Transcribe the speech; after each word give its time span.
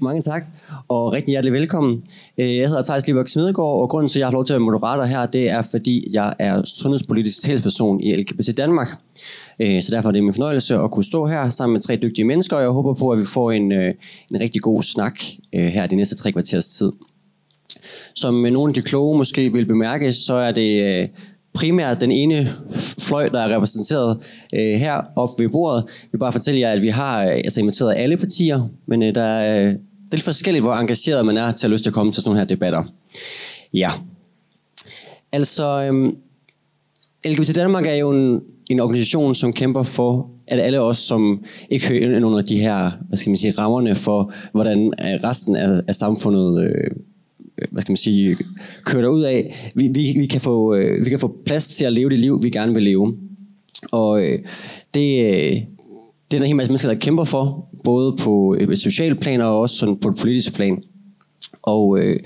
Mange 0.00 0.22
tak, 0.22 0.44
og 0.88 1.12
rigtig 1.12 1.32
hjertelig 1.32 1.52
velkommen. 1.52 2.02
Øh, 2.38 2.56
jeg 2.56 2.68
hedder 2.68 2.82
Thijs 2.82 3.06
Lieberg 3.06 3.28
Smedegaard, 3.28 3.80
og 3.80 3.88
grunden 3.88 4.08
til, 4.08 4.18
at 4.18 4.20
jeg 4.20 4.26
har 4.26 4.32
lov 4.32 4.44
til 4.44 4.52
at 4.52 4.60
være 4.60 4.64
moderator 4.64 5.04
her, 5.04 5.26
det 5.26 5.50
er, 5.50 5.62
fordi 5.62 6.08
jeg 6.12 6.34
er 6.38 6.62
sundhedspolitisk 6.64 7.42
talsperson 7.42 8.00
i 8.00 8.16
LGBT 8.16 8.56
Danmark. 8.56 8.88
Øh, 9.60 9.82
så 9.82 9.88
derfor 9.92 10.08
er 10.08 10.12
det 10.12 10.24
min 10.24 10.32
fornøjelse 10.32 10.74
at 10.74 10.90
kunne 10.90 11.04
stå 11.04 11.26
her 11.26 11.48
sammen 11.48 11.72
med 11.72 11.80
tre 11.80 11.96
dygtige 11.96 12.24
mennesker, 12.24 12.56
og 12.56 12.62
jeg 12.62 12.70
håber 12.70 12.94
på, 12.94 13.10
at 13.10 13.18
vi 13.18 13.24
får 13.24 13.52
en, 13.52 13.72
øh, 13.72 13.94
en 14.30 14.40
rigtig 14.40 14.62
god 14.62 14.82
snak 14.82 15.20
her 15.52 15.86
de 15.86 15.96
næste 15.96 16.16
tre 16.16 16.32
kvarters 16.32 16.68
tid. 16.68 16.92
Som 18.14 18.34
nogle 18.34 18.70
af 18.70 18.74
de 18.74 18.82
kloge 18.82 19.18
måske 19.18 19.52
vil 19.52 19.66
bemærke, 19.66 20.12
så 20.12 20.34
er 20.34 20.52
det 20.52 21.10
primært 21.56 22.00
den 22.00 22.10
ene 22.10 22.48
fløj, 22.98 23.28
der 23.28 23.40
er 23.40 23.54
repræsenteret 23.54 24.18
øh, 24.54 24.74
her 24.74 25.00
oppe 25.16 25.44
ved 25.44 25.48
bordet. 25.48 25.84
Jeg 25.86 26.08
vil 26.12 26.18
bare 26.18 26.32
fortælle 26.32 26.60
jer, 26.60 26.72
at 26.72 26.82
vi 26.82 26.88
har 26.88 27.20
altså, 27.22 27.60
inviteret 27.60 27.94
alle 27.96 28.16
partier, 28.16 28.68
men 28.86 29.02
øh, 29.02 29.14
der 29.14 29.22
er, 29.22 29.74
det 30.06 30.12
er 30.12 30.16
lidt 30.16 30.24
forskelligt, 30.24 30.64
hvor 30.64 30.74
engageret 30.74 31.26
man 31.26 31.36
er 31.36 31.52
til 31.52 31.66
at 31.66 31.70
lyst 31.70 31.82
til 31.84 31.90
at 31.90 31.94
komme 31.94 32.12
til 32.12 32.22
sådan 32.22 32.28
nogle 32.28 32.40
her 32.40 32.46
debatter. 32.46 32.84
Ja. 33.74 33.90
Altså, 35.32 35.82
øhm, 35.82 36.16
LGBT 37.26 37.54
Danmark 37.54 37.86
er 37.86 37.94
jo 37.94 38.10
en, 38.10 38.40
en 38.70 38.80
organisation, 38.80 39.34
som 39.34 39.52
kæmper 39.52 39.82
for, 39.82 40.30
at 40.46 40.60
alle 40.60 40.80
os, 40.80 40.98
som 40.98 41.44
ikke 41.70 41.88
hører 41.88 42.16
ind 42.16 42.24
under 42.24 42.42
de 42.42 42.58
her, 42.58 42.90
hvad 43.08 43.16
skal 43.16 43.30
man 43.30 43.36
sige, 43.36 43.54
rammerne 43.58 43.94
for, 43.94 44.32
hvordan 44.52 44.94
resten 45.00 45.56
af, 45.56 45.80
af 45.88 45.94
samfundet 45.94 46.64
øh, 46.64 46.90
Øh, 47.58 47.68
hvad 47.70 47.82
skal 47.82 47.92
man 47.92 47.96
sige, 47.96 48.36
kører 48.84 49.08
ud 49.08 49.22
af. 49.22 49.70
Vi, 49.74 49.88
vi, 49.88 50.14
vi, 50.18 50.26
kan 50.26 50.40
få, 50.40 50.74
øh, 50.74 51.04
vi 51.04 51.10
kan 51.10 51.18
få 51.18 51.36
plads 51.46 51.68
til 51.68 51.84
at 51.84 51.92
leve 51.92 52.10
det 52.10 52.18
liv, 52.18 52.42
vi 52.42 52.50
gerne 52.50 52.74
vil 52.74 52.82
leve. 52.82 53.16
Og 53.90 54.22
øh, 54.22 54.38
det, 54.94 55.34
øh, 55.34 55.62
det 56.30 56.36
er 56.36 56.40
en 56.40 56.46
hel 56.46 56.56
masse 56.56 56.70
mennesker, 56.70 56.88
der 56.88 56.98
kæmper 56.98 57.24
for, 57.24 57.68
både 57.84 58.16
på 58.16 58.56
et 58.60 58.78
socialt 58.78 59.20
plan 59.20 59.40
og 59.40 59.60
også 59.60 59.76
sådan 59.76 59.96
på 59.96 60.08
et 60.08 60.16
politisk 60.20 60.54
plan. 60.54 60.82
Og 61.62 61.98
øh, 61.98 62.20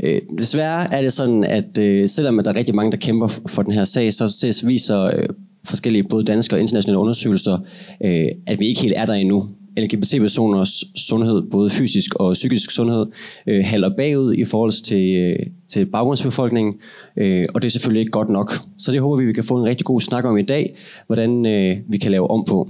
øh, 0.00 0.20
desværre 0.38 0.94
er 0.94 1.02
det 1.02 1.12
sådan, 1.12 1.44
at 1.44 1.78
øh, 1.78 2.08
selvom 2.08 2.40
der 2.44 2.50
er 2.50 2.56
rigtig 2.56 2.74
mange, 2.74 2.92
der 2.92 2.98
kæmper 2.98 3.28
for 3.48 3.62
den 3.62 3.72
her 3.72 3.84
sag, 3.84 4.12
så 4.12 4.28
ses, 4.28 4.66
viser 4.66 5.02
øh, 5.02 5.28
forskellige 5.66 6.02
både 6.02 6.24
danske 6.24 6.56
og 6.56 6.60
internationale 6.60 6.98
undersøgelser, 6.98 7.58
øh, 8.04 8.28
at 8.46 8.60
vi 8.60 8.66
ikke 8.66 8.82
helt 8.82 8.94
er 8.96 9.06
der 9.06 9.14
endnu. 9.14 9.48
LGBT-personers 9.78 10.84
sundhed, 10.96 11.42
både 11.50 11.70
fysisk 11.70 12.14
og 12.14 12.32
psykisk 12.32 12.70
sundhed, 12.70 13.06
øh, 13.46 13.64
halder 13.64 13.90
bagud 13.96 14.34
i 14.34 14.44
forhold 14.44 14.84
til, 14.84 15.16
øh, 15.16 15.46
til 15.68 15.86
baggrundsbefolkningen, 15.86 16.74
øh, 17.16 17.44
og 17.54 17.62
det 17.62 17.68
er 17.68 17.70
selvfølgelig 17.70 18.00
ikke 18.00 18.10
godt 18.10 18.28
nok. 18.28 18.52
Så 18.78 18.92
det 18.92 19.00
håber 19.00 19.16
vi, 19.16 19.26
vi 19.26 19.32
kan 19.32 19.44
få 19.44 19.56
en 19.56 19.64
rigtig 19.64 19.86
god 19.86 20.00
snak 20.00 20.24
om 20.24 20.38
i 20.38 20.42
dag, 20.42 20.76
hvordan 21.06 21.46
øh, 21.46 21.76
vi 21.88 21.98
kan 21.98 22.10
lave 22.10 22.30
om 22.30 22.44
på. 22.48 22.68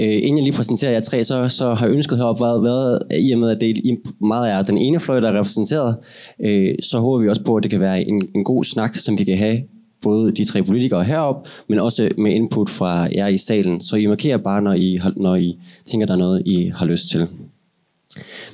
Øh, 0.00 0.14
inden 0.14 0.36
jeg 0.36 0.44
lige 0.44 0.56
præsenterer 0.56 0.92
jer 0.92 1.00
tre, 1.00 1.24
så, 1.24 1.48
så 1.48 1.74
har 1.74 1.88
ønsket 1.88 2.18
heroppe 2.18 2.44
været, 2.44 2.62
været, 2.62 3.02
øh, 3.12 3.18
i 3.18 3.32
og 3.32 3.38
med 3.38 3.50
at 3.50 3.60
det 3.60 3.98
meget 4.20 4.52
er 4.52 4.62
den 4.62 4.78
ene 4.78 5.00
fløj, 5.00 5.20
der 5.20 5.28
er 5.28 5.38
repræsenteret, 5.38 5.96
øh, 6.40 6.74
så 6.82 6.98
håber 6.98 7.22
vi 7.22 7.28
også 7.28 7.44
på, 7.44 7.56
at 7.56 7.62
det 7.62 7.70
kan 7.70 7.80
være 7.80 8.08
en, 8.08 8.28
en 8.34 8.44
god 8.44 8.64
snak, 8.64 8.96
som 8.96 9.18
vi 9.18 9.24
kan 9.24 9.38
have 9.38 9.62
både 10.02 10.32
de 10.32 10.44
tre 10.44 10.62
politikere 10.62 11.04
herop, 11.04 11.48
men 11.68 11.78
også 11.78 12.08
med 12.18 12.32
input 12.32 12.70
fra 12.70 13.08
jer 13.14 13.28
i 13.28 13.38
salen. 13.38 13.80
Så 13.80 13.96
I 13.96 14.06
markerer 14.06 14.36
bare, 14.36 14.62
når 14.62 14.72
I, 14.72 14.98
når 15.16 15.36
I 15.36 15.58
tænker, 15.84 16.06
der 16.06 16.14
er 16.14 16.18
noget, 16.18 16.42
I 16.46 16.72
har 16.74 16.86
lyst 16.86 17.08
til. 17.08 17.26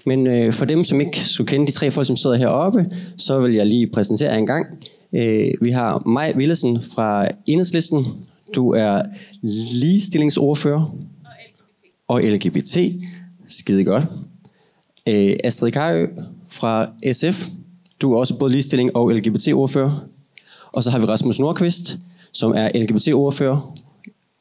Men 0.07 0.27
øh, 0.27 0.53
for 0.53 0.65
dem, 0.65 0.85
som 0.85 1.01
ikke 1.01 1.19
skulle 1.19 1.49
kende 1.49 1.67
de 1.67 1.73
tre 1.73 1.91
folk, 1.91 2.07
som 2.07 2.17
sidder 2.17 2.37
heroppe, 2.37 2.87
så 3.17 3.41
vil 3.41 3.55
jeg 3.55 3.67
lige 3.67 3.87
præsentere 3.87 4.33
jer 4.33 4.39
en 4.39 4.47
gang. 4.47 4.67
Øh, 5.15 5.51
vi 5.61 5.71
har 5.71 6.03
Maj 6.07 6.33
Willesen 6.37 6.81
fra 6.81 7.29
Enhedslisten. 7.47 8.07
Du 8.55 8.71
er 8.71 9.03
ligestillingsordfører. 9.43 10.97
Og 12.09 12.23
LGBT. 12.23 12.45
Og 12.45 12.53
LGBT. 12.53 12.79
Skide 13.47 13.85
godt. 13.85 14.05
Øh, 15.09 15.37
Astrid 15.45 15.71
Kajø 15.71 16.07
fra 16.49 16.89
SF. 17.13 17.49
Du 18.03 18.13
er 18.13 18.19
også 18.19 18.39
både 18.39 18.53
ligestilling 18.53 18.97
og 18.97 19.11
LGBT-ordfører. 19.11 20.07
Og 20.73 20.85
så 20.85 20.91
har 20.91 20.99
vi 20.99 21.05
Rasmus 21.05 21.39
Nordqvist, 21.39 21.99
som 22.33 22.53
er 22.53 22.71
LGBT-ordfører. 22.75 23.75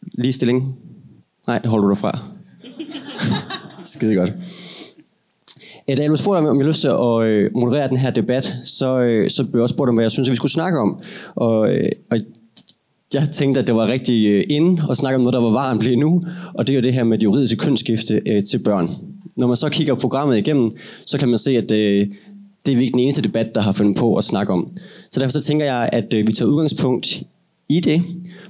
Ligestilling. 0.01 0.75
Nej, 1.47 1.61
holder 1.65 1.87
du 1.87 1.95
fra. 1.95 2.19
Skide 3.83 4.15
godt. 4.15 4.33
Øh, 5.89 5.97
da 5.97 6.01
jeg 6.01 6.09
blev 6.09 6.17
spurgt 6.17 6.37
om, 6.37 6.45
om 6.45 6.59
jeg 6.59 6.67
lyst 6.67 6.81
til 6.81 6.87
at 6.87 7.21
øh, 7.21 7.49
moderere 7.55 7.89
den 7.89 7.97
her 7.97 8.09
debat, 8.09 8.53
så, 8.63 8.99
øh, 8.99 9.29
så 9.29 9.43
blev 9.43 9.53
jeg 9.53 9.61
også 9.61 9.73
spurgt 9.73 9.89
om, 9.89 9.95
hvad 9.95 10.03
jeg 10.03 10.11
synes, 10.11 10.27
at 10.27 10.31
vi 10.31 10.35
skulle 10.35 10.51
snakke 10.51 10.79
om. 10.79 11.01
Og, 11.35 11.57
og 12.11 12.19
jeg 13.13 13.29
tænkte, 13.31 13.59
at 13.59 13.67
det 13.67 13.75
var 13.75 13.87
rigtig 13.87 14.27
øh, 14.27 14.43
inde 14.49 14.81
at 14.89 14.97
snakke 14.97 15.15
om 15.15 15.21
noget, 15.21 15.33
der 15.33 15.41
var 15.41 15.51
varmt 15.51 15.81
lige 15.81 15.95
nu, 15.95 16.21
og 16.53 16.67
det 16.67 16.73
er 16.73 16.77
jo 16.77 16.81
det 16.81 16.93
her 16.93 17.03
med 17.03 17.17
det 17.17 17.23
juridiske 17.23 17.57
kønsskifte 17.57 18.21
øh, 18.25 18.43
til 18.43 18.57
børn. 18.59 18.89
Når 19.37 19.47
man 19.47 19.55
så 19.55 19.69
kigger 19.69 19.95
programmet 19.95 20.37
igennem, 20.37 20.71
så 21.05 21.17
kan 21.17 21.29
man 21.29 21.37
se, 21.37 21.57
at 21.57 21.71
øh, 21.71 22.07
det 22.65 22.71
er 22.71 22.75
vi 22.75 22.83
ikke 22.83 22.93
den 22.93 22.99
eneste 22.99 23.21
debat, 23.21 23.55
der 23.55 23.61
har 23.61 23.71
fundet 23.71 23.95
på 23.95 24.15
at 24.15 24.23
snakke 24.23 24.53
om. 24.53 24.71
Så 25.11 25.19
derfor 25.19 25.31
så 25.31 25.41
tænker 25.41 25.65
jeg, 25.65 25.89
at 25.91 26.13
øh, 26.13 26.27
vi 26.27 26.33
tager 26.33 26.49
udgangspunkt 26.49 27.23
i 27.69 27.79
det, 27.79 28.01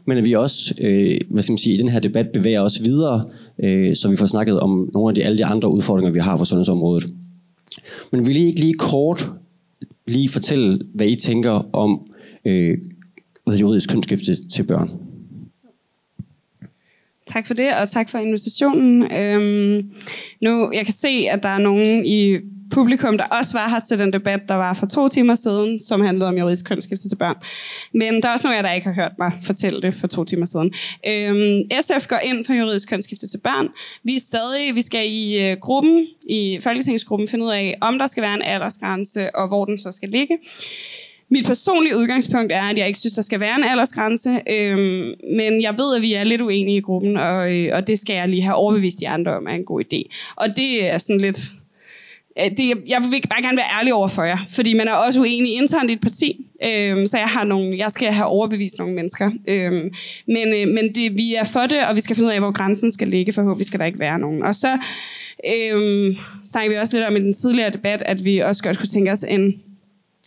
men 0.05 0.17
at 0.17 0.25
vi 0.25 0.35
også 0.35 0.73
øh, 0.81 1.21
hvad 1.29 1.43
skal 1.43 1.53
man 1.53 1.57
sige, 1.57 1.75
i 1.75 1.77
den 1.77 1.89
her 1.89 1.99
debat 1.99 2.29
bevæger 2.29 2.61
os 2.61 2.81
videre, 2.83 3.25
øh, 3.63 3.95
så 3.95 4.09
vi 4.09 4.15
får 4.15 4.25
snakket 4.25 4.59
om 4.59 4.89
nogle 4.93 5.09
af 5.09 5.15
de, 5.15 5.23
alle 5.23 5.37
de 5.37 5.45
andre 5.45 5.69
udfordringer, 5.69 6.11
vi 6.11 6.19
har 6.19 6.37
for 6.37 6.45
sundhedsområdet. 6.45 7.05
Men 8.11 8.27
vil 8.27 8.35
I 8.35 8.45
ikke 8.45 8.59
lige 8.59 8.73
kort 8.73 9.31
lige 10.07 10.29
fortælle, 10.29 10.79
hvad 10.93 11.07
I 11.07 11.15
tænker 11.15 11.75
om 11.75 12.01
øh, 12.45 12.77
juridisk 13.47 13.89
kønsskifte 13.89 14.49
til 14.49 14.63
børn? 14.63 14.89
Tak 17.27 17.47
for 17.47 17.53
det, 17.53 17.73
og 17.73 17.89
tak 17.89 18.09
for 18.09 18.17
invitationen. 18.17 19.11
Øhm, 19.11 19.91
nu, 20.41 20.71
jeg 20.73 20.85
kan 20.85 20.93
se, 20.93 21.27
at 21.31 21.43
der 21.43 21.49
er 21.49 21.57
nogen 21.57 22.05
i 22.05 22.37
publikum, 22.73 23.17
der 23.17 23.23
også 23.23 23.57
var 23.57 23.69
her 23.69 23.79
til 23.79 23.99
den 23.99 24.13
debat, 24.13 24.41
der 24.49 24.55
var 24.55 24.73
for 24.73 24.85
to 24.85 25.07
timer 25.07 25.35
siden, 25.35 25.81
som 25.81 26.01
handlede 26.01 26.27
om 26.27 26.37
juridisk 26.37 26.65
kønsskifte 26.65 27.09
til 27.09 27.15
børn. 27.15 27.35
Men 27.93 28.21
der 28.21 28.29
er 28.29 28.33
også 28.33 28.47
nogle 28.47 28.57
af 28.57 28.63
jer, 28.63 28.67
der 28.69 28.75
ikke 28.75 28.87
har 28.87 28.93
hørt 28.93 29.11
mig 29.19 29.31
fortælle 29.41 29.81
det 29.81 29.93
for 29.93 30.07
to 30.07 30.23
timer 30.23 30.45
siden. 30.45 30.73
Øhm, 31.07 31.61
SF 31.81 32.07
går 32.07 32.19
ind 32.23 32.45
for 32.45 32.53
juridisk 32.53 32.89
kønsskifte 32.89 33.27
til 33.27 33.39
børn. 33.43 33.67
Vi 34.03 34.15
er 34.15 34.19
stadig, 34.19 34.75
vi 34.75 34.81
skal 34.81 35.11
i 35.11 35.39
øh, 35.39 35.57
gruppen, 35.57 36.07
i 36.29 36.59
folketingsgruppen, 36.63 37.27
finde 37.27 37.45
ud 37.45 37.51
af, 37.51 37.77
om 37.81 37.99
der 37.99 38.07
skal 38.07 38.23
være 38.23 38.33
en 38.33 38.41
aldersgrænse, 38.41 39.35
og 39.35 39.47
hvor 39.47 39.65
den 39.65 39.77
så 39.77 39.91
skal 39.91 40.09
ligge. 40.09 40.37
Mit 41.29 41.45
personlige 41.45 41.97
udgangspunkt 41.97 42.51
er, 42.51 42.61
at 42.61 42.77
jeg 42.77 42.87
ikke 42.87 42.99
synes, 42.99 43.13
der 43.13 43.21
skal 43.21 43.39
være 43.39 43.55
en 43.55 43.63
aldersgrænse, 43.63 44.29
øhm, 44.49 45.13
men 45.37 45.61
jeg 45.61 45.73
ved, 45.77 45.95
at 45.95 46.01
vi 46.01 46.13
er 46.13 46.23
lidt 46.23 46.41
uenige 46.41 46.77
i 46.77 46.81
gruppen, 46.81 47.17
og, 47.17 47.53
øh, 47.53 47.75
og 47.75 47.87
det 47.87 47.99
skal 47.99 48.15
jeg 48.15 48.29
lige 48.29 48.43
have 48.43 48.55
overbevist 48.55 48.99
de 48.99 49.09
andre 49.09 49.37
om 49.37 49.47
er 49.47 49.51
en 49.51 49.65
god 49.65 49.83
idé. 49.83 50.01
Og 50.35 50.47
det 50.57 50.89
er 50.89 50.97
sådan 50.97 51.21
lidt 51.21 51.51
Øh, 52.39 52.51
det, 52.57 52.73
jeg 52.87 53.01
vil 53.11 53.21
bare 53.29 53.41
gerne 53.41 53.57
være 53.57 53.79
ærlig 53.79 53.93
over 53.93 54.07
for 54.07 54.23
jer, 54.23 54.37
fordi 54.49 54.73
man 54.73 54.87
er 54.87 54.93
også 54.93 55.19
uenig 55.19 55.55
internt 55.55 55.89
i 55.89 55.93
et 55.93 56.01
parti, 56.01 56.45
øhm, 56.65 57.07
så 57.07 57.17
jeg 57.17 57.27
har 57.27 57.43
nogle, 57.43 57.77
jeg 57.77 57.91
skal 57.91 58.07
have 58.07 58.25
overbevist 58.25 58.77
nogle 58.77 58.93
mennesker. 58.93 59.31
Øhm, 59.47 59.93
men 60.27 60.47
øh, 60.47 60.67
men 60.67 60.95
det, 60.95 61.17
vi 61.17 61.33
er 61.33 61.43
for 61.43 61.59
det, 61.59 61.87
og 61.89 61.95
vi 61.95 62.01
skal 62.01 62.15
finde 62.15 62.27
ud 62.27 62.33
af, 62.33 62.39
hvor 62.39 62.51
grænsen 62.51 62.91
skal 62.91 63.07
ligge, 63.07 63.33
forhåbentlig 63.33 63.65
skal 63.65 63.79
der 63.79 63.85
ikke 63.85 63.99
være 63.99 64.19
nogen. 64.19 64.43
Og 64.43 64.55
så 64.55 64.77
øhm, 65.47 66.15
snakker 66.45 66.71
vi 66.71 66.77
også 66.77 66.97
lidt 66.97 67.07
om 67.07 67.15
i 67.15 67.19
den 67.19 67.33
tidligere 67.33 67.69
debat, 67.69 68.03
at 68.05 68.25
vi 68.25 68.39
også 68.39 68.63
godt 68.63 68.79
kunne 68.79 68.89
tænke 68.89 69.11
os 69.11 69.23
en 69.23 69.61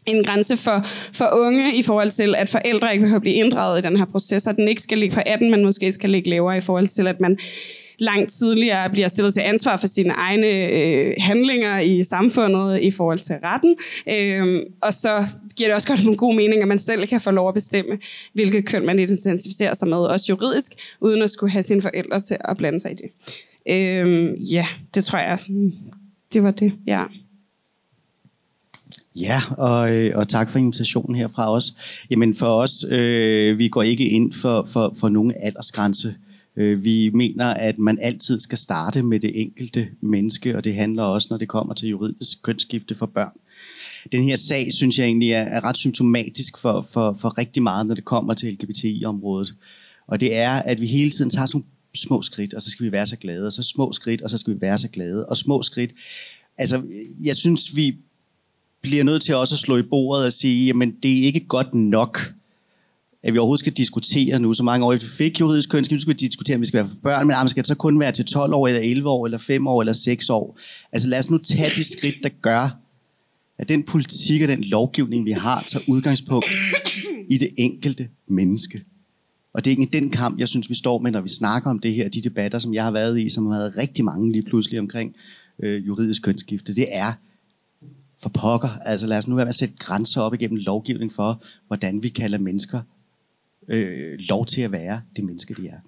en 0.07 0.25
grænse 0.25 0.57
for, 0.57 0.87
for 1.13 1.29
unge 1.33 1.77
i 1.77 1.83
forhold 1.83 2.11
til, 2.11 2.35
at 2.35 2.49
forældre 2.49 2.93
ikke 2.93 3.03
behøver 3.03 3.21
blive 3.21 3.35
inddraget 3.35 3.79
i 3.79 3.83
den 3.83 3.97
her 3.97 4.05
proces, 4.05 4.47
og 4.47 4.57
den 4.57 4.69
ikke 4.69 4.83
skal 4.83 4.99
ligge 4.99 5.15
på 5.15 5.21
18, 5.27 5.51
men 5.51 5.65
måske 5.65 5.93
skal 5.93 6.11
ligge 6.11 6.31
lavere 6.31 6.57
i 6.57 6.61
forhold 6.61 6.87
til, 6.87 7.07
at 7.07 7.21
man 7.21 7.39
langt 7.99 8.33
tidligere 8.33 8.91
bliver 8.91 9.09
stillet 9.09 9.35
til 9.35 9.41
ansvar 9.41 9.77
for 9.77 9.87
sine 9.87 10.13
egne 10.13 10.47
øh, 10.47 11.15
handlinger 11.19 11.79
i 11.79 12.05
samfundet 12.05 12.81
i 12.83 12.91
forhold 12.91 13.19
til 13.19 13.37
retten. 13.45 13.77
Øh, 14.09 14.63
og 14.83 14.95
så 14.95 15.25
giver 15.57 15.69
det 15.69 15.75
også 15.75 15.89
godt 15.89 16.05
nogle 16.05 16.17
gode 16.17 16.37
mening, 16.37 16.63
at 16.63 16.69
man 16.69 16.79
selv 16.79 17.07
kan 17.07 17.21
få 17.21 17.31
lov 17.31 17.49
at 17.49 17.55
bestemme, 17.55 17.99
hvilket 18.33 18.67
køn 18.67 18.87
man 18.87 18.99
identificerer 18.99 19.75
sig 19.75 19.89
med, 19.89 19.99
også 19.99 20.27
juridisk, 20.29 20.73
uden 21.01 21.23
at 21.23 21.31
skulle 21.31 21.53
have 21.53 21.63
sine 21.63 21.83
forældre 21.83 22.21
til 22.21 22.37
at 22.45 22.57
blande 22.57 22.81
sig 22.81 22.91
i 22.91 22.95
det. 22.95 23.11
Øh, 23.69 24.53
ja, 24.53 24.67
det 24.95 25.05
tror 25.05 25.19
jeg, 25.19 25.33
er 25.33 25.37
sådan, 25.37 25.73
det 26.33 26.43
var 26.43 26.51
det, 26.51 26.73
ja. 26.87 27.03
Ja, 29.17 29.41
og, 29.59 29.95
øh, 29.95 30.19
og 30.19 30.29
tak 30.29 30.51
for 30.51 30.59
invitationen 30.59 31.17
herfra 31.17 31.53
os. 31.53 31.75
Jamen 32.11 32.35
for 32.35 32.47
os, 32.47 32.85
øh, 32.91 33.59
vi 33.59 33.69
går 33.69 33.83
ikke 33.83 34.09
ind 34.09 34.33
for, 34.33 34.69
for, 34.73 34.95
for 35.01 35.09
nogen 35.09 35.33
aldersgrænse. 35.43 36.15
Øh, 36.57 36.85
vi 36.85 37.11
mener, 37.15 37.47
at 37.47 37.79
man 37.79 37.99
altid 38.01 38.41
skal 38.41 38.59
starte 38.59 39.03
med 39.03 39.21
det 39.21 39.41
enkelte 39.41 39.89
menneske, 40.01 40.57
og 40.57 40.65
det 40.65 40.75
handler 40.75 41.03
også, 41.03 41.27
når 41.31 41.37
det 41.37 41.49
kommer 41.49 41.75
til 41.75 41.89
juridisk 41.89 42.43
kønsskifte 42.43 42.95
for 42.95 43.07
børn. 43.07 43.33
Den 44.13 44.23
her 44.23 44.37
sag, 44.37 44.73
synes 44.73 44.99
jeg 44.99 45.07
egentlig 45.07 45.33
er, 45.33 45.43
er 45.43 45.65
ret 45.65 45.77
symptomatisk 45.77 46.59
for, 46.59 46.87
for, 46.93 47.17
for 47.21 47.39
rigtig 47.39 47.63
meget, 47.63 47.87
når 47.87 47.95
det 47.95 48.05
kommer 48.05 48.35
til 48.35 48.53
LGBTI-området. 48.53 49.55
Og 50.07 50.21
det 50.21 50.37
er, 50.37 50.51
at 50.51 50.81
vi 50.81 50.87
hele 50.87 51.11
tiden 51.11 51.31
tager 51.31 51.47
sådan 51.47 51.59
nogle 51.59 51.67
små 51.95 52.23
skridt, 52.23 52.55
og 52.55 52.63
så 52.63 52.71
skal 52.71 52.87
vi 52.87 52.93
være 52.93 53.07
så 53.07 53.17
glade, 53.17 53.47
og 53.47 53.53
så 53.53 53.63
små 53.63 53.93
skridt, 53.93 54.23
og 54.23 54.31
så 54.31 54.39
skal 54.39 54.55
vi 54.55 54.61
være 54.61 54.79
så 54.79 54.89
glade, 54.89 55.27
og 55.27 55.37
små 55.37 55.63
skridt. 55.63 55.91
Altså, 56.59 56.83
jeg 57.23 57.37
synes, 57.37 57.77
vi 57.77 57.97
bliver 58.87 59.05
nødt 59.05 59.23
til 59.23 59.35
også 59.35 59.55
at 59.55 59.59
slå 59.59 59.77
i 59.77 59.83
bordet 59.83 60.27
og 60.27 60.33
sige, 60.33 60.67
jamen, 60.67 60.95
det 61.03 61.19
er 61.19 61.23
ikke 61.23 61.41
godt 61.41 61.75
nok, 61.75 62.33
at 63.23 63.33
vi 63.33 63.39
overhovedet 63.39 63.61
skal 63.61 63.73
diskutere 63.73 64.39
nu, 64.39 64.55
så 64.55 64.63
mange 64.63 64.87
år 64.87 64.93
efter 64.93 65.09
vi 65.09 65.13
fik 65.13 65.41
juridisk 65.41 65.71
kønsskifte, 65.71 66.01
skal 66.01 66.15
vi 66.15 66.17
diskutere, 66.17 66.55
om 66.55 66.61
vi 66.61 66.67
skal 66.67 66.79
være 66.79 66.89
for 66.89 66.97
børn, 67.03 67.27
men 67.27 67.49
skal 67.49 67.63
det 67.63 67.69
så 67.69 67.75
kun 67.75 68.01
være 68.01 68.13
til 68.13 68.25
12 68.25 68.55
år, 68.55 68.67
eller 68.67 68.81
11 68.81 69.09
år, 69.09 69.27
eller 69.27 69.39
5 69.39 69.67
år, 69.67 69.83
eller 69.83 69.93
6 69.93 70.31
år? 70.31 70.59
Altså 70.93 71.09
lad 71.09 71.19
os 71.19 71.31
nu 71.31 71.39
tage 71.39 71.71
de 71.71 71.85
skridt, 71.85 72.17
der 72.23 72.29
gør, 72.29 72.79
at 73.59 73.69
den 73.69 73.83
politik 73.83 74.43
og 74.43 74.49
den 74.49 74.65
lovgivning, 74.65 75.25
vi 75.25 75.31
har, 75.31 75.65
tager 75.69 75.85
udgangspunkt 75.89 76.47
i 77.31 77.39
det 77.39 77.49
enkelte 77.57 78.09
menneske. 78.29 78.81
Og 79.53 79.65
det 79.65 79.73
er 79.73 79.77
ikke 79.77 80.01
den 80.01 80.11
kamp, 80.11 80.41
jeg 80.41 80.49
synes, 80.49 80.71
vi 80.71 80.75
står 80.75 80.99
med, 80.99 81.11
når 81.11 81.21
vi 81.21 81.29
snakker 81.29 81.71
om 81.71 81.79
det 81.79 81.95
her, 81.95 82.09
de 82.09 82.21
debatter, 82.21 82.59
som 82.59 82.75
jeg 82.75 82.85
har 82.85 82.91
været 82.91 83.21
i, 83.21 83.29
som 83.29 83.47
har 83.47 83.59
været 83.59 83.77
rigtig 83.77 84.05
mange 84.05 84.33
lige 84.33 84.43
pludselig 84.43 84.81
omkring 84.81 85.15
øh, 85.63 85.87
juridisk 85.87 86.23
kønsskifte. 86.23 86.75
Det 86.75 86.87
er 86.93 87.13
for 88.23 88.29
pokker. 88.29 88.69
Altså 88.83 89.07
lad 89.07 89.19
os 89.19 89.29
nu 89.29 89.35
være 89.35 89.45
med 89.45 89.49
at 89.49 89.55
sætte 89.55 89.75
grænser 89.79 90.21
op 90.21 90.35
igennem 90.35 90.57
lovgivning 90.57 91.13
for, 91.13 91.43
hvordan 91.67 92.03
vi 92.03 92.09
kalder 92.09 92.39
mennesker 92.39 92.81
øh, 93.69 94.19
lov 94.19 94.47
til 94.47 94.61
at 94.61 94.73
være 94.73 95.03
det 95.17 95.25
menneske, 95.25 95.55
de 95.55 95.69
er. 95.69 95.79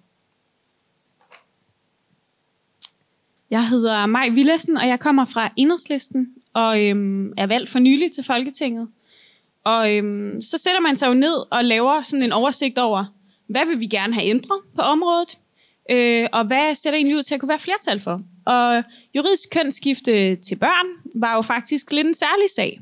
Jeg 3.51 3.69
hedder 3.69 4.07
Maj 4.07 4.29
Villesen, 4.29 4.77
og 4.77 4.89
jeg 4.89 5.01
kommer 5.01 5.25
fra 5.25 5.53
Enhedslisten 5.57 6.29
og 6.55 6.87
øhm, 6.87 7.33
er 7.37 7.47
valgt 7.47 7.71
for 7.71 7.79
nylig 7.79 8.13
til 8.13 8.25
Folketinget. 8.25 8.89
Og 9.65 9.97
øhm, 9.97 10.43
så 10.43 10.59
sætter 10.59 10.81
man 10.81 10.97
sig 10.97 11.09
jo 11.09 11.15
ned 11.15 11.53
og 11.53 11.65
laver 11.65 12.03
sådan 12.03 12.23
en 12.23 12.33
oversigt 12.33 12.79
over, 12.79 13.05
hvad 13.47 13.67
vil 13.67 13.81
vi 13.81 13.87
gerne 13.87 14.15
have 14.15 14.27
ændret 14.27 14.61
på 14.75 14.83
området, 14.83 15.39
øh, 15.91 16.29
og 16.33 16.47
hvad 16.47 16.75
sætter 16.75 16.97
egentlig 16.97 17.17
ud 17.17 17.23
til 17.23 17.35
at 17.35 17.41
kunne 17.41 17.49
være 17.49 17.59
flertal 17.59 18.01
for. 18.01 18.21
Og 18.49 18.83
juridisk 19.15 19.49
kønsskifte 19.53 20.37
til 20.37 20.57
børn 20.57 20.87
var 21.15 21.35
jo 21.35 21.43
faktisk 21.43 21.93
lidt 21.93 22.07
en 22.07 22.15
særlig 22.15 22.51
sag, 22.51 22.81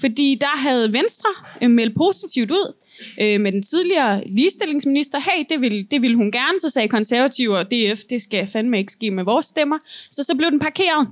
fordi 0.00 0.38
der 0.40 0.58
havde 0.58 0.92
Venstre 0.92 1.28
øh, 1.62 1.70
meldt 1.70 1.96
positivt 1.96 2.50
ud 2.50 2.74
øh, 3.20 3.40
med 3.40 3.52
den 3.52 3.62
tidligere 3.62 4.22
ligestillingsminister. 4.26 5.18
Hey, 5.18 5.44
det 5.48 5.60
ville, 5.60 5.82
det 5.82 6.02
ville 6.02 6.16
hun 6.16 6.32
gerne, 6.32 6.60
så 6.60 6.70
sagde 6.70 6.88
konservative 6.88 7.58
og 7.58 7.66
DF, 7.66 8.00
det 8.10 8.22
skal 8.22 8.46
fandme 8.46 8.78
ikke 8.78 8.92
ske 8.92 9.10
med 9.10 9.24
vores 9.24 9.46
stemmer. 9.46 9.78
Så 10.10 10.24
så 10.24 10.36
blev 10.36 10.50
den 10.50 10.60
parkeret. 10.60 11.08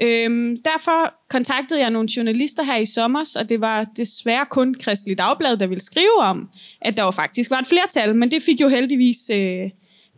Øhm, 0.00 0.56
derfor 0.64 1.14
kontaktede 1.30 1.80
jeg 1.80 1.90
nogle 1.90 2.08
journalister 2.16 2.62
her 2.62 2.76
i 2.76 2.86
sommer, 2.86 3.36
og 3.40 3.48
det 3.48 3.60
var 3.60 3.84
desværre 3.96 4.46
kun 4.50 4.74
Kristelig 4.74 5.18
Dagblad, 5.18 5.56
der 5.56 5.66
ville 5.66 5.82
skrive 5.82 6.18
om, 6.18 6.48
at 6.80 6.96
der 6.96 7.04
jo 7.04 7.10
faktisk 7.10 7.50
var 7.50 7.58
et 7.58 7.66
flertal, 7.66 8.16
men 8.16 8.30
det 8.30 8.42
fik 8.42 8.60
jo 8.60 8.68
heldigvis 8.68 9.30
øh, 9.30 9.70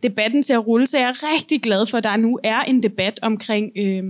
debatten 0.09 0.43
til 0.43 0.53
at 0.53 0.67
rulle, 0.67 0.87
så 0.87 0.97
jeg 0.97 1.09
er 1.09 1.33
rigtig 1.33 1.61
glad 1.61 1.85
for, 1.85 1.97
at 1.97 2.03
der 2.03 2.17
nu 2.17 2.39
er 2.43 2.61
en 2.61 2.83
debat 2.83 3.19
omkring 3.21 3.71
øh, 3.77 4.03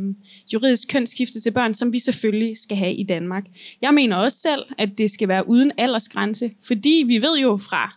juridisk 0.54 0.88
kønsskifte 0.92 1.42
til 1.42 1.52
børn, 1.52 1.74
som 1.74 1.94
vi 1.94 2.00
selvfølgelig 2.00 2.58
skal 2.58 2.78
have 2.78 2.94
i 2.94 3.04
Danmark. 3.04 3.46
Jeg 3.82 3.94
mener 3.94 4.16
også 4.16 4.38
selv, 4.38 4.64
at 4.78 4.90
det 4.98 5.12
skal 5.12 5.28
være 5.28 5.48
uden 5.48 5.72
aldersgrænse, 5.78 6.52
fordi 6.68 7.04
vi 7.08 7.22
ved 7.22 7.38
jo 7.38 7.58
fra 7.58 7.92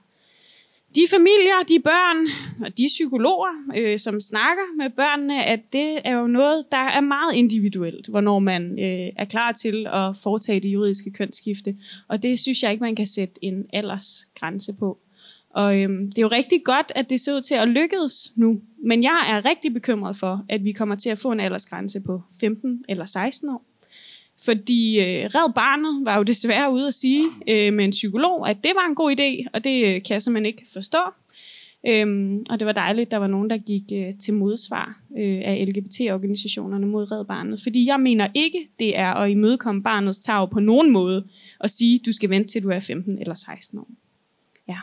de 0.94 1.06
familier, 1.10 1.62
de 1.68 1.78
børn 1.80 2.26
og 2.64 2.78
de 2.78 2.86
psykologer, 2.86 3.52
øh, 3.76 3.98
som 3.98 4.20
snakker 4.20 4.62
med 4.76 4.90
børnene, 4.96 5.44
at 5.44 5.60
det 5.72 5.98
er 6.04 6.12
jo 6.12 6.26
noget, 6.26 6.64
der 6.72 6.78
er 6.78 7.00
meget 7.00 7.34
individuelt, 7.34 8.08
hvornår 8.08 8.38
man 8.38 8.78
øh, 8.78 9.12
er 9.16 9.24
klar 9.24 9.52
til 9.52 9.86
at 9.86 10.16
foretage 10.22 10.60
det 10.60 10.68
juridiske 10.68 11.10
kønsskifte. 11.12 11.76
Og 12.08 12.22
det 12.22 12.38
synes 12.38 12.62
jeg 12.62 12.70
ikke, 12.72 12.84
man 12.84 12.96
kan 12.96 13.06
sætte 13.06 13.34
en 13.42 13.64
aldersgrænse 13.72 14.72
på. 14.78 14.98
Og 15.62 15.80
øhm, 15.80 16.10
det 16.10 16.18
er 16.18 16.22
jo 16.22 16.28
rigtig 16.28 16.64
godt, 16.64 16.92
at 16.94 17.10
det 17.10 17.20
ser 17.20 17.36
ud 17.36 17.40
til 17.40 17.54
at 17.54 17.68
lykkes 17.68 18.32
nu. 18.36 18.60
Men 18.84 19.02
jeg 19.02 19.26
er 19.28 19.44
rigtig 19.44 19.72
bekymret 19.72 20.16
for, 20.16 20.44
at 20.48 20.64
vi 20.64 20.72
kommer 20.72 20.94
til 20.94 21.10
at 21.10 21.18
få 21.18 21.32
en 21.32 21.40
aldersgrænse 21.40 22.00
på 22.00 22.22
15 22.40 22.84
eller 22.88 23.04
16 23.04 23.48
år. 23.48 23.64
Fordi 24.44 25.00
øh, 25.00 25.24
Red 25.24 25.54
Barnet 25.54 26.06
var 26.06 26.16
jo 26.16 26.22
desværre 26.22 26.72
ude 26.72 26.86
at 26.86 26.94
sige 26.94 27.24
øh, 27.48 27.72
med 27.72 27.84
en 27.84 27.90
psykolog, 27.90 28.48
at 28.48 28.56
det 28.64 28.72
var 28.74 28.86
en 28.88 28.94
god 28.94 29.10
idé, 29.20 29.48
og 29.52 29.64
det 29.64 29.84
øh, 29.84 29.92
kan 29.92 30.12
jeg 30.14 30.22
simpelthen 30.22 30.46
ikke 30.46 30.66
forstå. 30.72 30.98
Øhm, 31.88 32.44
og 32.50 32.60
det 32.60 32.66
var 32.66 32.72
dejligt, 32.72 33.06
at 33.06 33.10
der 33.10 33.16
var 33.16 33.26
nogen, 33.26 33.50
der 33.50 33.58
gik 33.58 33.82
øh, 33.92 34.18
til 34.18 34.34
modsvar 34.34 35.00
øh, 35.18 35.40
af 35.44 35.64
LGBT-organisationerne 35.68 36.86
mod 36.86 37.12
Red 37.12 37.24
Barnet. 37.24 37.60
Fordi 37.62 37.86
jeg 37.86 38.00
mener 38.00 38.28
ikke, 38.34 38.68
det 38.78 38.98
er 38.98 39.14
at 39.14 39.30
imødekomme 39.30 39.82
barnets 39.82 40.18
tag 40.18 40.50
på 40.50 40.60
nogen 40.60 40.90
måde 40.90 41.24
og 41.58 41.70
sige, 41.70 42.00
du 42.06 42.12
skal 42.12 42.30
vente 42.30 42.48
til 42.52 42.62
du 42.62 42.68
er 42.68 42.80
15 42.80 43.18
eller 43.18 43.34
16 43.34 43.78
år. 43.78 43.88
Ja. 44.68 44.78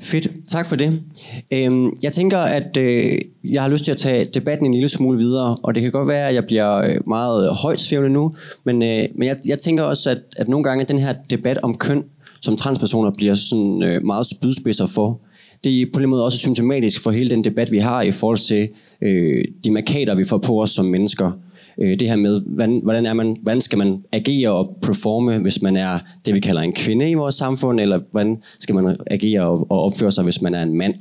Fedt, 0.00 0.28
tak 0.46 0.66
for 0.66 0.76
det. 0.76 1.02
Øhm, 1.50 1.96
jeg 2.02 2.12
tænker, 2.12 2.38
at 2.38 2.76
øh, 2.76 3.18
jeg 3.44 3.62
har 3.62 3.68
lyst 3.68 3.84
til 3.84 3.92
at 3.92 3.96
tage 3.96 4.24
debatten 4.24 4.66
en 4.66 4.74
lille 4.74 4.88
smule 4.88 5.18
videre, 5.18 5.56
og 5.62 5.74
det 5.74 5.82
kan 5.82 5.92
godt 5.92 6.08
være, 6.08 6.28
at 6.28 6.34
jeg 6.34 6.44
bliver 6.44 6.76
øh, 6.76 7.08
meget 7.08 7.48
øh, 7.48 7.52
højt 7.52 7.80
svævende 7.80 8.10
nu, 8.10 8.34
men, 8.64 8.82
øh, 8.82 9.08
men 9.14 9.28
jeg, 9.28 9.36
jeg 9.46 9.58
tænker 9.58 9.82
også, 9.82 10.10
at, 10.10 10.18
at 10.36 10.48
nogle 10.48 10.64
gange 10.64 10.84
den 10.84 10.98
her 10.98 11.14
debat 11.30 11.58
om 11.62 11.74
køn, 11.74 12.04
som 12.40 12.56
transpersoner 12.56 13.10
bliver 13.10 13.34
sådan 13.34 13.82
øh, 13.82 14.02
meget 14.02 14.26
spydspidser 14.26 14.86
for, 14.86 15.20
det 15.64 15.82
er 15.82 15.86
på 15.92 16.00
den 16.00 16.08
måde 16.08 16.24
også 16.24 16.38
symptomatisk 16.38 17.02
for 17.02 17.10
hele 17.10 17.30
den 17.30 17.44
debat, 17.44 17.72
vi 17.72 17.78
har 17.78 18.02
i 18.02 18.10
forhold 18.10 18.38
til 18.38 18.68
øh, 19.02 19.44
de 19.64 19.70
markader, 19.70 20.14
vi 20.14 20.24
får 20.24 20.38
på 20.38 20.62
os 20.62 20.70
som 20.70 20.84
mennesker 20.84 21.32
øh, 21.78 21.98
det 21.98 22.08
her 22.08 22.16
med, 22.16 22.40
hvordan, 22.46 22.80
hvordan, 22.82 23.06
er 23.06 23.14
man, 23.14 23.36
hvordan 23.42 23.60
skal 23.60 23.78
man 23.78 24.04
agere 24.12 24.50
og 24.50 24.78
performe, 24.82 25.38
hvis 25.38 25.62
man 25.62 25.76
er 25.76 25.98
det, 26.26 26.34
vi 26.34 26.40
kalder 26.40 26.62
en 26.62 26.72
kvinde 26.72 27.10
i 27.10 27.14
vores 27.14 27.34
samfund, 27.34 27.80
eller 27.80 28.00
hvordan 28.10 28.42
skal 28.60 28.74
man 28.74 28.96
agere 29.06 29.42
og, 29.42 29.66
og 29.70 29.82
opføre 29.82 30.12
sig, 30.12 30.24
hvis 30.24 30.42
man 30.42 30.54
er 30.54 30.62
en 30.62 30.74
mand. 30.78 30.94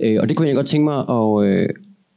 Øh, 0.00 0.18
og 0.20 0.28
det 0.28 0.36
kunne 0.36 0.48
jeg 0.48 0.56
godt 0.56 0.66
tænke 0.66 0.84
mig 0.84 0.98
at, 1.08 1.46
øh, 1.46 1.68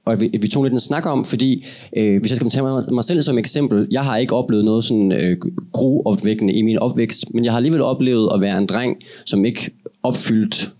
og 0.06 0.21
vi, 0.21 0.27
vi 0.42 0.48
tog 0.48 0.63
lidt 0.63 0.74
en 0.74 0.80
snak 0.80 1.06
om, 1.06 1.25
fordi 1.25 1.65
øh, 1.98 2.19
hvis 2.19 2.31
jeg 2.31 2.36
skal 2.36 2.50
tage 2.50 2.63
mig, 2.63 2.83
mig 2.94 3.03
selv 3.03 3.21
som 3.21 3.38
eksempel, 3.38 3.88
jeg 3.92 4.04
har 4.04 4.18
ikke 4.18 4.36
oplevet 4.36 4.65
noget 4.65 4.83
sådan 4.83 5.12
øh, 5.12 5.38
groopvækkende 5.74 6.54
i 6.54 6.62
min 6.62 6.80
opvækst, 6.80 7.33
men 7.33 7.45
jeg 7.45 7.54
har 7.54 7.57
alligevel 7.57 7.81
oplevet 7.81 8.30
at 8.33 8.42
være 8.42 8.57
en 8.57 8.65
dreng, 8.65 8.97
som 9.25 9.45
ikke 9.45 9.71
opfyldt 10.04 10.71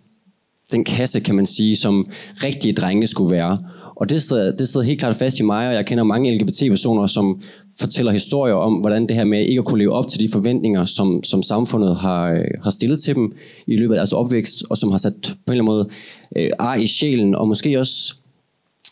den 0.72 0.84
kasse, 0.84 1.20
kan 1.20 1.36
man 1.36 1.46
sige, 1.46 1.76
som 1.76 2.10
rigtige 2.44 2.74
drenge 2.74 3.08
skulle 3.08 3.36
være. 3.36 3.58
Og 4.02 4.10
det 4.10 4.22
sidder, 4.22 4.52
det 4.52 4.68
sidder 4.68 4.86
helt 4.86 5.00
klart 5.00 5.16
fast 5.16 5.40
i 5.40 5.44
mig, 5.44 5.68
og 5.68 5.74
jeg 5.74 5.86
kender 5.86 6.04
mange 6.04 6.38
LGBT-personer, 6.38 7.08
som 7.08 7.42
fortæller 7.80 8.12
historier 8.12 8.54
om, 8.54 8.74
hvordan 8.74 9.08
det 9.08 9.16
her 9.16 9.24
med 9.24 9.46
ikke 9.46 9.60
at 9.60 9.66
kunne 9.66 9.80
leve 9.80 9.92
op 9.92 10.08
til 10.08 10.20
de 10.20 10.30
forventninger, 10.32 10.86
som, 10.86 11.24
som 11.24 11.44
samfundet 11.44 11.96
har, 11.96 12.46
har 12.64 12.72
stillet 12.72 13.02
til 13.02 13.16
dem 13.16 13.34
i 13.68 13.78
løbet 13.78 13.96
af 13.96 13.98
deres 13.98 14.14
opvækst, 14.14 14.64
og 14.70 14.78
som 14.78 14.92
har 14.92 14.98
sat 14.98 15.14
på 15.46 15.54
en 15.54 15.60
eller 15.60 15.64
anden 15.64 15.66
måde 15.66 15.88
øh, 16.36 16.50
ar 16.60 16.76
i 16.76 16.88
sjælen, 16.88 17.36
og 17.36 17.48
måske 17.48 17.80
også 17.80 18.16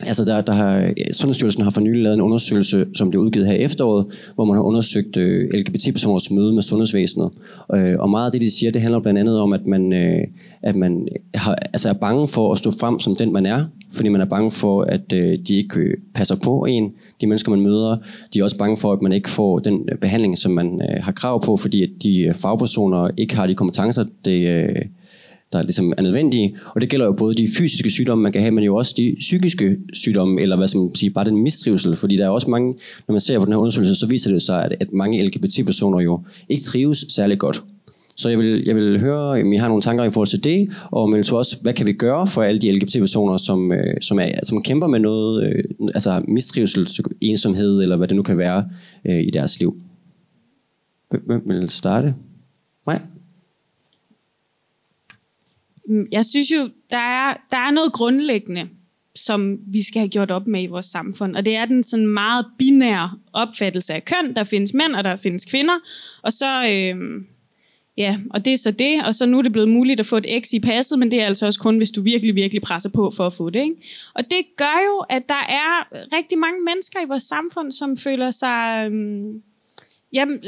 Altså 0.06 0.26
der, 0.26 0.42
der 0.42 0.54
har, 0.54 0.94
Sundhedsstyrelsen 1.12 1.64
har 1.64 1.70
for 1.70 1.82
nylig 1.82 2.02
lavet 2.02 2.16
en 2.16 2.22
undersøgelse, 2.22 2.86
som 2.96 3.10
blev 3.10 3.22
udgivet 3.22 3.48
her 3.48 3.56
i 3.56 3.62
efteråret, 3.62 4.06
hvor 4.36 4.46
man 4.46 4.56
har 4.56 4.64
undersøgt 4.64 5.18
øh, 5.18 5.50
LGBT-personers 5.54 6.32
møde 6.32 6.54
med 6.54 6.64
sundhedsvæsenet. 6.64 7.30
Øh, 7.76 7.96
og 8.00 8.10
meget 8.10 8.26
af 8.26 8.32
det, 8.32 8.42
de 8.42 8.52
siger, 8.52 8.72
det 8.72 8.82
handler 8.82 9.00
blandt 9.00 9.20
andet 9.20 9.40
om, 9.40 9.54
at 9.54 9.66
man, 9.66 9.94
øh, 9.94 10.28
at 10.62 10.76
man 10.76 11.08
har, 11.36 11.56
altså 11.74 11.90
er 11.90 11.94
bange 11.94 12.28
for 12.28 12.52
at 12.52 12.58
stå 12.58 12.72
frem 12.72 13.00
som 13.00 13.16
den, 13.16 13.34
man 13.34 13.46
er, 13.46 13.66
fordi 13.94 14.10
man 14.10 14.22
er 14.22 14.26
bange 14.26 14.52
for, 14.52 14.82
at 14.82 15.14
øh, 15.14 15.40
de 15.48 15.56
ikke 15.56 15.80
øh, 15.80 15.98
passer 16.16 16.36
på 16.36 16.66
en, 16.66 16.92
de 17.22 17.28
mennesker, 17.28 17.52
man 17.52 17.62
møder. 17.62 17.98
De 18.34 18.40
er 18.40 18.44
også 18.44 18.58
bange 18.58 18.78
for, 18.78 18.94
at 18.94 19.02
man 19.02 19.12
ikke 19.12 19.30
får 19.30 19.60
den 19.60 19.90
øh, 19.92 19.98
behandling, 19.98 20.38
som 20.38 20.52
man 20.52 20.82
øh, 20.82 21.04
har 21.04 21.12
krav 21.12 21.44
på, 21.44 21.58
fordi 21.58 21.84
at 21.84 21.90
de 22.04 22.22
øh, 22.22 22.34
fagpersoner 22.34 23.10
ikke 23.18 23.36
har 23.36 23.48
de 23.48 23.56
kompetencer, 23.56 24.06
det, 24.26 24.50
øh, 24.50 24.86
der 25.54 25.62
ligesom 25.62 25.94
er 25.98 26.02
nødvendige. 26.02 26.58
Og 26.76 26.82
det 26.82 26.90
gælder 26.90 27.06
jo 27.06 27.12
både 27.12 27.36
de 27.36 27.48
fysiske 27.58 27.90
sygdomme, 27.90 28.22
man 28.22 28.32
kan 28.32 28.42
have, 28.42 28.52
men 28.52 28.64
jo 28.64 28.76
også 28.76 28.94
de 28.98 29.16
psykiske 29.20 29.78
sygdomme, 29.94 30.42
eller 30.42 30.56
hvad 30.58 30.68
skal 30.68 30.80
man 30.80 30.96
sige, 30.96 31.10
bare 31.10 31.26
den 31.26 31.38
mistrivsel. 31.38 31.96
Fordi 31.96 32.18
der 32.18 32.26
er 32.26 32.30
også 32.30 32.50
mange, 32.50 32.74
når 33.08 33.14
man 33.14 33.22
ser 33.22 33.40
på 33.40 33.46
den 33.46 33.54
her 33.54 33.60
undersøgelse, 33.60 33.96
så 33.96 34.08
viser 34.08 34.32
det 34.32 34.42
sig, 34.42 34.66
at, 34.66 34.76
at 34.80 34.94
mange 34.94 35.26
LGBT-personer 35.26 36.00
jo 36.00 36.22
ikke 36.50 36.64
trives 36.64 37.06
særlig 37.10 37.38
godt. 37.38 37.64
Så 38.20 38.30
jeg 38.30 38.38
vil, 38.38 38.64
jeg 38.66 38.76
vil 38.76 39.00
høre, 39.00 39.42
om 39.42 39.54
I 39.54 39.58
har 39.58 39.68
nogle 39.68 39.82
tanker 39.82 40.04
i 40.04 40.10
forhold 40.10 40.28
til 40.28 40.44
det, 40.44 40.78
og 40.92 41.10
men 41.10 41.20
også, 41.20 41.58
hvad 41.62 41.74
kan 41.74 41.88
vi 41.88 41.94
gøre 41.94 42.28
for 42.28 42.44
alle 42.44 42.62
de 42.62 42.72
LGBT-personer, 42.72 43.38
som, 43.38 43.72
øh, 43.72 44.02
som, 44.02 44.20
er, 44.20 44.40
som 44.44 44.64
kæmper 44.64 44.88
med 44.88 45.00
noget, 45.00 45.44
øh, 45.44 45.64
altså 45.94 46.24
mistrivsel, 46.28 46.88
ensomhed, 47.22 47.82
eller 47.82 47.98
hvad 47.98 48.08
det 48.08 48.16
nu 48.16 48.24
kan 48.24 48.38
være 48.38 48.70
øh, 49.06 49.20
i 49.20 49.30
deres 49.34 49.60
liv. 49.60 49.82
Hvem 51.26 51.42
vil 51.46 51.70
starte? 51.70 52.16
Nej? 52.86 53.02
Mm, 55.88 56.08
jeg 56.12 56.26
synes 56.26 56.52
jo, 56.52 56.70
der 56.90 56.98
er, 56.98 57.34
der 57.52 57.58
er 57.58 57.72
noget 57.72 57.94
grundlæggende, 57.94 58.68
som 59.16 59.60
vi 59.68 59.84
skal 59.84 60.00
have 60.00 60.10
gjort 60.10 60.32
op 60.32 60.48
med 60.48 60.64
i 60.64 60.68
vores 60.68 60.86
samfund. 60.86 61.36
Og 61.36 61.46
det 61.46 61.56
er 61.56 61.66
den 61.66 61.84
sådan 61.84 62.08
meget 62.08 62.46
binære 62.58 63.12
opfattelse 63.34 63.94
af 63.94 64.06
køn. 64.06 64.36
Der 64.36 64.44
findes 64.44 64.74
mænd, 64.74 64.96
og 64.96 65.04
der 65.04 65.16
findes 65.16 65.46
kvinder. 65.46 65.76
Og 66.24 66.34
så, 66.34 66.70
øh, 66.70 67.22
ja, 68.00 68.18
og 68.30 68.46
det 68.46 68.54
er 68.54 68.58
så 68.58 68.72
det. 68.72 69.06
Og 69.06 69.16
så 69.16 69.26
nu 69.26 69.38
er 69.38 69.42
det 69.42 69.52
blevet 69.52 69.70
muligt 69.70 70.00
at 70.00 70.06
få 70.06 70.18
et 70.18 70.44
X 70.44 70.54
i 70.54 70.60
passet, 70.60 71.00
men 71.00 71.12
det 71.12 71.22
er 71.22 71.26
altså 71.26 71.46
også 71.46 71.60
kun, 71.60 71.78
hvis 71.78 71.92
du 71.92 72.02
virkelig, 72.02 72.36
virkelig 72.36 72.62
presser 72.62 72.90
på 72.90 73.12
for 73.18 73.26
at 73.26 73.34
få 73.34 73.50
det. 73.50 73.60
Ikke? 73.64 73.76
Og 74.16 74.24
det 74.24 74.42
gør 74.58 74.78
jo, 74.90 75.06
at 75.10 75.30
der 75.30 75.44
er 75.50 75.74
rigtig 76.18 76.38
mange 76.38 76.64
mennesker 76.64 77.00
i 77.00 77.08
vores 77.08 77.24
samfund, 77.24 77.72
som 77.72 77.98
føler 77.98 78.32
sig... 78.32 78.88
Øh, 78.92 79.02
jamen, 80.14 80.44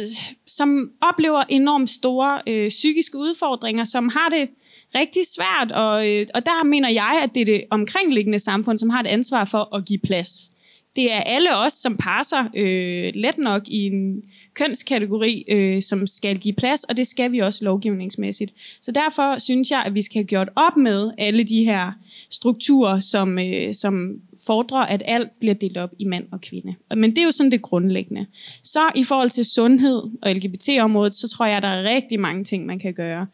som 0.48 0.91
oplever 1.01 1.43
enormt 1.50 1.89
store 1.89 2.41
øh, 2.48 2.70
psykiske 2.70 3.17
udfordringer, 3.17 3.84
som 3.84 4.10
har 4.10 4.29
det 4.29 4.50
rigtig 4.96 5.24
svært, 5.36 5.72
og, 5.72 6.10
øh, 6.10 6.27
og 6.34 6.46
der 6.46 6.63
mener 6.63 6.89
jeg, 6.89 7.20
at 7.24 7.36
det 7.36 7.41
er 7.41 7.46
det 7.46 7.63
omkringliggende 7.70 8.39
samfund, 8.39 8.77
som 8.77 8.89
har 8.89 9.00
et 9.00 9.08
ansvar 9.08 9.46
for 9.46 9.75
at 9.75 9.86
give 9.86 10.00
plads. 10.00 10.51
det 10.96 11.13
er 11.13 11.20
alle 11.20 11.58
os, 11.58 11.74
som 11.74 11.98
passer 11.98 12.50
øh, 12.55 13.12
let 13.15 13.38
nok 13.38 13.67
i 13.67 13.86
en 13.86 14.24
kønskategori, 14.53 15.43
øh, 15.48 15.81
som 15.81 16.08
skal 16.08 16.38
give 16.38 16.53
plads, 16.53 16.84
og 16.84 16.98
det 16.98 17.08
skal 17.08 17.31
vi 17.31 17.39
også 17.39 17.65
lovgivningsmæssigt. 17.65 18.53
Så 18.81 18.91
derfor 18.91 19.39
synes 19.39 19.72
jeg, 19.72 19.84
at 19.86 19.96
vi 19.96 20.01
skal 20.01 20.20
have 20.20 20.27
gjort 20.27 20.50
op 20.55 20.77
med 20.77 21.12
alle 21.17 21.43
de 21.43 21.63
her 21.63 21.91
strukturer, 22.29 23.00
som, 23.00 23.39
øh, 23.39 23.74
som 23.74 24.22
fordrer, 24.46 24.86
at 24.86 25.03
alt 25.05 25.39
bliver 25.39 25.53
delt 25.53 25.77
op 25.77 25.91
i 26.00 26.05
mand 26.05 26.25
og 26.31 26.41
kvinde. 26.41 26.75
Men 26.96 27.10
det 27.10 27.17
er 27.17 27.24
jo 27.24 27.31
sådan 27.31 27.51
det 27.51 27.62
grundlæggende. 27.62 28.25
Så 28.63 28.79
i 28.96 29.03
forhold 29.03 29.29
til 29.29 29.46
sundhed 29.46 30.01
og 30.22 30.36
LGBT-området, 30.36 31.15
så 31.15 31.27
tror 31.27 31.46
jeg, 31.46 31.58
at 31.58 31.63
der 31.63 31.70
er 31.70 31.84
rigtig 31.84 32.20
mange 32.20 32.43
ting, 32.43 32.65
man 32.65 32.79
kan 32.79 32.93
gøre. 32.93 33.27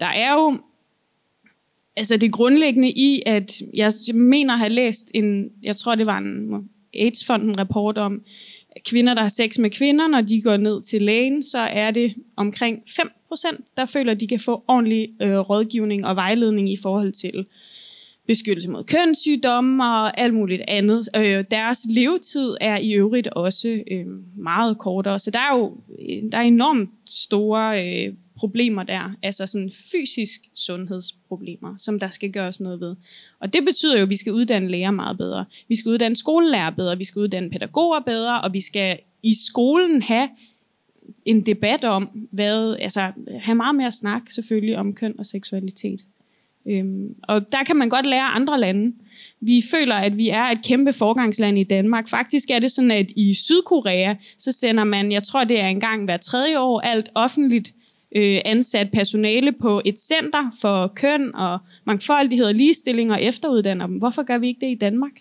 Der 0.00 0.06
er 0.06 0.32
jo 0.32 0.58
altså 1.96 2.16
det 2.16 2.32
grundlæggende 2.32 2.90
i, 2.90 3.22
at 3.26 3.62
jeg 3.74 3.92
mener 4.14 4.54
at 4.54 4.60
have 4.60 4.72
læst 4.72 5.10
en, 5.14 5.50
jeg 5.62 5.76
tror 5.76 5.94
det 5.94 6.06
var 6.06 6.18
en 6.18 6.68
AIDS-fonden 6.94 7.58
rapport 7.58 7.98
om, 7.98 8.22
kvinder, 8.84 9.14
der 9.14 9.22
har 9.22 9.28
sex 9.28 9.58
med 9.58 9.70
kvinder, 9.70 10.08
når 10.08 10.20
de 10.20 10.42
går 10.42 10.56
ned 10.56 10.82
til 10.82 11.02
lægen, 11.02 11.42
så 11.42 11.58
er 11.58 11.90
det 11.90 12.14
omkring 12.36 12.82
5%, 12.88 13.72
der 13.76 13.86
føler, 13.86 14.12
at 14.12 14.20
de 14.20 14.26
kan 14.26 14.40
få 14.40 14.64
ordentlig 14.68 15.08
øh, 15.22 15.38
rådgivning 15.38 16.06
og 16.06 16.16
vejledning 16.16 16.72
i 16.72 16.76
forhold 16.82 17.12
til 17.12 17.46
beskyttelse 18.30 18.70
mod 18.70 18.84
kønssygdomme 18.84 19.84
og 19.84 20.20
alt 20.20 20.34
muligt 20.34 20.62
andet. 20.68 21.08
Øh, 21.16 21.44
deres 21.50 21.78
levetid 21.94 22.56
er 22.60 22.76
i 22.78 22.92
øvrigt 22.92 23.28
også 23.28 23.82
øh, 23.90 24.06
meget 24.36 24.78
kortere, 24.78 25.18
så 25.18 25.30
der 25.30 25.38
er 25.38 25.56
jo 25.56 25.76
øh, 26.08 26.22
der 26.32 26.38
er 26.38 26.42
enormt 26.42 26.90
store 27.06 27.86
øh, 27.86 28.14
problemer 28.36 28.82
der, 28.82 29.14
altså 29.22 29.46
sådan 29.46 29.70
fysisk 29.92 30.40
sundhedsproblemer, 30.54 31.74
som 31.78 31.98
der 31.98 32.08
skal 32.08 32.32
gøres 32.32 32.60
noget 32.60 32.80
ved. 32.80 32.96
Og 33.40 33.52
det 33.52 33.64
betyder 33.64 33.96
jo, 33.96 34.02
at 34.02 34.10
vi 34.10 34.16
skal 34.16 34.32
uddanne 34.32 34.68
læger 34.68 34.90
meget 34.90 35.18
bedre. 35.18 35.44
Vi 35.68 35.76
skal 35.76 35.90
uddanne 35.90 36.16
skolelærer 36.16 36.70
bedre, 36.70 36.98
vi 36.98 37.04
skal 37.04 37.20
uddanne 37.20 37.50
pædagoger 37.50 38.00
bedre, 38.00 38.40
og 38.40 38.52
vi 38.52 38.60
skal 38.60 38.98
i 39.22 39.34
skolen 39.48 40.02
have 40.02 40.28
en 41.24 41.46
debat 41.46 41.84
om, 41.84 42.28
hvad, 42.32 42.76
altså 42.80 43.12
have 43.40 43.54
meget 43.54 43.74
mere 43.74 43.92
snak 43.92 44.30
selvfølgelig 44.30 44.78
om 44.78 44.94
køn 44.94 45.14
og 45.18 45.24
seksualitet. 45.24 46.00
Øhm, 46.70 47.14
og 47.22 47.52
der 47.52 47.64
kan 47.66 47.76
man 47.76 47.88
godt 47.88 48.06
lære 48.06 48.24
andre 48.24 48.60
lande. 48.60 48.92
Vi 49.40 49.62
føler, 49.70 49.94
at 49.94 50.18
vi 50.18 50.28
er 50.28 50.44
et 50.44 50.64
kæmpe 50.64 50.92
forgangsland 50.92 51.58
i 51.58 51.64
Danmark. 51.64 52.08
Faktisk 52.08 52.50
er 52.50 52.58
det 52.58 52.70
sådan, 52.70 52.90
at 52.90 53.10
i 53.16 53.34
Sydkorea, 53.34 54.14
så 54.38 54.52
sender 54.52 54.84
man, 54.84 55.12
jeg 55.12 55.22
tror 55.22 55.44
det 55.44 55.60
er 55.60 55.66
en 55.66 55.80
gang 55.80 56.04
hver 56.04 56.16
tredje 56.16 56.58
år, 56.58 56.80
alt 56.80 57.08
offentligt 57.14 57.74
øh, 58.16 58.40
ansat 58.44 58.90
personale 58.92 59.52
på 59.52 59.82
et 59.84 60.00
center 60.00 60.50
for 60.60 60.92
køn 60.96 61.34
og 61.34 61.58
mangfoldighed 61.86 62.46
og 62.46 62.54
ligestilling 62.54 63.12
og 63.12 63.22
efteruddanner 63.22 63.86
dem. 63.86 63.96
Hvorfor 63.96 64.22
gør 64.22 64.38
vi 64.38 64.46
ikke 64.48 64.66
det 64.66 64.72
i 64.72 64.78
Danmark? 64.78 65.12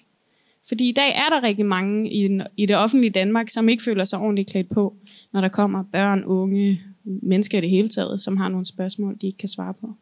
Fordi 0.67 0.89
i 0.89 0.91
dag 0.91 1.15
er 1.15 1.29
der 1.29 1.43
rigtig 1.43 1.65
mange 1.65 2.11
i, 2.11 2.39
i 2.57 2.65
det 2.65 2.77
offentlige 2.77 3.11
Danmark, 3.11 3.49
som 3.49 3.69
ikke 3.69 3.83
føler 3.83 4.03
sig 4.03 4.19
ordentligt 4.19 4.49
klædt 4.49 4.69
på, 4.69 4.93
når 5.33 5.41
der 5.41 5.47
kommer 5.47 5.83
børn, 5.91 6.23
unge, 6.23 6.81
mennesker 7.03 7.57
i 7.57 7.61
det 7.61 7.69
hele 7.69 7.89
taget, 7.89 8.21
som 8.21 8.37
har 8.37 8.49
nogle 8.49 8.65
spørgsmål, 8.65 9.17
de 9.21 9.27
ikke 9.27 9.37
kan 9.37 9.49
svare 9.49 9.73
på. 9.81 9.93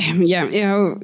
Øhm, 0.00 0.22
ja, 0.22 0.44
jeg 0.52 0.60
er 0.60 0.72
jo 0.72 0.96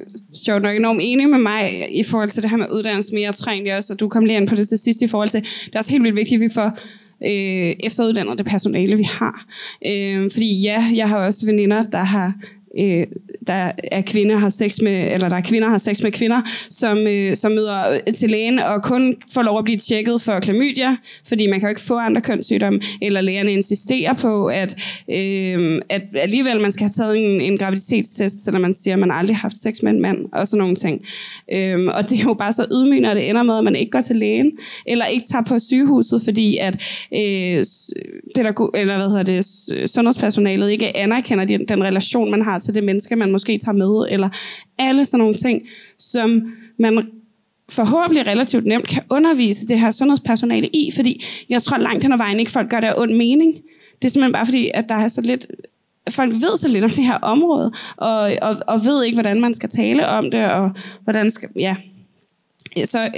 sjovt 0.45 0.61
nok 0.61 0.75
enormt 0.75 0.99
enig 1.03 1.29
med 1.29 1.39
mig 1.39 1.87
i 1.99 2.03
forhold 2.03 2.29
til 2.29 2.43
det 2.43 2.49
her 2.49 2.57
med 2.57 2.65
uddannelse, 2.71 3.13
men 3.13 3.23
jeg 3.23 3.35
tror 3.35 3.51
egentlig 3.51 3.77
også, 3.77 3.93
at 3.93 3.99
du 3.99 4.07
kom 4.07 4.25
lige 4.25 4.37
ind 4.37 4.47
på 4.47 4.55
det 4.55 4.67
til 4.67 4.77
sidst 4.77 5.01
i 5.01 5.07
forhold 5.07 5.29
til, 5.29 5.41
det 5.41 5.73
er 5.73 5.79
også 5.79 5.91
helt 5.91 6.03
vildt 6.03 6.15
vigtigt, 6.15 6.39
at 6.39 6.41
vi 6.41 6.53
får 6.53 6.77
øh, 7.25 7.75
efteruddannet 7.79 8.37
det 8.37 8.45
personale, 8.45 8.97
vi 8.97 9.03
har. 9.03 9.45
Øh, 9.85 10.31
fordi 10.31 10.61
ja, 10.61 10.89
jeg 10.95 11.09
har 11.09 11.17
også 11.17 11.45
veninder, 11.45 11.81
der 11.81 12.03
har 12.03 12.33
øh, 12.79 13.07
der 13.47 13.71
er 13.91 14.01
kvinder 14.01 14.37
har 14.37 14.49
sex 14.49 14.81
med 14.81 15.13
eller 15.13 15.29
der 15.29 15.35
er 15.35 15.41
kvinder 15.41 15.69
har 15.69 15.77
sex 15.77 16.03
med 16.03 16.11
kvinder, 16.11 16.41
som 16.69 17.07
øh, 17.07 17.35
som 17.35 17.51
møder 17.51 17.91
øh, 18.07 18.13
til 18.13 18.29
lægen 18.29 18.59
og 18.59 18.83
kun 18.83 19.15
får 19.33 19.41
lov 19.41 19.57
at 19.57 19.63
blive 19.63 19.77
tjekket 19.77 20.21
for 20.21 20.39
klamydia, 20.39 20.97
fordi 21.27 21.47
man 21.47 21.59
kan 21.59 21.67
jo 21.67 21.69
ikke 21.69 21.81
få 21.81 21.97
andre 21.97 22.21
kønssygdomme, 22.21 22.79
eller 23.01 23.21
lægerne 23.21 23.51
insisterer 23.51 24.13
på 24.13 24.47
at 24.47 24.75
øh, 25.09 25.81
at 25.89 26.01
alligevel 26.15 26.61
man 26.61 26.71
skal 26.71 26.83
have 26.83 26.91
taget 26.91 27.17
en, 27.17 27.41
en 27.41 27.57
graviditetstest, 27.57 28.45
selvom 28.45 28.61
man 28.61 28.73
siger 28.73 28.93
at 28.93 28.99
man 28.99 29.11
aldrig 29.11 29.35
har 29.35 29.41
haft 29.41 29.57
sex 29.57 29.81
med 29.83 29.91
en 29.91 30.01
mand 30.01 30.17
og 30.33 30.47
sådan 30.47 30.59
nogle 30.59 30.75
ting. 30.75 31.01
Øh, 31.51 31.85
og 31.95 32.09
det 32.09 32.19
er 32.19 32.23
jo 32.23 32.33
bare 32.33 32.53
så 32.53 32.65
ydmygende, 32.71 33.09
at 33.09 33.15
det 33.15 33.29
ender 33.29 33.43
med 33.43 33.57
at 33.57 33.63
man 33.63 33.75
ikke 33.75 33.91
går 33.91 34.01
til 34.01 34.15
lægen 34.15 34.51
eller 34.87 35.05
ikke 35.05 35.25
tager 35.25 35.43
på 35.43 35.59
sygehuset, 35.59 36.21
fordi 36.23 36.57
at 36.57 36.75
øh, 37.13 37.65
pædagog 38.35 38.71
eller 38.75 38.95
hvad 38.95 39.09
hedder 39.09 39.23
det 39.23 39.45
sundhedspersonalet 39.89 40.71
ikke 40.71 40.97
anerkender 40.97 41.45
den, 41.45 41.65
den 41.65 41.83
relation 41.83 42.31
man 42.31 42.41
har 42.41 42.59
til 42.63 42.75
det 42.75 42.83
menneske, 42.83 43.15
man 43.15 43.31
måske 43.31 43.57
tager 43.57 43.75
med, 43.75 44.13
eller 44.13 44.29
alle 44.77 45.05
sådan 45.05 45.19
nogle 45.19 45.33
ting, 45.33 45.61
som 45.99 46.41
man 46.79 47.07
forhåbentlig 47.69 48.27
relativt 48.27 48.65
nemt 48.65 48.87
kan 48.87 49.03
undervise 49.09 49.67
det 49.67 49.79
her 49.79 49.91
sundhedspersonale 49.91 50.67
i, 50.67 50.91
fordi 50.95 51.23
jeg 51.49 51.61
tror 51.61 51.77
langt 51.77 52.03
hen 52.03 52.13
ad 52.13 52.17
vejen 52.17 52.39
ikke, 52.39 52.51
folk 52.51 52.69
gør 52.69 52.79
det 52.79 52.87
af 52.87 52.93
ond 52.97 53.13
mening. 53.13 53.53
Det 54.01 54.07
er 54.07 54.11
simpelthen 54.11 54.33
bare 54.33 54.45
fordi, 54.45 54.71
at 54.73 54.85
der 54.89 54.95
er 54.95 55.07
så 55.07 55.21
lidt 55.21 55.47
folk 56.09 56.33
ved 56.33 56.57
så 56.57 56.67
lidt 56.67 56.83
om 56.83 56.89
det 56.89 57.03
her 57.03 57.17
område, 57.17 57.71
og, 57.97 58.31
og, 58.41 58.55
og 58.67 58.85
ved 58.85 59.03
ikke, 59.03 59.15
hvordan 59.15 59.41
man 59.41 59.53
skal 59.53 59.69
tale 59.69 60.07
om 60.07 60.31
det, 60.31 60.51
og 60.51 60.71
hvordan 61.03 61.31
skal, 61.31 61.49
ja. 61.55 61.75
Så 62.85 63.09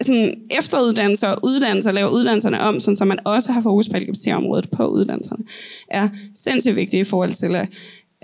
sådan 0.00 0.34
efteruddannelse 0.50 1.28
og 1.28 1.38
uddannelse, 1.44 1.88
og 1.90 1.94
lave 1.94 2.12
uddannelserne 2.12 2.60
om, 2.60 2.80
sådan, 2.80 2.96
så 2.96 3.04
man 3.04 3.18
også 3.24 3.52
har 3.52 3.60
fokus 3.60 3.88
på 3.88 3.96
LGBT-området 3.96 4.70
på 4.70 4.86
uddannelserne, 4.86 5.44
er 5.88 6.08
sindssygt 6.34 6.76
vigtigt 6.76 7.06
i 7.06 7.10
forhold 7.10 7.32
til 7.32 7.54
at 7.54 7.68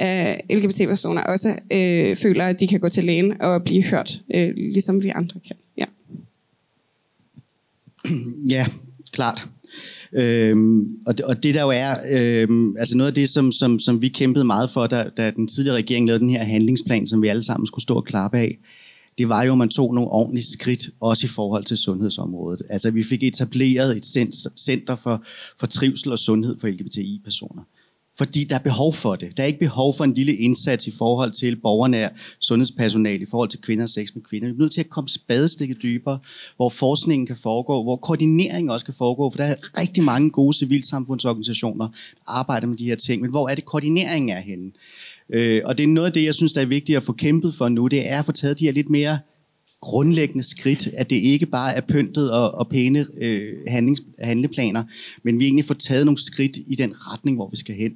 af 0.03 0.45
LGBT-personer 0.51 1.23
også 1.23 1.59
øh, 1.73 2.17
føler, 2.17 2.47
at 2.47 2.61
de 2.61 2.67
kan 2.67 2.81
gå 2.81 2.89
til 2.89 3.05
lægen 3.05 3.43
og 3.43 3.65
blive 3.65 3.85
hørt, 3.85 4.21
øh, 4.35 4.53
ligesom 4.57 5.03
vi 5.03 5.09
andre 5.09 5.41
kan. 5.47 5.57
Ja, 5.79 5.87
ja 8.57 8.67
klart. 9.13 9.49
Øhm, 10.13 10.97
og, 11.07 11.19
det, 11.19 11.27
og 11.27 11.43
det 11.43 11.55
der 11.55 11.63
jo 11.63 11.71
er, 11.71 11.95
øhm, 12.11 12.77
altså 12.79 12.97
noget 12.97 13.11
af 13.11 13.15
det, 13.15 13.29
som, 13.29 13.53
som, 13.53 13.79
som 13.79 14.03
vi 14.03 14.09
kæmpede 14.09 14.45
meget 14.45 14.71
for, 14.71 14.87
da, 14.87 15.11
da 15.17 15.31
den 15.31 15.49
tidligere 15.49 15.77
regering 15.77 16.07
lavede 16.07 16.21
den 16.21 16.31
her 16.31 16.45
handlingsplan, 16.45 17.07
som 17.07 17.23
vi 17.23 17.29
alle 17.29 17.43
sammen 17.43 17.67
skulle 17.67 17.83
stå 17.83 17.95
og 17.95 18.05
klappe 18.05 18.39
af, 18.39 18.59
det 19.19 19.29
var 19.29 19.43
jo, 19.43 19.53
at 19.53 19.59
man 19.59 19.69
tog 19.69 19.95
nogle 19.95 20.11
ordentlige 20.11 20.47
skridt, 20.53 20.89
også 21.01 21.27
i 21.27 21.29
forhold 21.29 21.65
til 21.65 21.77
sundhedsområdet. 21.77 22.63
Altså 22.71 22.91
vi 22.91 23.03
fik 23.03 23.23
etableret 23.23 23.97
et 23.97 24.05
center 24.59 24.97
for, 24.97 25.25
for 25.61 25.67
trivsel 25.67 26.13
og 26.13 26.19
sundhed 26.19 26.57
for 26.61 26.69
LGBTI-personer 26.69 27.63
fordi 28.19 28.45
der 28.45 28.55
er 28.55 28.61
behov 28.61 28.93
for 28.93 29.17
det. 29.17 29.37
Der 29.37 29.43
er 29.43 29.47
ikke 29.47 29.59
behov 29.59 29.95
for 29.97 30.05
en 30.05 30.15
lille 30.15 30.35
indsats 30.35 30.87
i 30.87 30.91
forhold 30.91 31.33
til 31.33 31.57
borgernær 31.57 32.09
sundhedspersonale, 32.41 33.23
i 33.23 33.27
forhold 33.31 33.49
til 33.49 33.61
kvinder 33.61 33.85
og 33.85 33.89
sex 33.89 34.09
med 34.15 34.23
kvinder. 34.23 34.49
Vi 34.49 34.55
er 34.55 34.59
nødt 34.59 34.73
til 34.73 34.81
at 34.81 34.91
komme 34.91 35.09
spadestikket 35.09 35.83
dybere, 35.83 36.19
hvor 36.57 36.69
forskningen 36.69 37.27
kan 37.27 37.37
foregå, 37.37 37.83
hvor 37.83 37.97
koordinering 37.97 38.71
også 38.71 38.85
kan 38.87 38.95
foregå, 38.95 39.31
for 39.31 39.37
der 39.37 39.45
er 39.45 39.81
rigtig 39.81 40.05
mange 40.05 40.31
gode 40.31 40.59
civilsamfundsorganisationer, 40.59 41.89
der 41.89 41.95
arbejder 42.27 42.67
med 42.67 42.77
de 42.77 42.85
her 42.85 42.97
ting, 42.97 43.23
men 43.23 43.31
hvor 43.31 43.49
er 43.49 43.55
det 43.55 43.65
koordineringen 43.65 44.37
er 44.37 44.41
henne? 44.41 44.71
Øh, 45.31 45.63
og 45.65 45.79
det 45.79 45.85
er 45.85 45.89
noget 45.89 46.07
af 46.07 46.13
det, 46.13 46.25
jeg 46.25 46.35
synes, 46.35 46.53
der 46.53 46.61
er 46.61 46.67
vigtigt 46.67 46.97
at 46.97 47.03
få 47.03 47.13
kæmpet 47.13 47.55
for 47.55 47.69
nu, 47.69 47.87
det 47.87 48.11
er 48.11 48.19
at 48.19 48.25
få 48.25 48.33
taget 48.33 48.59
de 48.59 48.65
her 48.65 48.73
lidt 48.73 48.91
mere 48.91 49.19
grundlæggende 49.83 50.43
skridt, 50.43 50.89
at 50.97 51.11
det 51.11 51.17
ikke 51.17 51.47
bare 51.47 51.75
er 51.75 51.81
pyntet 51.81 52.31
og, 52.33 52.55
og 52.55 52.69
pæne 52.69 53.07
øh, 53.21 53.53
handlings, 53.69 54.03
handleplaner, 54.19 54.85
men 55.25 55.39
vi 55.39 55.45
egentlig 55.45 55.65
får 55.65 55.75
taget 55.75 56.05
nogle 56.07 56.25
skridt 56.25 56.57
i 56.67 56.75
den 56.75 56.93
retning, 56.95 57.37
hvor 57.37 57.49
vi 57.51 57.57
skal 57.57 57.75
hen. 57.75 57.93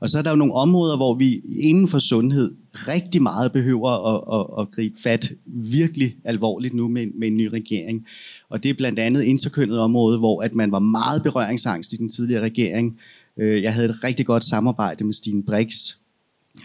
Og 0.00 0.08
så 0.08 0.18
er 0.18 0.22
der 0.22 0.30
jo 0.30 0.36
nogle 0.36 0.54
områder, 0.54 0.96
hvor 0.96 1.14
vi 1.14 1.40
inden 1.58 1.88
for 1.88 1.98
sundhed 1.98 2.54
rigtig 2.72 3.22
meget 3.22 3.52
behøver 3.52 3.90
at, 3.90 4.40
at, 4.40 4.62
at 4.62 4.70
gribe 4.70 4.94
fat 5.02 5.32
virkelig 5.46 6.16
alvorligt 6.24 6.74
nu 6.74 6.88
med, 6.88 7.06
med 7.18 7.28
en 7.28 7.36
ny 7.36 7.46
regering. 7.46 8.06
Og 8.48 8.62
det 8.62 8.70
er 8.70 8.74
blandt 8.74 8.98
andet 8.98 9.22
interkønnet 9.22 9.78
område, 9.78 10.18
hvor 10.18 10.42
at 10.42 10.54
man 10.54 10.72
var 10.72 10.78
meget 10.78 11.22
berøringsangst 11.22 11.92
i 11.92 11.96
den 11.96 12.08
tidligere 12.08 12.42
regering. 12.42 12.98
Øh, 13.38 13.62
jeg 13.62 13.74
havde 13.74 13.88
et 13.88 14.04
rigtig 14.04 14.26
godt 14.26 14.44
samarbejde 14.44 15.04
med 15.04 15.12
Stine 15.12 15.42
Brix, 15.42 15.74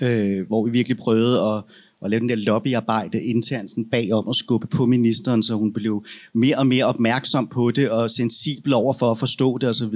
øh, 0.02 0.48
hvor 0.48 0.66
vi 0.66 0.72
virkelig 0.72 0.98
prøvede 0.98 1.40
at 1.40 1.64
og 2.04 2.10
lave 2.10 2.20
den 2.20 2.30
der 2.30 2.36
lobbyarbejde 2.36 3.24
internt 3.24 3.70
sådan 3.70 3.86
bagom 3.86 4.28
og 4.28 4.36
skubbe 4.36 4.68
på 4.68 4.86
ministeren, 4.86 5.44
så 5.44 5.54
hun 5.54 5.74
blev 5.74 6.06
mere 6.34 6.58
og 6.58 6.68
mere 6.68 6.86
opmærksom 6.86 7.48
på 7.48 7.72
det 7.72 7.90
og 7.90 8.12
sensibel 8.12 8.74
over 8.74 8.94
for 8.94 9.12
at 9.12 9.18
forstå 9.18 9.58
det 9.58 9.70
osv. 9.70 9.96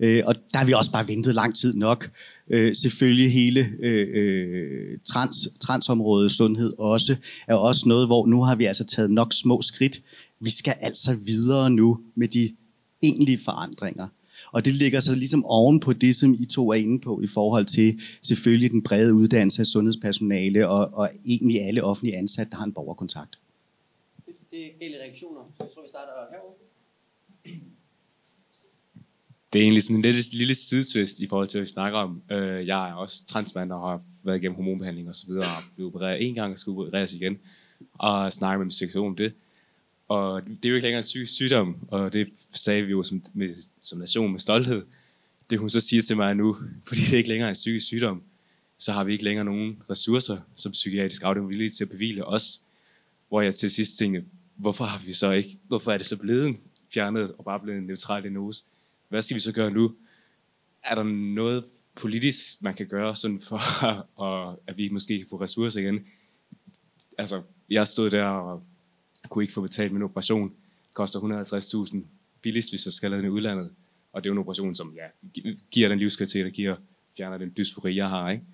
Øh, 0.00 0.22
og 0.26 0.34
der 0.52 0.58
har 0.58 0.66
vi 0.66 0.72
også 0.72 0.92
bare 0.92 1.08
ventet 1.08 1.34
lang 1.34 1.56
tid 1.56 1.74
nok. 1.74 2.10
Øh, 2.50 2.74
selvfølgelig 2.74 3.32
hele 3.32 3.66
øh, 3.82 4.08
øh, 4.14 4.98
trans, 5.06 5.48
transområdet 5.60 6.32
sundhed 6.32 6.72
også 6.78 7.16
er 7.48 7.54
også 7.54 7.88
noget, 7.88 8.06
hvor 8.06 8.26
nu 8.26 8.42
har 8.42 8.54
vi 8.54 8.64
altså 8.64 8.84
taget 8.84 9.10
nok 9.10 9.32
små 9.32 9.62
skridt. 9.62 10.00
Vi 10.40 10.50
skal 10.50 10.74
altså 10.80 11.14
videre 11.14 11.70
nu 11.70 11.98
med 12.16 12.28
de 12.28 12.50
egentlige 13.02 13.38
forandringer. 13.44 14.06
Og 14.54 14.64
det 14.64 14.74
ligger 14.74 15.00
så 15.00 15.14
ligesom 15.14 15.44
oven 15.44 15.80
på 15.80 15.92
det, 15.92 16.16
som 16.16 16.34
I 16.38 16.46
to 16.46 16.70
er 16.70 16.74
inde 16.74 16.98
på 17.00 17.20
i 17.20 17.26
forhold 17.26 17.64
til 17.64 18.00
selvfølgelig 18.22 18.70
den 18.70 18.82
brede 18.82 19.14
uddannelse 19.14 19.60
af 19.60 19.66
sundhedspersonale 19.66 20.68
og, 20.68 20.90
og 20.92 21.10
egentlig 21.26 21.60
alle 21.60 21.84
offentlige 21.84 22.16
ansatte, 22.16 22.50
der 22.50 22.56
har 22.56 22.64
en 22.64 22.72
borgerkontakt. 22.72 23.38
Det 24.50 24.66
er 24.66 24.70
gælder 24.80 24.98
reaktioner, 24.98 25.40
så 25.44 25.64
jeg 25.64 25.68
tror, 25.74 25.82
vi 25.82 25.88
starter 25.88 26.12
herovre. 26.30 26.54
Det 29.52 29.58
er 29.58 29.62
egentlig 29.62 29.82
sådan 29.82 29.96
en 29.96 30.02
lille, 30.02 30.22
lille 30.32 30.54
sidetvist 30.54 31.20
i 31.20 31.26
forhold 31.26 31.48
til, 31.48 31.58
hvad 31.58 31.66
vi 31.66 31.70
snakker 31.70 31.98
om. 31.98 32.22
Øh, 32.30 32.66
jeg 32.66 32.90
er 32.90 32.94
også 32.94 33.26
transmand 33.26 33.72
og 33.72 33.80
har 33.80 34.02
været 34.24 34.36
igennem 34.36 34.56
hormonbehandling 34.56 35.08
og 35.08 35.14
så 35.14 35.26
videre, 35.26 35.44
og 35.56 35.62
blevet 35.74 35.94
opereret 35.94 36.28
en 36.28 36.34
gang 36.34 36.52
og 36.52 36.58
skulle 36.58 36.86
opereres 36.86 37.14
igen, 37.14 37.38
og 37.92 38.32
snakke 38.32 38.58
med 38.58 38.64
min 38.64 38.70
sektion 38.70 39.06
om 39.06 39.16
det. 39.16 39.32
Og 40.08 40.42
det 40.46 40.64
er 40.64 40.68
jo 40.68 40.74
ikke 40.74 40.86
længere 40.86 40.98
en 40.98 41.02
psykisk 41.02 41.32
sygdom, 41.32 41.76
og 41.88 42.12
det 42.12 42.28
sagde 42.52 42.82
vi 42.82 42.90
jo 42.90 43.02
som, 43.02 43.22
med, 43.34 43.54
som 43.84 43.98
nation 43.98 44.32
med 44.32 44.40
stolthed. 44.40 44.86
Det 45.50 45.58
hun 45.58 45.70
så 45.70 45.80
siger 45.80 46.02
til 46.02 46.16
mig 46.16 46.34
nu, 46.34 46.56
fordi 46.88 47.00
det 47.00 47.16
ikke 47.16 47.28
længere 47.28 47.48
er 47.48 47.50
en 47.50 47.54
psykisk 47.54 47.86
sygdom, 47.86 48.22
så 48.78 48.92
har 48.92 49.04
vi 49.04 49.12
ikke 49.12 49.24
længere 49.24 49.44
nogen 49.44 49.82
ressourcer 49.90 50.36
som 50.56 50.72
psykiatrisk 50.72 51.22
afdeling 51.24 51.50
villige 51.50 51.70
til 51.70 51.84
at 51.84 51.90
bevile 51.90 52.24
os. 52.24 52.60
Hvor 53.28 53.40
jeg 53.40 53.54
til 53.54 53.70
sidst 53.70 53.98
tænkte, 53.98 54.24
hvorfor 54.56 54.84
har 54.84 54.98
vi 55.06 55.12
så 55.12 55.30
ikke, 55.30 55.58
hvorfor 55.68 55.92
er 55.92 55.98
det 55.98 56.06
så 56.06 56.16
blevet 56.16 56.56
fjernet 56.94 57.32
og 57.32 57.44
bare 57.44 57.60
blevet 57.60 57.78
en 57.78 57.86
neutral 57.86 58.22
diagnose? 58.22 58.64
Hvad 59.08 59.22
skal 59.22 59.34
vi 59.34 59.40
så 59.40 59.52
gøre 59.52 59.70
nu? 59.70 59.94
Er 60.82 60.94
der 60.94 61.02
noget 61.34 61.64
politisk, 61.94 62.62
man 62.62 62.74
kan 62.74 62.86
gøre, 62.86 63.16
sådan 63.16 63.40
for 63.40 63.60
at, 64.50 64.56
at 64.66 64.76
vi 64.78 64.88
måske 64.88 65.18
kan 65.18 65.26
få 65.30 65.40
ressourcer 65.40 65.80
igen? 65.80 66.06
Altså, 67.18 67.42
jeg 67.70 67.88
stod 67.88 68.10
der 68.10 68.24
og 68.24 68.62
kunne 69.28 69.44
ikke 69.44 69.54
få 69.54 69.60
betalt 69.60 69.92
min 69.92 70.02
operation. 70.02 70.48
Det 70.88 70.94
koster 70.94 71.20
150.000 71.20 72.04
billigst, 72.44 72.70
hvis 72.70 72.86
jeg 72.86 72.92
skal 72.92 73.10
lade 73.10 73.22
den 73.22 73.28
i 73.30 73.32
udlandet. 73.36 73.70
Og 74.12 74.24
det 74.24 74.28
er 74.28 74.30
jo 74.30 74.34
en 74.38 74.44
operation, 74.44 74.74
som 74.74 74.96
ja, 74.96 75.06
giver 75.70 75.88
den 75.88 75.98
livskvalitet, 75.98 76.44
og 76.46 76.52
giver, 76.52 76.76
fjerner 77.16 77.38
den 77.38 77.52
dysfori, 77.56 77.96
jeg 77.96 78.08
har. 78.08 78.30
Ikke? 78.30 78.44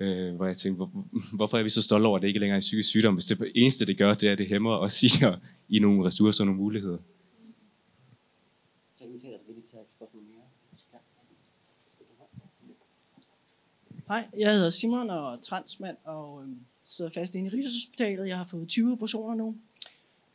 Øh, 0.00 0.34
hvor 0.34 0.46
jeg 0.46 0.56
tænkte, 0.56 0.76
hvor, 0.76 0.90
hvorfor 1.36 1.58
er 1.58 1.62
vi 1.62 1.70
så 1.70 1.82
stolte 1.82 2.06
over, 2.06 2.16
at 2.16 2.22
det 2.22 2.28
ikke 2.28 2.40
længere 2.40 2.54
er 2.54 2.60
en 2.60 2.68
psykisk 2.68 2.88
sygdom, 2.88 3.14
hvis 3.14 3.26
det 3.26 3.52
eneste, 3.54 3.86
det 3.86 3.98
gør, 3.98 4.14
det 4.14 4.28
er, 4.28 4.32
at 4.32 4.38
det 4.38 4.46
hæmmer 4.46 4.70
os 4.70 5.02
i, 5.02 5.10
i 5.76 5.78
nogle 5.78 6.06
ressourcer 6.06 6.44
og 6.44 6.46
nogle 6.46 6.60
muligheder. 6.60 6.98
Hej, 14.08 14.28
jeg 14.38 14.52
hedder 14.52 14.70
Simon 14.70 15.10
og 15.10 15.32
er 15.32 15.40
transmand 15.40 15.96
og 16.04 16.42
øhm, 16.42 16.60
sidder 16.84 17.10
fast 17.10 17.34
inde 17.34 17.46
i 17.46 17.50
Rigshospitalet. 17.50 18.28
Jeg 18.28 18.38
har 18.38 18.44
fået 18.44 18.68
20 18.68 18.92
operationer 18.92 19.34
nu. 19.34 19.56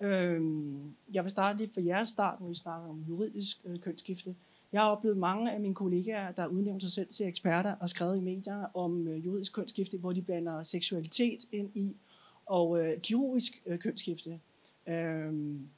Øhm, 0.02 0.96
jeg 1.14 1.24
vil 1.24 1.32
starte 1.32 1.60
lidt 1.60 1.74
for 1.74 1.82
jeres 1.82 2.10
start, 2.10 2.42
når 2.42 2.48
vi 2.48 2.56
snakker 2.56 2.90
om 2.90 3.06
juridisk 3.10 3.58
øh, 3.66 3.80
kønsskifte. 3.80 4.36
Jeg 4.72 4.82
har 4.82 4.90
oplevet 4.90 5.18
mange 5.18 5.54
af 5.54 5.60
mine 5.60 5.76
kollegaer, 5.76 6.32
der 6.32 6.48
udnævner 6.48 6.80
sig 6.80 6.92
selv 6.92 7.08
til 7.08 7.28
eksperter 7.28 7.76
og 7.76 7.90
skrevet 7.90 8.18
i 8.18 8.22
medierne 8.22 8.76
om 8.76 9.08
øh, 9.08 9.26
juridisk 9.26 9.54
kønsskifte, 9.54 9.98
hvor 9.98 10.14
de 10.14 10.22
blander 10.22 10.64
seksualitet 10.64 11.40
ind 11.52 11.70
i 11.76 11.96
og 12.46 12.86
øh, 12.86 13.02
kirurgisk 13.02 13.62
øh, 13.66 13.80
kønsskifte. 13.80 14.40
Øhm, 14.88 15.70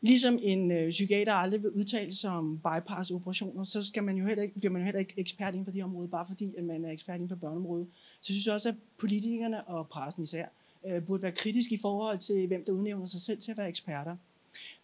Ligesom 0.00 0.38
en 0.42 0.70
øh, 0.70 0.90
psykiater 0.90 1.32
aldrig 1.32 1.62
vil 1.62 1.70
udtale 1.70 2.14
sig 2.14 2.30
om 2.30 2.58
bypass-operationer, 2.58 3.64
så 3.64 3.82
skal 3.82 4.02
man 4.02 4.16
jo 4.16 4.26
heller 4.26 4.42
ikke, 4.42 4.54
bliver 4.54 4.72
man 4.72 4.82
jo 4.82 4.84
heller 4.84 4.98
ikke 4.98 5.14
ekspert 5.16 5.54
inden 5.54 5.64
for 5.64 5.72
det 5.72 5.84
område, 5.84 6.08
bare 6.08 6.26
fordi 6.26 6.54
at 6.56 6.64
man 6.64 6.84
er 6.84 6.90
ekspert 6.90 7.14
inden 7.14 7.28
for 7.28 7.36
børneområdet. 7.36 7.86
Så 8.20 8.32
synes 8.32 8.46
jeg 8.46 8.54
også, 8.54 8.68
at 8.68 8.74
politikerne 8.98 9.64
og 9.64 9.88
pressen 9.88 10.22
især 10.22 10.46
øh, 10.88 11.04
burde 11.06 11.22
være 11.22 11.32
kritisk 11.32 11.72
i 11.72 11.78
forhold 11.78 12.18
til, 12.18 12.46
hvem 12.46 12.64
der 12.64 12.72
udnævner 12.72 13.06
sig 13.06 13.20
selv 13.20 13.38
til 13.38 13.50
at 13.50 13.56
være 13.56 13.68
eksperter. 13.68 14.16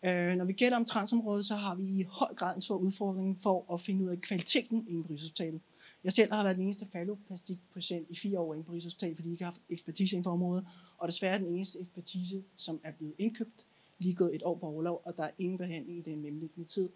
Øh, 0.03 0.37
når 0.37 0.45
vi 0.45 0.53
gælder 0.53 0.77
om 0.77 0.85
transområdet, 0.85 1.47
så 1.47 1.55
har 1.55 1.75
vi 1.75 1.85
i 1.85 2.03
høj 2.03 2.35
grad 2.35 2.57
en 2.57 2.63
stor 2.63 2.77
udfordring 2.77 3.43
for 3.43 3.73
at 3.73 3.81
finde 3.81 4.05
ud 4.05 4.09
af 4.09 4.21
kvaliteten 4.21 4.85
i 4.89 4.93
en 4.93 5.07
Rigshospitalet. 5.11 5.61
Jeg 6.05 6.13
selv 6.13 6.33
har 6.33 6.43
været 6.43 6.57
den 6.57 6.65
eneste 6.65 6.87
falloplastikpatient 6.93 8.07
i 8.11 8.17
fire 8.17 8.39
år 8.39 8.55
i 8.55 8.57
en 8.57 8.65
Rigshospitalet, 8.73 9.17
fordi 9.17 9.29
jeg 9.29 9.33
ikke 9.33 9.45
har 9.45 9.51
haft 9.51 9.61
ekspertise 9.71 10.17
inden 10.17 10.25
for 10.25 10.31
området, 10.31 10.67
og 10.99 11.09
desværre 11.09 11.39
den 11.39 11.47
eneste 11.47 11.81
ekspertise, 11.81 12.43
som 12.57 12.81
er 12.85 12.93
blevet 12.93 13.15
indkøbt 13.19 13.67
lige 13.99 14.15
gået 14.15 14.35
et 14.35 14.43
år 14.43 14.55
på 14.55 14.67
overlov, 14.67 15.03
og 15.05 15.17
der 15.17 15.23
er 15.23 15.31
ingen 15.39 15.59
behandling 15.59 15.99
i 15.99 16.03
den 16.11 16.23
mellemliggende 16.23 16.69
tid. 16.69 16.89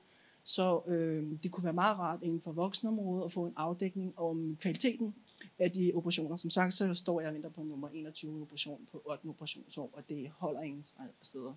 Så 0.49 0.83
øh, 0.87 1.43
det 1.43 1.51
kunne 1.53 1.65
være 1.65 1.73
meget 1.73 1.99
rart 1.99 2.23
inden 2.23 2.41
for 2.41 2.53
voksenområdet 2.53 3.25
at 3.25 3.33
få 3.33 3.47
en 3.47 3.53
afdækning 3.57 4.19
om 4.19 4.57
kvaliteten 4.61 5.15
af 5.59 5.71
de 5.71 5.93
operationer. 5.95 6.37
Som 6.37 6.51
sagt, 6.51 6.75
så 6.75 6.95
står 6.95 7.21
jeg 7.21 7.29
og 7.29 7.35
venter 7.35 7.49
på 7.49 7.63
nummer 7.63 7.89
21 7.89 8.43
operation 8.43 8.89
på 8.93 9.03
8. 9.05 9.27
operationsår, 9.27 9.91
og 9.93 10.09
det 10.09 10.31
holder 10.31 10.61
ingen 10.61 10.85
steder. 11.23 11.55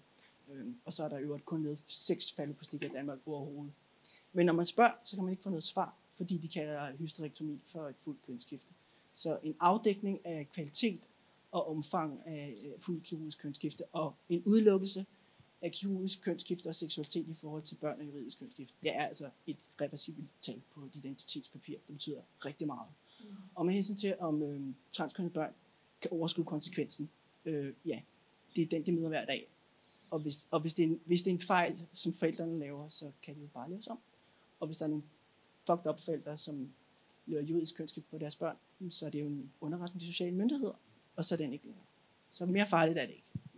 Øh, 0.52 0.66
og 0.86 0.94
så 0.94 1.04
er 1.04 1.10
der 1.10 1.20
øvrigt 1.20 1.46
kun 1.46 1.64
lavet 1.64 1.84
seks 1.86 2.32
faldeplastikker 2.34 2.88
i 2.88 2.92
Danmark 2.92 3.18
overhovedet. 3.26 3.74
Men 4.34 4.46
når 4.46 4.54
man 4.54 4.66
spørger, 4.66 4.94
så 5.04 5.16
kan 5.16 5.24
man 5.26 5.32
ikke 5.32 5.44
få 5.44 5.50
noget 5.50 5.64
svar, 5.64 5.96
fordi 6.12 6.38
de 6.38 6.48
kalder 6.48 6.96
hysterektomi 6.98 7.60
for 7.66 7.88
et 7.88 7.96
fuldt 7.98 8.22
kønsskifte. 8.28 8.74
Så 9.14 9.40
en 9.44 9.56
afdækning 9.60 10.26
af 10.26 10.48
kvalitet 10.54 11.00
og 11.52 11.70
omfang 11.70 12.22
af 12.26 12.56
øh, 12.66 12.72
fuldt 12.80 13.04
kirurgisk 13.04 13.40
kønsskifte 13.40 13.84
og 13.94 14.14
en 14.30 14.44
udelukkelse 14.46 15.06
af 15.62 15.72
kirurgisk 15.72 16.22
kønsskifte 16.22 16.68
og 16.68 16.76
seksualitet 16.76 17.28
i 17.28 17.34
forhold 17.34 17.64
til 17.64 17.76
børn 17.76 18.00
og 18.00 18.06
juridisk 18.06 18.40
kønsskifte. 18.40 18.76
Det 18.84 18.96
er 18.96 19.06
altså 19.06 19.30
et 19.48 19.58
reversibelt 19.82 20.30
tal 20.42 20.62
på 20.74 20.82
et 20.86 20.96
identitetspapir. 20.96 21.78
Det 21.88 21.94
betyder 21.96 22.22
rigtig 22.46 22.68
meget. 22.68 22.92
Mm. 23.20 23.26
Og 23.56 23.66
med 23.66 23.74
hensyn 23.74 23.96
til, 23.96 24.16
om 24.20 24.44
øh, 24.44 24.62
transkønnede 24.92 25.34
børn 25.34 25.54
kan 26.02 26.12
overskue 26.12 26.46
konsekvensen, 26.46 27.10
øh, 27.46 27.74
ja, 27.86 28.02
det 28.56 28.62
er 28.62 28.66
den, 28.66 28.86
de 28.86 28.92
møder 28.92 29.08
hver 29.08 29.26
dag. 29.26 29.48
Og, 30.12 30.20
hvis, 30.20 30.48
og 30.52 30.60
hvis, 30.60 30.74
det 30.74 30.84
er 30.84 30.88
en, 30.88 31.00
hvis 31.06 31.22
det 31.22 31.30
er 31.32 31.36
en 31.36 31.42
fejl, 31.42 31.88
som 31.94 32.14
forældrene 32.14 32.60
laver, 32.60 32.88
så 32.88 33.12
kan 33.24 33.36
det 33.36 33.42
jo 33.42 33.48
bare 33.54 33.70
laves 33.70 33.88
om. 33.88 34.00
Og 34.60 34.68
hvis 34.68 34.78
der 34.78 34.86
er 34.86 34.90
nogle 34.90 35.04
fucked 35.68 35.92
up 35.92 36.00
forældre, 36.00 36.38
som 36.38 36.74
laver 37.26 37.44
juridisk 37.44 37.76
kønsskift 37.78 38.10
på 38.10 38.18
deres 38.18 38.36
børn, 38.36 38.58
så 38.90 39.06
er 39.06 39.10
det 39.10 39.20
jo 39.20 39.28
en 39.28 39.52
underretning 39.62 40.02
til 40.02 40.08
sociale 40.08 40.36
myndigheder, 40.36 40.74
og 41.16 41.26
så 41.26 41.36
er 41.36 41.38
den 41.38 41.54
ikke 41.54 41.66
længere. 41.66 41.86
Så 42.32 42.46
mere 42.46 42.68
farligt 42.68 42.98
er 42.98 43.06
det 43.06 43.14
ikke. 43.14 43.51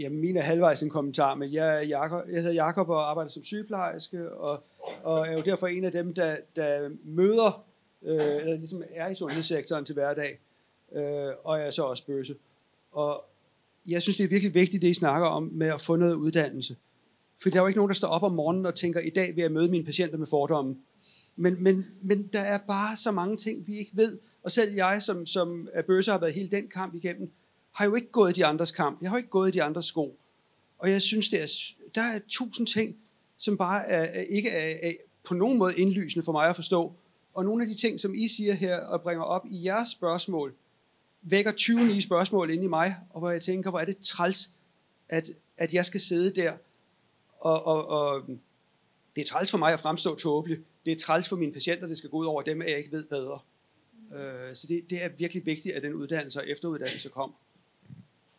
Jamen, 0.00 0.20
min 0.20 0.36
er 0.36 0.40
halvvejs 0.40 0.82
en 0.82 0.90
kommentar, 0.90 1.34
men 1.34 1.52
jeg, 1.52 1.82
er 1.82 1.86
Jacob, 1.86 2.24
jeg 2.28 2.36
hedder 2.36 2.52
Jakob 2.52 2.88
og 2.88 3.10
arbejder 3.10 3.30
som 3.30 3.44
sygeplejerske, 3.44 4.32
og, 4.32 4.64
og 5.02 5.28
er 5.28 5.32
jo 5.32 5.42
derfor 5.42 5.66
en 5.66 5.84
af 5.84 5.92
dem, 5.92 6.14
der, 6.14 6.36
der 6.56 6.90
møder, 7.04 7.64
øh, 8.02 8.36
eller 8.36 8.56
ligesom 8.56 8.82
er 8.90 9.08
i 9.08 9.14
sundhedssektoren 9.14 9.84
til 9.84 9.92
hverdag, 9.92 10.38
øh, 10.92 11.32
og 11.44 11.58
jeg 11.58 11.66
er 11.66 11.70
så 11.70 11.82
også 11.82 12.06
bøse. 12.06 12.36
Og 12.92 13.24
jeg 13.88 14.02
synes, 14.02 14.16
det 14.16 14.24
er 14.24 14.28
virkelig 14.28 14.54
vigtigt, 14.54 14.82
det 14.82 14.88
I 14.88 14.94
snakker 14.94 15.28
om 15.28 15.42
med 15.42 15.68
at 15.68 15.80
få 15.80 15.96
noget 15.96 16.14
uddannelse. 16.14 16.76
For 17.42 17.50
der 17.50 17.58
er 17.58 17.62
jo 17.62 17.66
ikke 17.66 17.78
nogen, 17.78 17.88
der 17.88 17.94
står 17.94 18.08
op 18.08 18.22
om 18.22 18.32
morgenen 18.32 18.66
og 18.66 18.74
tænker, 18.74 19.00
i 19.00 19.10
dag 19.10 19.36
vil 19.36 19.42
jeg 19.42 19.52
møde 19.52 19.68
mine 19.68 19.84
patienter 19.84 20.18
med 20.18 20.26
fordomme. 20.26 20.76
Men, 21.36 21.62
men, 21.62 21.86
men 22.02 22.26
der 22.32 22.40
er 22.40 22.58
bare 22.58 22.96
så 22.96 23.10
mange 23.10 23.36
ting, 23.36 23.66
vi 23.66 23.78
ikke 23.78 23.92
ved. 23.94 24.18
Og 24.42 24.52
selv 24.52 24.74
jeg, 24.74 25.02
som, 25.02 25.26
som 25.26 25.68
er 25.72 25.82
bøsse, 25.82 26.10
har 26.10 26.18
været 26.18 26.34
hele 26.34 26.48
den 26.50 26.68
kamp 26.68 26.94
igennem, 26.94 27.30
har 27.72 27.84
jo 27.84 27.94
ikke 27.94 28.10
gået 28.10 28.30
i 28.30 28.40
de 28.40 28.46
andres 28.46 28.70
kamp. 28.70 29.02
Jeg 29.02 29.10
har 29.10 29.16
ikke 29.16 29.28
gået 29.28 29.48
i 29.48 29.52
de 29.52 29.62
andres 29.62 29.84
sko. 29.84 30.18
Og 30.78 30.90
jeg 30.90 31.02
synes, 31.02 31.28
det 31.28 31.42
er, 31.42 31.46
der 31.94 32.00
er 32.00 32.20
tusind 32.28 32.66
ting, 32.66 32.96
som 33.36 33.56
bare 33.56 33.86
er, 33.86 34.20
er, 34.20 34.20
ikke 34.20 34.50
er, 34.50 34.88
er 34.88 34.92
på 35.24 35.34
nogen 35.34 35.58
måde 35.58 35.76
indlysende 35.76 36.24
for 36.24 36.32
mig 36.32 36.48
at 36.48 36.56
forstå. 36.56 36.94
Og 37.34 37.44
nogle 37.44 37.62
af 37.62 37.68
de 37.68 37.74
ting, 37.74 38.00
som 38.00 38.14
I 38.14 38.28
siger 38.28 38.54
her 38.54 38.76
og 38.76 39.02
bringer 39.02 39.24
op 39.24 39.46
i 39.50 39.64
jeres 39.64 39.88
spørgsmål, 39.88 40.54
vækker 41.22 41.52
20 41.52 41.84
nye 41.86 42.02
spørgsmål 42.02 42.50
ind 42.50 42.64
i 42.64 42.66
mig, 42.66 42.94
og 43.10 43.20
hvor 43.20 43.30
jeg 43.30 43.42
tænker, 43.42 43.70
hvor 43.70 43.78
er 43.78 43.84
det 43.84 43.98
træls, 43.98 44.50
at, 45.08 45.30
at 45.58 45.74
jeg 45.74 45.84
skal 45.84 46.00
sidde 46.00 46.40
der, 46.40 46.52
og, 47.40 47.66
og, 47.66 47.88
og 47.88 48.26
det 49.16 49.22
er 49.22 49.26
træls 49.26 49.50
for 49.50 49.58
mig 49.58 49.72
at 49.72 49.80
fremstå 49.80 50.14
tåbelig. 50.14 50.58
Det 50.84 50.92
er 50.92 50.96
træls 50.96 51.28
for 51.28 51.36
mine 51.36 51.52
patienter, 51.52 51.86
det 51.86 51.98
skal 51.98 52.10
gå 52.10 52.16
ud 52.16 52.26
over 52.26 52.42
dem, 52.42 52.62
at 52.62 52.70
jeg 52.70 52.78
ikke 52.78 52.92
ved 52.92 53.04
bedre. 53.04 53.38
Øh, 54.14 54.54
så 54.54 54.66
det, 54.66 54.90
det 54.90 55.04
er 55.04 55.08
virkelig 55.18 55.46
vigtigt, 55.46 55.74
at 55.74 55.82
den 55.82 55.94
uddannelse 55.94 56.40
og 56.40 56.48
efteruddannelse 56.48 57.08
kommer. 57.08 57.36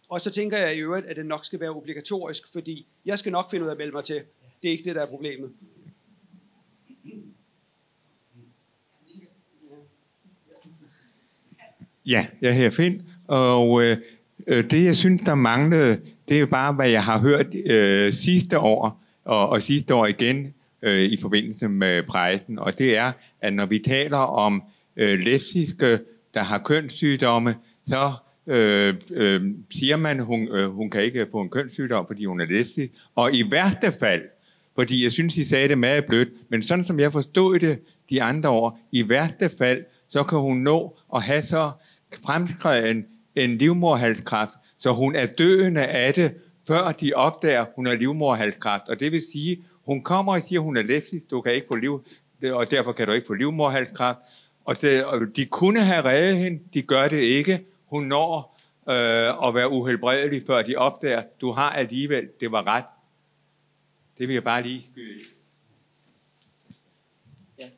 Og 0.10 0.22
så 0.22 0.30
tænker 0.30 0.58
jeg 0.58 0.78
i 0.78 0.80
øvrigt, 0.82 1.06
at 1.06 1.16
det 1.16 1.26
nok 1.26 1.46
skal 1.46 1.60
være 1.60 1.70
obligatorisk, 1.70 2.52
fordi 2.52 2.86
jeg 3.06 3.20
skal 3.20 3.32
nok 3.32 3.50
finde 3.50 3.64
ud 3.64 3.70
af 3.70 3.74
at 3.74 3.78
melde 3.78 3.92
mig 3.92 4.04
til. 4.04 4.24
Det 4.62 4.68
er 4.68 4.72
ikke 4.72 4.84
det, 4.84 4.96
der 4.96 5.02
er 5.02 5.06
problemet. 5.06 5.52
Ja, 12.06 12.28
jeg 12.42 12.56
hedder 12.56 12.72
Finn, 12.72 13.10
og 13.28 13.84
øh, 13.84 13.98
øh, 14.48 14.72
det 14.72 14.86
jeg 14.86 14.96
synes, 14.96 15.22
der 15.22 15.36
manglede, 15.36 16.02
det 16.32 16.40
er 16.40 16.46
bare, 16.46 16.74
hvad 16.74 16.90
jeg 16.90 17.04
har 17.04 17.20
hørt 17.20 17.46
øh, 17.66 18.14
sidste 18.14 18.60
år, 18.60 19.04
og, 19.26 19.50
og 19.50 19.62
sidste 19.62 19.96
år 19.96 20.06
igen 20.06 20.54
øh, 20.82 21.02
i 21.02 21.18
forbindelse 21.22 21.70
med 21.70 22.04
præsten, 22.04 22.60
og 22.60 22.78
det 22.78 22.98
er, 22.98 23.12
at 23.42 23.54
når 23.54 23.66
vi 23.66 23.80
taler 23.80 24.18
om 24.18 24.64
øh, 24.98 25.20
lesbiske, 25.20 26.00
der 26.34 26.42
har 26.42 26.58
kønssygdomme, 26.58 27.56
så 27.88 28.12
øh, 28.48 28.94
øh, 29.12 29.42
siger 29.72 29.98
man, 29.98 30.20
hun, 30.20 30.48
øh, 30.48 30.70
hun 30.70 30.90
kan 30.90 31.04
ikke 31.04 31.28
få 31.32 31.42
en 31.42 31.50
kønssygdom, 31.50 32.08
fordi 32.08 32.26
hun 32.26 32.42
er 32.42 32.46
lesbisk. 32.46 32.92
Og 33.16 33.34
i 33.34 33.52
værste 33.52 33.94
fald, 34.00 34.22
fordi 34.76 35.04
jeg 35.04 35.12
synes, 35.12 35.38
I 35.38 35.46
sagde 35.46 35.70
det 35.70 35.78
meget 35.78 36.06
blødt, 36.06 36.30
men 36.50 36.64
sådan 36.64 36.84
som 36.84 37.00
jeg 37.00 37.12
forstod 37.12 37.60
det 37.60 37.80
de 38.10 38.24
andre 38.24 38.50
år, 38.50 38.80
i 38.92 39.10
værste 39.10 39.50
fald, 39.58 39.84
så 40.10 40.24
kan 40.24 40.40
hun 40.40 40.58
nå 40.58 40.98
at 41.16 41.24
have 41.24 41.42
så 41.42 41.72
fremskreden 42.26 43.06
en 43.36 43.58
livmorhalskræft, 43.58 44.52
så 44.82 44.92
hun 44.92 45.16
er 45.16 45.26
døende 45.26 45.86
af 45.86 46.14
det, 46.14 46.36
før 46.68 46.92
de 46.92 47.14
opdager, 47.14 47.62
at 47.62 47.68
hun 47.76 47.86
har 47.86 47.96
livmorhalskræft. 47.96 48.90
Og 48.90 49.00
det 49.00 49.12
vil 49.12 49.24
sige, 49.32 49.64
hun 49.86 50.02
kommer 50.02 50.34
og 50.34 50.42
siger, 50.42 50.60
at 50.60 50.64
hun 50.64 50.78
er 50.78 50.82
lesbisk, 50.82 51.30
du 51.30 51.42
kan 51.42 51.54
ikke 51.54 51.68
få 51.68 51.76
liv, 51.76 52.06
og 52.54 52.72
derfor 52.72 52.92
kan 52.92 53.08
du 53.08 53.14
ikke 53.14 53.28
få 53.28 53.34
livmorhalskræft. 53.34 54.20
Og, 54.66 54.82
det, 54.82 55.06
og 55.06 55.20
de 55.36 55.46
kunne 55.46 55.80
have 55.80 56.06
reddet 56.06 56.38
hende, 56.38 56.64
de 56.74 56.82
gør 56.82 57.08
det 57.08 57.20
ikke. 57.20 57.60
Hun 57.86 58.04
når 58.04 58.60
øh, 58.90 59.48
at 59.48 59.56
være 59.56 59.72
uhelbredelig, 59.72 60.42
før 60.48 60.62
de 60.62 60.76
opdager, 60.76 61.24
du 61.42 61.52
har 61.52 61.70
alligevel, 61.70 62.28
det 62.40 62.52
var 62.52 62.68
ret. 62.68 62.86
Det 64.18 64.28
vil 64.28 64.34
jeg 64.34 64.44
bare 64.44 64.64
lige 64.64 64.86
Ja, 67.58 67.70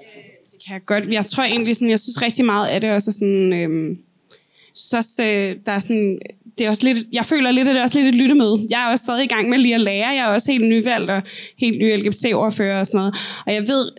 øh, 0.00 0.24
det 0.52 0.62
kan 0.66 0.72
jeg 0.72 0.84
godt. 0.86 1.06
Jeg 1.06 1.24
tror 1.24 1.44
egentlig, 1.44 1.76
sådan, 1.76 1.90
jeg 1.90 2.00
synes 2.00 2.22
rigtig 2.22 2.44
meget 2.44 2.68
af 2.68 2.80
det 2.80 2.90
også 2.90 3.10
er 3.10 3.12
sådan, 3.12 3.52
øhm, 3.52 4.04
så 4.78 5.22
øh, 5.22 5.56
der 5.66 5.72
er 5.72 5.78
sådan, 5.78 6.18
det 6.58 6.66
er 6.66 6.70
også 6.70 6.84
lidt, 6.84 6.98
jeg 7.12 7.24
føler 7.24 7.50
lidt, 7.50 7.68
at 7.68 7.74
det 7.74 7.80
er 7.80 7.82
også 7.82 7.98
lidt 7.98 8.14
et 8.14 8.20
lyttemøde. 8.22 8.66
Jeg 8.70 8.86
er 8.86 8.92
også 8.92 9.02
stadig 9.02 9.24
i 9.24 9.28
gang 9.28 9.48
med 9.48 9.58
lige 9.58 9.74
at 9.74 9.80
lære. 9.80 10.08
Jeg 10.08 10.24
er 10.24 10.26
også 10.26 10.52
helt 10.52 10.64
nyvalgt 10.64 11.10
og 11.10 11.22
helt 11.58 11.78
ny 11.78 11.96
LGBT-ordfører 11.96 12.80
og 12.80 12.86
sådan 12.86 12.98
noget. 12.98 13.14
Og 13.46 13.54
jeg 13.54 13.62
ved 13.62 13.90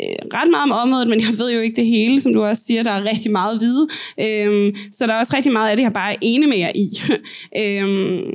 øh, 0.00 0.28
ret 0.34 0.50
meget 0.50 0.62
om 0.62 0.72
området, 0.72 1.08
men 1.08 1.20
jeg 1.20 1.28
ved 1.38 1.52
jo 1.52 1.60
ikke 1.60 1.76
det 1.76 1.86
hele, 1.86 2.20
som 2.20 2.32
du 2.32 2.44
også 2.44 2.64
siger. 2.64 2.82
Der 2.82 2.90
er 2.90 3.04
rigtig 3.04 3.32
meget 3.32 3.54
at 3.54 3.60
vide. 3.60 3.88
Øhm, 4.20 4.76
så 4.92 5.06
der 5.06 5.14
er 5.14 5.18
også 5.18 5.36
rigtig 5.36 5.52
meget 5.52 5.70
af 5.70 5.76
det, 5.76 5.84
jeg 5.84 5.92
bare 5.92 6.12
er 6.12 6.16
enig 6.20 6.48
med 6.48 6.58
jer 6.58 6.72
i. 6.74 6.90
øhm, 7.62 8.34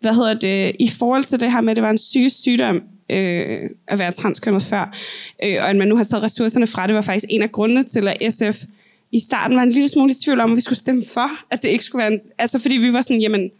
hvad 0.00 0.14
hedder 0.14 0.34
det? 0.34 0.76
I 0.78 0.88
forhold 0.98 1.24
til 1.24 1.40
det 1.40 1.52
her 1.52 1.60
med, 1.60 1.70
at 1.70 1.76
det 1.76 1.84
var 1.84 1.90
en 1.90 1.96
psykisk 1.96 2.40
sygdom, 2.40 2.82
øh, 3.10 3.58
at 3.88 3.98
være 3.98 4.12
transkønnet 4.12 4.62
før, 4.62 4.96
øh, 5.44 5.56
og 5.62 5.70
at 5.70 5.76
man 5.76 5.88
nu 5.88 5.96
har 5.96 6.04
taget 6.04 6.22
ressourcerne 6.22 6.66
fra, 6.66 6.86
det 6.86 6.94
var 6.94 7.00
faktisk 7.00 7.26
en 7.28 7.42
af 7.42 7.52
grundene 7.52 7.82
til, 7.82 8.08
at 8.08 8.32
SF 8.32 8.64
i 9.12 9.20
starten 9.20 9.56
var 9.56 9.62
en 9.62 9.70
lille 9.70 9.88
smule 9.88 10.10
i 10.10 10.14
tvivl 10.24 10.40
om, 10.40 10.50
at 10.50 10.56
vi 10.56 10.60
skulle 10.60 10.78
stemme 10.78 11.02
for, 11.14 11.30
at 11.50 11.62
det 11.62 11.68
ikke 11.68 11.84
skulle 11.84 12.00
være 12.00 12.12
en, 12.12 12.20
altså 12.38 12.58
fordi 12.58 12.76
vi 12.76 12.92
var 12.92 13.00
sådan, 13.00 13.20
jamen, 13.20 13.50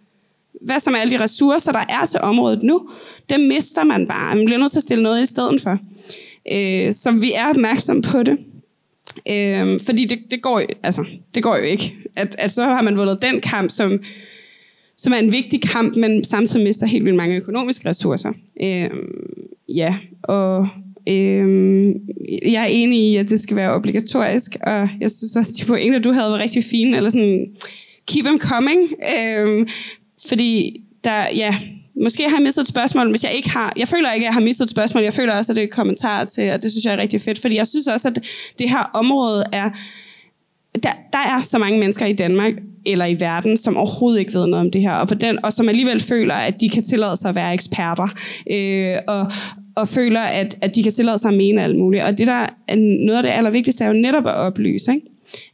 hvad 0.61 0.81
som 0.81 0.95
er 0.95 0.99
alle 0.99 1.19
de 1.19 1.23
ressourcer, 1.25 1.73
der 1.73 1.85
er 1.89 2.05
til 2.05 2.21
området 2.21 2.63
nu, 2.63 2.89
dem 3.31 3.41
mister 3.41 3.85
man 3.85 4.07
bare. 4.07 4.37
Man 4.37 4.45
bliver 4.45 4.59
nødt 4.59 4.73
til 4.73 4.79
at 4.79 4.83
stille 4.83 5.03
noget 5.03 5.23
i 5.23 5.27
stedet 5.27 5.61
for. 5.61 5.79
Øh, 6.53 6.93
så 6.93 7.11
vi 7.11 7.33
er 7.33 7.47
opmærksom 7.47 8.03
på 8.03 8.23
det. 8.23 8.39
Øh, 9.29 9.81
fordi 9.87 10.05
det, 10.05 10.19
det, 10.31 10.43
går 10.43 10.63
altså, 10.83 11.05
det 11.35 11.43
går 11.43 11.57
jo 11.57 11.63
ikke. 11.63 11.97
At, 12.17 12.37
at 12.39 12.51
så 12.51 12.65
har 12.65 12.83
man 12.83 12.97
vundet 12.97 13.23
den 13.23 13.41
kamp, 13.41 13.71
som, 13.71 14.03
som 14.97 15.13
er 15.13 15.17
en 15.17 15.33
vigtig 15.33 15.63
kamp, 15.63 15.97
men 15.97 16.25
samtidig 16.25 16.65
mister 16.65 16.87
helt 16.87 17.05
vildt 17.05 17.17
mange 17.17 17.37
økonomiske 17.37 17.89
ressourcer. 17.89 18.33
Øh, 18.63 18.91
ja, 19.69 19.97
og 20.23 20.69
øh, 21.11 21.95
jeg 22.53 22.63
er 22.63 22.67
enig 22.67 22.99
i, 22.99 23.17
at 23.17 23.29
det 23.29 23.41
skal 23.41 23.57
være 23.57 23.75
obligatorisk, 23.75 24.57
og 24.63 24.89
jeg 25.01 25.11
synes 25.11 25.37
også, 25.37 25.53
at 25.55 25.61
de 25.61 25.67
pointer, 25.67 25.99
du 25.99 26.13
havde, 26.13 26.31
var 26.31 26.39
rigtig 26.39 26.65
fine, 26.65 26.97
eller 26.97 27.11
sådan, 27.11 27.47
keep 28.09 28.25
them 28.25 28.39
coming, 28.39 28.81
øh, 29.19 29.67
fordi 30.29 30.81
der, 31.05 31.27
ja, 31.35 31.55
måske 32.05 32.29
har 32.29 32.37
jeg 32.37 32.43
mistet 32.43 32.63
et 32.63 32.69
spørgsmål, 32.69 33.11
hvis 33.11 33.25
jeg 33.25 33.33
ikke 33.33 33.51
har. 33.51 33.73
Jeg 33.77 33.89
føler 33.89 34.13
ikke, 34.13 34.25
at 34.25 34.29
jeg 34.29 34.35
har 34.35 34.41
mistet 34.41 34.65
et 34.65 34.71
spørgsmål. 34.71 35.03
Jeg 35.03 35.13
føler 35.13 35.35
også, 35.35 35.53
at 35.53 35.57
det 35.57 35.63
er 35.63 35.67
et 35.67 35.73
kommentar 35.73 36.25
til, 36.25 36.51
og 36.51 36.63
det 36.63 36.71
synes 36.71 36.85
jeg 36.85 36.95
er 36.95 36.99
rigtig 36.99 37.21
fedt, 37.21 37.39
fordi 37.39 37.57
jeg 37.57 37.67
synes 37.67 37.87
også, 37.87 38.09
at 38.09 38.19
det 38.59 38.71
her 38.71 38.91
område 38.95 39.45
er, 39.53 39.71
der, 40.83 40.91
der 41.13 41.19
er 41.19 41.43
så 41.43 41.59
mange 41.59 41.79
mennesker 41.79 42.07
i 42.07 42.13
Danmark 42.13 42.53
eller 42.87 43.07
i 43.07 43.21
verden, 43.21 43.57
som 43.57 43.77
overhovedet 43.77 44.21
ikke 44.21 44.35
ved 44.35 44.47
noget 44.47 44.67
om 44.67 44.71
det 44.71 44.81
her, 44.81 44.93
og, 44.93 45.09
på 45.09 45.15
den, 45.15 45.45
og 45.45 45.53
som 45.53 45.69
alligevel 45.69 46.01
føler, 46.01 46.35
at 46.35 46.55
de 46.61 46.69
kan 46.69 46.83
tillade 46.85 47.17
sig 47.17 47.29
at 47.29 47.35
være 47.35 47.55
eksperter, 47.55 48.09
øh, 48.51 48.97
og, 49.09 49.27
og 49.81 49.89
føler, 49.89 50.21
at, 50.21 50.59
at 50.61 50.77
de 50.77 50.83
kan 50.83 50.93
tillade 50.93 51.19
sig 51.19 51.29
at 51.29 51.37
mene 51.37 51.63
alt 51.63 51.79
muligt. 51.79 52.05
Og 52.05 52.19
det 52.19 52.27
der 52.27 52.47
er 52.69 52.77
noget 53.07 53.17
af 53.17 53.23
det 53.23 53.31
allervigtigste, 53.31 53.85
er 53.85 53.89
jo 53.89 53.95
netop 53.95 54.27
at 54.27 54.35
oplyse. 54.35 54.93
Ikke? 54.95 55.07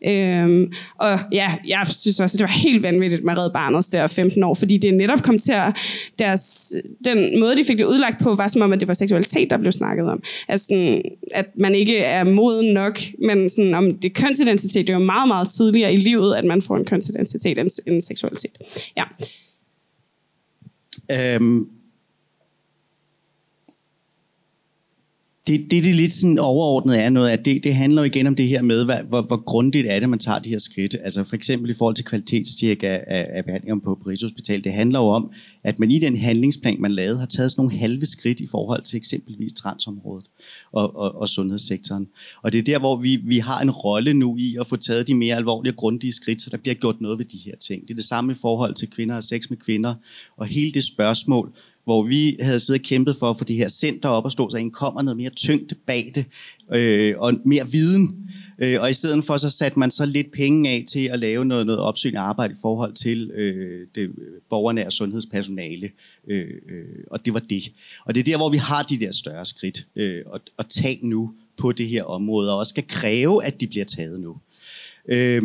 Øhm, 0.07 0.73
og 0.99 1.19
ja, 1.33 1.55
jeg 1.67 1.87
synes 1.87 2.21
også, 2.21 2.35
at 2.35 2.39
det 2.39 2.41
var 2.41 2.61
helt 2.61 2.83
vanvittigt 2.83 3.25
med 3.25 3.39
Red 3.39 3.51
Barnets 3.51 3.89
der 3.89 4.07
15 4.07 4.43
år, 4.43 4.55
fordi 4.55 4.77
det 4.77 4.95
netop 4.95 5.23
kom 5.23 5.39
til 5.39 5.53
at, 5.53 5.77
deres, 6.19 6.75
den 7.05 7.41
måde, 7.41 7.57
de 7.57 7.65
fik 7.65 7.79
det 7.79 7.85
udlagt 7.85 8.23
på, 8.23 8.35
var 8.35 8.49
som 8.49 8.63
om, 8.63 8.73
at 8.73 8.81
det 8.81 8.89
var 8.89 8.95
seksualitet, 8.95 9.51
der 9.51 9.59
blev 9.59 9.73
snakket 9.73 10.11
om. 10.11 10.23
Altså, 10.49 11.01
at 11.35 11.47
man 11.59 11.75
ikke 11.75 11.99
er 11.99 12.25
moden 12.25 12.75
nok, 12.75 12.99
men 13.25 13.49
sådan, 13.49 13.75
om 13.75 13.99
det 13.99 14.11
er 14.11 14.23
kønsidentitet, 14.23 14.87
det 14.87 14.93
er 14.93 14.99
jo 14.99 15.05
meget, 15.05 15.29
meget 15.29 15.49
tidligere 15.49 15.93
i 15.93 15.97
livet, 15.97 16.35
at 16.35 16.45
man 16.45 16.63
får 16.63 16.77
en 16.77 16.85
kønsidentitet 16.85 17.59
end 17.59 17.71
end 17.87 18.01
seksualitet. 18.01 18.57
Ja. 18.97 19.05
Øhm, 21.13 21.67
det, 25.47 25.71
det, 25.71 25.85
det 25.85 25.95
lidt 25.95 26.13
sådan 26.13 26.39
overordnet 26.39 27.03
er 27.05 27.11
noget, 27.11 27.31
at 27.31 27.45
det, 27.45 27.65
det 27.65 27.75
handler 27.75 28.03
jo 28.03 28.07
igen 28.07 28.27
om 28.27 28.35
det 28.35 28.49
her 28.49 28.63
med, 28.63 28.85
hvad, 28.85 28.99
hvor, 29.09 29.23
hvor 29.23 29.45
grundigt 29.45 29.87
er 29.87 30.01
det, 30.01 30.09
man 30.09 30.19
tager 30.19 30.39
de 30.39 30.51
her 30.51 30.59
skridt. 30.59 30.97
Altså 31.03 31.25
for 31.25 31.37
eksempel 31.37 31.71
i 31.71 31.75
forhold 31.75 31.95
til 31.95 32.05
kvalitetstjek 32.05 32.83
af, 32.83 33.05
af, 33.07 33.27
af 33.31 33.45
behandlinger 33.45 33.81
på, 33.85 33.99
på 34.03 34.09
Rigshospital. 34.09 34.65
Det 34.65 34.73
handler 34.73 34.99
jo 34.99 35.05
om, 35.05 35.31
at 35.65 35.79
man 35.79 35.91
i 35.91 35.99
den 35.99 36.17
handlingsplan, 36.17 36.77
man 36.81 36.93
lavede, 36.93 37.19
har 37.19 37.27
taget 37.27 37.51
sådan 37.51 37.65
nogle 37.65 37.79
halve 37.79 38.07
skridt 38.07 38.41
i 38.41 38.47
forhold 38.47 38.83
til 38.83 38.97
eksempelvis 38.97 39.53
transområdet 39.53 40.27
og, 40.73 40.97
og, 40.97 41.21
og 41.21 41.29
sundhedssektoren. 41.29 42.07
Og 42.43 42.53
det 42.53 42.59
er 42.59 42.63
der, 42.63 42.79
hvor 42.79 42.97
vi, 42.97 43.17
vi 43.17 43.39
har 43.39 43.61
en 43.61 43.71
rolle 43.71 44.15
nu 44.15 44.37
i 44.37 44.57
at 44.61 44.67
få 44.67 44.77
taget 44.77 45.09
de 45.09 45.15
mere 45.15 45.37
alvorlige 45.37 45.73
og 45.73 45.77
grundige 45.77 46.13
skridt, 46.13 46.41
så 46.43 46.51
der 46.51 46.57
bliver 46.57 46.75
gjort 46.75 47.01
noget 47.01 47.19
ved 47.19 47.25
de 47.25 47.39
her 47.45 47.57
ting. 47.57 47.83
Det 47.83 47.91
er 47.91 47.95
det 47.95 48.05
samme 48.05 48.33
i 48.33 48.37
forhold 48.41 48.75
til 48.75 48.91
kvinder 48.91 49.17
og 49.17 49.23
sex 49.23 49.51
med 49.51 49.59
kvinder, 49.59 49.95
og 50.37 50.47
hele 50.47 50.73
det 50.73 50.85
spørgsmål, 50.85 51.53
hvor 51.87 52.03
vi 52.03 52.37
havde 52.41 52.61
siddet 52.61 52.81
og 52.81 52.85
kæmpet 52.85 53.17
for 53.17 53.31
at 53.31 53.39
få 53.39 53.45
det 53.45 53.57
her 53.57 53.69
center 53.69 54.09
op 54.09 54.25
og 54.25 54.33
stå, 54.33 54.51
så 54.51 54.57
en 54.57 54.71
kommer 54.71 55.03
noget 55.03 55.17
mere 55.17 55.31
tyngde 55.31 55.75
bag 55.87 56.13
det, 56.15 56.25
øh, 56.73 57.15
og 57.19 57.35
mere 57.45 57.71
viden. 57.71 58.31
Øh, 58.59 58.81
og 58.81 58.91
i 58.91 58.95
stedet 58.95 59.25
for, 59.25 59.37
så 59.37 59.51
satte 59.51 59.79
man 59.79 59.91
så 59.91 60.07
lidt 60.07 60.33
penge 60.33 60.71
af 60.71 60.85
til 60.89 61.09
at 61.09 61.19
lave 61.19 61.45
noget, 61.45 61.67
noget 61.67 61.81
opsyn 61.81 62.17
arbejde 62.17 62.53
i 62.53 62.57
forhold 62.63 62.95
til 62.95 63.31
øh, 63.31 63.87
det 63.95 64.03
øh, 64.03 64.11
borgernære 64.51 64.91
sundhedspersonale. 64.91 65.91
Øh, 66.29 66.49
øh, 66.69 66.85
og 67.11 67.25
det 67.25 67.35
var 67.35 67.41
det. 67.41 67.73
Og 68.05 68.15
det 68.15 68.21
er 68.21 68.25
der, 68.25 68.37
hvor 68.37 68.51
vi 68.51 68.57
har 68.57 68.83
de 68.83 69.01
der 69.01 69.13
større 69.13 69.45
skridt 69.45 69.87
øh, 69.97 70.25
at, 70.35 70.41
at 70.59 70.67
tage 70.69 70.99
nu 71.03 71.33
på 71.57 71.73
det 71.73 71.89
her 71.89 72.05
område, 72.05 72.53
og 72.53 72.59
også 72.59 72.71
skal 72.71 72.85
kræve, 72.89 73.45
at 73.45 73.61
de 73.61 73.67
bliver 73.67 73.85
taget 73.85 74.21
nu. 74.21 74.37
Øh, 75.09 75.43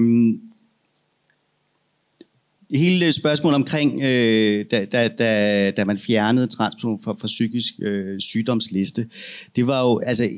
hele 2.73 3.11
spørgsmålet 3.11 3.55
omkring, 3.55 4.01
øh, 4.03 4.65
da, 4.71 4.85
da, 4.85 5.07
da, 5.07 5.71
da 5.71 5.85
man 5.85 5.97
fjernede 5.97 6.47
transpersoner 6.47 6.97
fra, 7.03 7.15
fra 7.21 7.27
psykisk 7.27 7.73
øh, 7.81 8.19
sygdomsliste, 8.19 9.05
det 9.55 9.67
var 9.67 9.81
jo 9.81 9.99
altså 9.99 10.29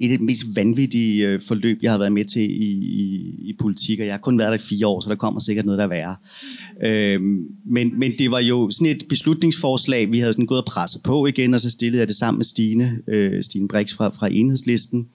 et 0.00 0.12
af 0.12 0.18
de 0.18 0.24
mest 0.24 0.46
vanvittige 0.54 1.28
øh, 1.28 1.40
forløb, 1.40 1.78
jeg 1.82 1.90
har 1.90 1.98
været 1.98 2.12
med 2.12 2.24
til 2.24 2.42
i, 2.42 2.70
i, 2.74 3.34
i 3.48 3.56
politik, 3.58 4.00
og 4.00 4.06
jeg 4.06 4.12
har 4.12 4.18
kun 4.18 4.38
været 4.38 4.50
der 4.50 4.58
i 4.58 4.68
fire 4.68 4.86
år, 4.86 5.00
så 5.00 5.08
der 5.08 5.16
kommer 5.16 5.40
sikkert 5.40 5.64
noget, 5.64 5.78
der 5.78 5.84
er 5.84 5.88
værre. 5.88 6.16
Øh, 6.82 7.20
men, 7.66 7.98
men 7.98 8.12
det 8.18 8.30
var 8.30 8.40
jo 8.40 8.70
sådan 8.70 8.96
et 8.96 9.04
beslutningsforslag, 9.08 10.12
vi 10.12 10.18
havde 10.18 10.32
sådan 10.32 10.46
gået 10.46 10.60
og 10.60 10.66
presset 10.66 11.02
på 11.02 11.26
igen, 11.26 11.54
og 11.54 11.60
så 11.60 11.70
stillede 11.70 12.00
jeg 12.00 12.08
det 12.08 12.16
sammen 12.16 12.38
med 12.38 12.44
Stine, 12.44 12.98
øh, 13.08 13.42
Stine 13.42 13.68
Brix 13.68 13.94
fra, 13.94 14.08
fra 14.08 14.28
Enhedslisten, 14.32 15.06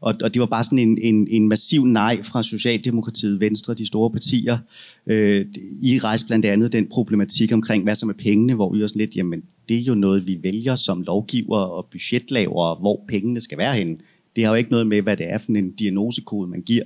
og, 0.00 0.14
og 0.22 0.34
det 0.34 0.40
var 0.40 0.46
bare 0.46 0.64
sådan 0.64 0.78
en, 0.78 0.98
en, 0.98 1.26
en 1.30 1.48
massiv 1.48 1.84
nej 1.84 2.22
fra 2.22 2.42
Socialdemokratiet, 2.42 3.40
Venstre, 3.40 3.74
de 3.74 3.86
store 3.86 4.10
partier. 4.10 4.58
Øh, 5.06 5.46
I 5.82 5.98
rejste 5.98 6.26
blandt 6.26 6.46
andet 6.46 6.72
den 6.72 6.86
problematik 6.86 7.52
omkring, 7.52 7.84
hvad 7.84 7.94
som 7.94 8.08
er 8.08 8.14
pengene, 8.18 8.54
hvor 8.54 8.72
vi 8.72 8.80
var 8.80 8.86
sådan 8.86 9.00
lidt, 9.00 9.16
jamen 9.16 9.42
det 9.68 9.76
er 9.76 9.82
jo 9.82 9.94
noget, 9.94 10.26
vi 10.26 10.38
vælger 10.42 10.76
som 10.76 11.02
lovgiver 11.02 11.58
og 11.58 11.86
budgetlaver, 11.90 12.80
hvor 12.80 13.04
pengene 13.08 13.40
skal 13.40 13.58
være 13.58 13.74
henne. 13.74 13.96
Det 14.36 14.44
har 14.44 14.50
jo 14.50 14.56
ikke 14.56 14.70
noget 14.70 14.86
med, 14.86 15.02
hvad 15.02 15.16
det 15.16 15.30
er 15.30 15.38
for 15.38 15.52
en 15.52 15.72
diagnosekode, 15.72 16.48
man 16.50 16.62
giver. 16.62 16.84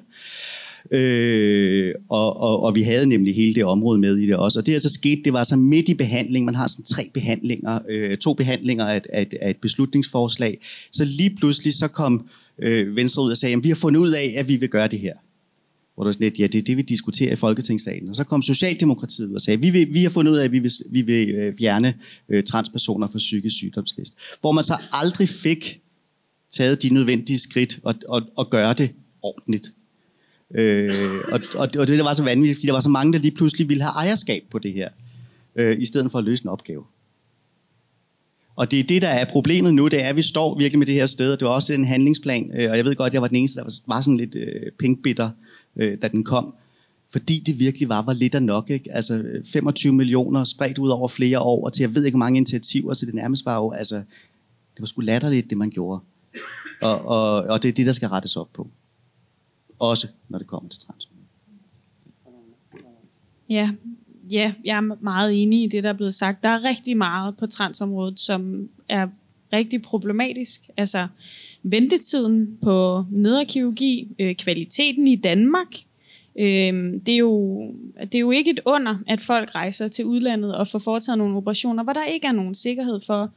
Øh, 0.91 1.95
og, 2.09 2.41
og, 2.41 2.63
og 2.63 2.75
vi 2.75 2.83
havde 2.83 3.07
nemlig 3.07 3.35
hele 3.35 3.55
det 3.55 3.65
område 3.65 3.99
med 3.99 4.17
i 4.17 4.27
det 4.27 4.37
også. 4.37 4.59
Og 4.59 4.67
det, 4.67 4.73
der 4.73 4.79
så 4.79 4.89
skete, 4.89 5.23
det 5.25 5.33
var 5.33 5.45
så 5.45 5.57
midt 5.57 5.89
i 5.89 5.95
behandling. 5.95 6.45
Man 6.45 6.55
har 6.55 6.67
sådan 6.67 6.85
tre 6.85 7.11
behandlinger, 7.15 7.79
øh, 7.91 8.17
to 8.17 8.35
behandlinger 8.35 8.85
af, 8.85 9.03
af, 9.13 9.27
af 9.41 9.51
et 9.51 9.57
beslutningsforslag. 9.57 10.59
Så 10.93 11.05
lige 11.05 11.37
pludselig 11.37 11.75
så 11.75 11.89
kom 11.89 12.27
øh, 12.63 12.97
Venstre 12.97 13.23
ud 13.23 13.31
og 13.31 13.39
sagde, 13.39 13.57
at 13.57 13.65
vi 13.65 13.69
har 13.69 13.77
fundet 13.77 14.01
ud 14.01 14.11
af, 14.11 14.35
at 14.37 14.49
vi 14.49 14.57
vil 14.57 14.69
gøre 14.69 14.89
det 14.89 15.01
her. 15.01 15.15
Hvor 15.95 16.05
der 16.05 16.13
sådan 16.13 16.25
lidt, 16.25 16.39
ja, 16.39 16.47
det 16.47 16.59
er 16.59 16.63
det, 16.63 16.77
vi 16.77 16.83
diskuterer 16.83 17.33
i 17.33 17.37
Folketingssalen. 17.37 18.09
Og 18.09 18.17
så 18.17 18.25
kom 18.25 18.43
Socialdemokratiet 18.43 19.29
ud 19.29 19.35
og 19.35 19.41
sagde, 19.41 19.61
vi, 19.61 19.71
vil, 19.71 19.95
vi 19.95 20.03
har 20.03 20.11
fundet 20.11 20.33
ud 20.33 20.37
af, 20.37 20.45
at 20.45 20.53
vi 20.53 20.59
vil, 20.59 20.73
vi 20.91 21.03
vil 21.03 21.29
øh, 21.29 21.55
fjerne 21.59 21.95
øh, 22.29 22.45
transpersoner 22.45 23.09
fra 23.09 23.19
psykisk 23.19 23.57
sygdomslist. 23.57 24.15
Hvor 24.41 24.53
man 24.53 24.65
så 24.65 24.77
aldrig 24.93 25.29
fik 25.29 25.81
taget 26.51 26.83
de 26.83 26.89
nødvendige 26.89 27.39
skridt 27.39 27.79
og, 27.83 27.95
og, 28.09 28.23
og 28.37 28.51
gøre 28.51 28.75
det 28.75 28.91
ordentligt. 29.23 29.73
Øh, 30.55 30.93
og, 31.33 31.41
og, 31.55 31.69
og 31.79 31.89
det 31.89 31.99
der 31.99 32.03
var 32.03 32.15
så 32.15 32.23
vanvittigt, 32.23 32.57
fordi 32.57 32.67
der 32.67 32.73
var 32.73 32.81
så 32.81 32.89
mange, 32.89 33.13
der 33.13 33.19
lige 33.19 33.35
pludselig 33.35 33.69
ville 33.69 33.83
have 33.83 33.93
ejerskab 33.93 34.45
på 34.51 34.59
det 34.59 34.73
her, 34.73 34.89
øh, 35.57 35.81
i 35.81 35.85
stedet 35.85 36.11
for 36.11 36.19
at 36.19 36.25
løse 36.25 36.45
en 36.45 36.49
opgave. 36.49 36.85
Og 38.57 38.71
det 38.71 38.81
er 38.81 38.85
det, 38.85 39.03
der 39.03 39.09
er 39.09 39.25
problemet 39.25 39.75
nu, 39.75 39.89
det 39.89 40.05
er, 40.05 40.09
at 40.09 40.17
vi 40.17 40.23
står 40.23 40.59
virkelig 40.59 40.79
med 40.79 40.87
det 40.87 40.95
her 40.95 41.07
sted, 41.07 41.33
og 41.33 41.41
det 41.41 41.49
var 41.49 41.55
også 41.55 41.73
en 41.73 41.85
handlingsplan, 41.85 42.51
øh, 42.55 42.71
og 42.71 42.77
jeg 42.77 42.85
ved 42.85 42.95
godt, 42.95 43.07
at 43.07 43.15
jeg 43.15 43.23
var 43.23 43.29
den 43.29 43.37
eneste, 43.37 43.61
der 43.61 43.71
var 43.87 44.01
sådan 44.01 44.17
lidt 44.17 44.35
øh, 44.35 44.73
pinkbitter, 44.79 45.31
øh, 45.77 45.99
da 46.03 46.09
den 46.09 46.25
kom, 46.25 46.55
fordi 47.13 47.43
det 47.47 47.59
virkelig 47.59 47.89
var, 47.89 48.03
var 48.03 48.13
lidt 48.13 48.35
af 48.35 48.43
nok. 48.43 48.71
Ikke? 48.71 48.93
Altså 48.93 49.25
25 49.53 49.93
millioner 49.93 50.45
spredt 50.45 50.79
ud 50.79 50.89
over 50.89 51.09
flere 51.09 51.41
år, 51.41 51.65
og 51.65 51.73
til 51.73 51.83
jeg 51.83 51.95
ved 51.95 52.05
ikke, 52.05 52.15
hvor 52.15 52.25
mange 52.25 52.37
initiativer, 52.37 52.95
så 52.95 53.07
det 53.07 53.15
nærmest 53.15 53.47
var 53.47 53.57
jo, 53.57 53.71
altså, 53.71 53.97
det 54.75 54.81
var 54.81 54.87
sgu 54.87 55.01
latterligt, 55.01 55.51
det 55.51 55.59
man 55.59 55.71
gjorde. 55.71 56.01
Og, 56.83 57.05
og, 57.05 57.43
og 57.43 57.63
det 57.63 57.69
er 57.69 57.73
det, 57.73 57.87
der 57.87 57.93
skal 57.93 58.09
rettes 58.09 58.37
op 58.37 58.49
på. 58.53 58.69
Også 59.79 60.09
når 60.29 60.39
det 60.39 60.47
kommer 60.47 60.69
til 60.69 60.81
trans. 60.81 61.11
Ja, 63.49 63.71
ja, 64.33 64.53
jeg 64.65 64.77
er 64.77 65.03
meget 65.03 65.43
enig 65.43 65.63
i 65.63 65.67
det, 65.67 65.85
der 65.85 65.89
er 65.89 65.95
blevet 65.95 66.15
sagt. 66.15 66.43
Der 66.43 66.49
er 66.49 66.65
rigtig 66.65 66.97
meget 66.97 67.37
på 67.37 67.47
transområdet, 67.47 68.21
som 68.21 68.69
er 68.89 69.07
rigtig 69.53 69.83
problematisk. 69.83 70.61
Altså 70.77 71.07
ventetiden 71.63 72.59
på 72.63 73.05
nederkirurgi, 73.11 74.09
øh, 74.19 74.35
kvaliteten 74.35 75.09
i 75.09 75.17
Danmark. 75.17 75.77
Øh, 76.39 76.75
det, 77.07 77.09
er 77.09 77.19
jo, 77.19 77.61
det 78.03 78.15
er 78.15 78.21
jo 78.21 78.31
ikke 78.31 78.51
et 78.51 78.61
under, 78.65 78.97
at 79.07 79.21
folk 79.21 79.55
rejser 79.55 79.89
til 79.89 80.05
udlandet 80.05 80.55
og 80.55 80.69
får 80.69 80.79
foretaget 80.79 81.19
nogle 81.19 81.37
operationer, 81.37 81.83
hvor 81.83 81.93
der 81.93 82.05
ikke 82.05 82.27
er 82.27 82.33
nogen 82.33 82.55
sikkerhed 82.55 83.01
for, 83.07 83.33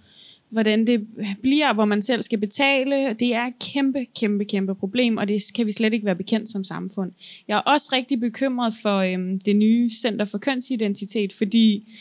hvordan 0.54 0.88
det 0.88 1.08
bliver, 1.42 1.74
hvor 1.74 1.86
man 1.86 2.02
selv 2.02 2.22
skal 2.22 2.40
betale. 2.40 3.14
Det 3.14 3.36
er 3.36 3.44
et 3.46 3.54
kæmpe, 3.74 4.06
kæmpe, 4.20 4.46
kæmpe 4.46 4.76
problem, 4.76 5.18
og 5.18 5.28
det 5.28 5.42
kan 5.56 5.66
vi 5.66 5.72
slet 5.72 5.94
ikke 5.94 6.06
være 6.06 6.16
bekendt 6.16 6.50
som 6.50 6.64
samfund. 6.64 7.12
Jeg 7.48 7.56
er 7.58 7.62
også 7.62 7.90
rigtig 7.94 8.20
bekymret 8.20 8.74
for 8.82 8.98
øhm, 8.98 9.40
det 9.40 9.56
nye 9.56 9.90
Center 10.02 10.26
for 10.26 10.38
Kønsidentitet, 10.38 11.34
fordi 11.34 11.94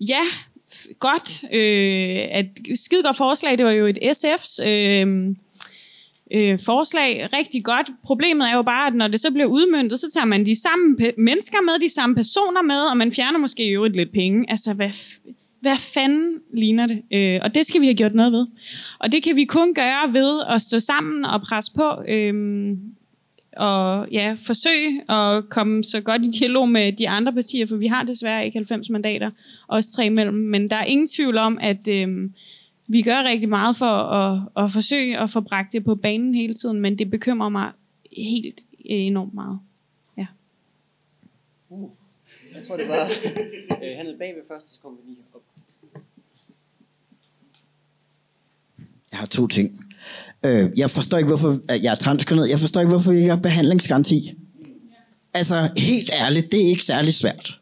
ja, 0.00 0.20
f- 0.72 0.92
godt, 0.98 1.44
øh, 1.52 2.18
at 2.30 2.46
skide 2.74 3.02
godt 3.02 3.16
forslag, 3.16 3.58
det 3.58 3.66
var 3.66 3.72
jo 3.72 3.86
et 3.86 3.98
SF's 3.98 4.68
øh, 4.68 5.28
øh, 6.32 6.58
forslag, 6.58 7.28
rigtig 7.32 7.64
godt. 7.64 7.90
Problemet 8.04 8.48
er 8.48 8.54
jo 8.54 8.62
bare, 8.62 8.86
at 8.86 8.94
når 8.94 9.08
det 9.08 9.20
så 9.20 9.30
bliver 9.30 9.46
udmyndtet, 9.48 10.00
så 10.00 10.10
tager 10.14 10.24
man 10.24 10.46
de 10.46 10.60
samme 10.60 10.96
pe- 11.00 11.14
mennesker 11.18 11.60
med, 11.62 11.80
de 11.80 11.94
samme 11.94 12.14
personer 12.16 12.62
med, 12.62 12.80
og 12.80 12.96
man 12.96 13.12
fjerner 13.12 13.38
måske 13.38 13.64
i 13.66 13.70
øvrigt 13.70 13.96
lidt 13.96 14.12
penge. 14.12 14.44
Altså, 14.50 14.72
hvad, 14.74 14.88
f- 14.88 15.30
hvad 15.64 15.78
fanden 15.78 16.40
ligner 16.52 16.86
det? 16.86 17.02
Øh, 17.12 17.40
og 17.42 17.54
det 17.54 17.66
skal 17.66 17.80
vi 17.80 17.86
have 17.86 17.94
gjort 17.94 18.14
noget 18.14 18.32
ved. 18.32 18.46
Og 18.98 19.12
det 19.12 19.22
kan 19.22 19.36
vi 19.36 19.44
kun 19.44 19.74
gøre 19.74 20.12
ved 20.12 20.42
at 20.48 20.62
stå 20.62 20.80
sammen 20.80 21.24
og 21.24 21.40
presse 21.40 21.72
på, 21.74 22.02
øh, 22.08 22.76
og 23.56 24.08
ja, 24.12 24.36
forsøge 24.46 25.12
at 25.12 25.48
komme 25.48 25.84
så 25.84 26.00
godt 26.00 26.26
i 26.26 26.30
dialog 26.30 26.68
med 26.68 26.92
de 26.92 27.08
andre 27.08 27.32
partier, 27.32 27.66
for 27.66 27.76
vi 27.76 27.86
har 27.86 28.02
desværre 28.02 28.46
ikke 28.46 28.58
90 28.58 28.90
mandater, 28.90 29.30
også 29.68 29.92
tre 29.92 30.06
imellem. 30.06 30.34
Men 30.34 30.70
der 30.70 30.76
er 30.76 30.84
ingen 30.84 31.06
tvivl 31.06 31.38
om, 31.38 31.58
at 31.60 31.88
øh, 31.88 32.30
vi 32.88 33.02
gør 33.02 33.22
rigtig 33.22 33.48
meget 33.48 33.76
for 33.76 33.86
at, 33.86 34.64
at 34.64 34.70
forsøge 34.70 35.18
at 35.18 35.30
få 35.30 35.40
bragt 35.40 35.72
det 35.72 35.84
på 35.84 35.94
banen 35.94 36.34
hele 36.34 36.54
tiden, 36.54 36.80
men 36.80 36.98
det 36.98 37.10
bekymrer 37.10 37.48
mig 37.48 37.70
helt 38.16 38.60
enormt 38.84 39.34
meget. 39.34 39.58
Ja. 40.16 40.26
Jeg 42.54 42.62
tror, 42.66 42.76
det 42.76 42.88
var 42.88 43.04
øh, 43.82 43.96
han 43.96 44.18
bagved 44.18 44.42
først, 44.48 44.74
så 44.74 44.80
kom 44.80 44.98
lige 45.06 45.18
op. 45.34 45.42
Jeg 49.14 49.18
har 49.18 49.26
to 49.26 49.46
ting. 49.46 49.70
Øh, 50.46 50.70
jeg 50.76 50.90
forstår 50.90 51.18
ikke, 51.18 51.28
hvorfor 51.28 51.58
at 51.68 51.82
jeg 51.82 51.90
er 51.90 51.94
transkønnet. 51.94 52.50
Jeg 52.50 52.58
forstår 52.58 52.80
ikke, 52.80 52.88
hvorfor 52.88 53.12
jeg 53.12 53.20
ikke 53.20 53.30
har 53.30 53.40
behandlingsgaranti. 53.40 54.32
Altså, 55.34 55.68
helt 55.76 56.10
ærligt, 56.12 56.52
det 56.52 56.64
er 56.64 56.68
ikke 56.68 56.84
særlig 56.84 57.14
svært. 57.14 57.60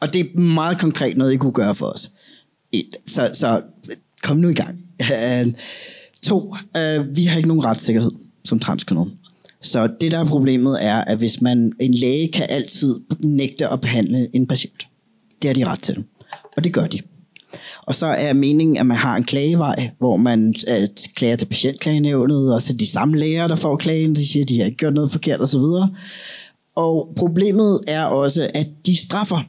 Og 0.00 0.12
det 0.12 0.20
er 0.20 0.38
meget 0.38 0.78
konkret 0.78 1.16
noget, 1.16 1.32
I 1.32 1.36
kunne 1.36 1.52
gøre 1.52 1.74
for 1.74 1.86
os. 1.86 2.10
Et, 2.72 2.88
så, 3.06 3.30
så 3.34 3.62
kom 4.22 4.36
nu 4.36 4.48
i 4.48 4.54
gang. 4.54 4.84
Øh, 5.02 5.54
to, 6.22 6.54
øh, 6.76 7.16
vi 7.16 7.24
har 7.24 7.36
ikke 7.36 7.48
nogen 7.48 7.64
retssikkerhed 7.64 8.10
som 8.44 8.58
transkønnet. 8.58 9.12
Så 9.60 9.88
det, 10.00 10.12
der 10.12 10.18
er 10.18 10.24
problemet, 10.24 10.84
er, 10.84 10.96
at 10.96 11.18
hvis 11.18 11.40
man 11.40 11.72
en 11.80 11.94
læge 11.94 12.32
kan 12.32 12.46
altid 12.48 13.00
nægte 13.20 13.68
at 13.68 13.80
behandle 13.80 14.28
en 14.36 14.46
patient. 14.46 14.86
Det 15.42 15.48
har 15.48 15.54
de 15.54 15.64
ret 15.64 15.80
til. 15.80 16.04
Og 16.56 16.64
det 16.64 16.72
gør 16.72 16.86
de. 16.86 17.00
Og 17.82 17.94
så 17.94 18.06
er 18.06 18.32
meningen, 18.32 18.76
at 18.76 18.86
man 18.86 18.96
har 18.96 19.16
en 19.16 19.24
klagevej, 19.24 19.90
hvor 19.98 20.16
man 20.16 20.54
øh, 20.70 20.88
klager 21.14 21.36
til 21.36 21.46
patientklagenævnet, 21.46 22.54
og 22.54 22.62
så 22.62 22.72
de 22.72 22.86
samme 22.86 23.18
læger, 23.18 23.48
der 23.48 23.56
får 23.56 23.76
klagen, 23.76 24.14
de 24.14 24.28
siger, 24.28 24.44
at 24.44 24.48
de 24.48 24.58
har 24.58 24.64
ikke 24.66 24.76
gjort 24.76 24.94
noget 24.94 25.12
forkert 25.12 25.40
osv. 25.40 25.64
Og 26.76 27.12
problemet 27.16 27.80
er 27.88 28.04
også, 28.04 28.50
at 28.54 28.66
de 28.86 28.96
straffer 28.96 29.40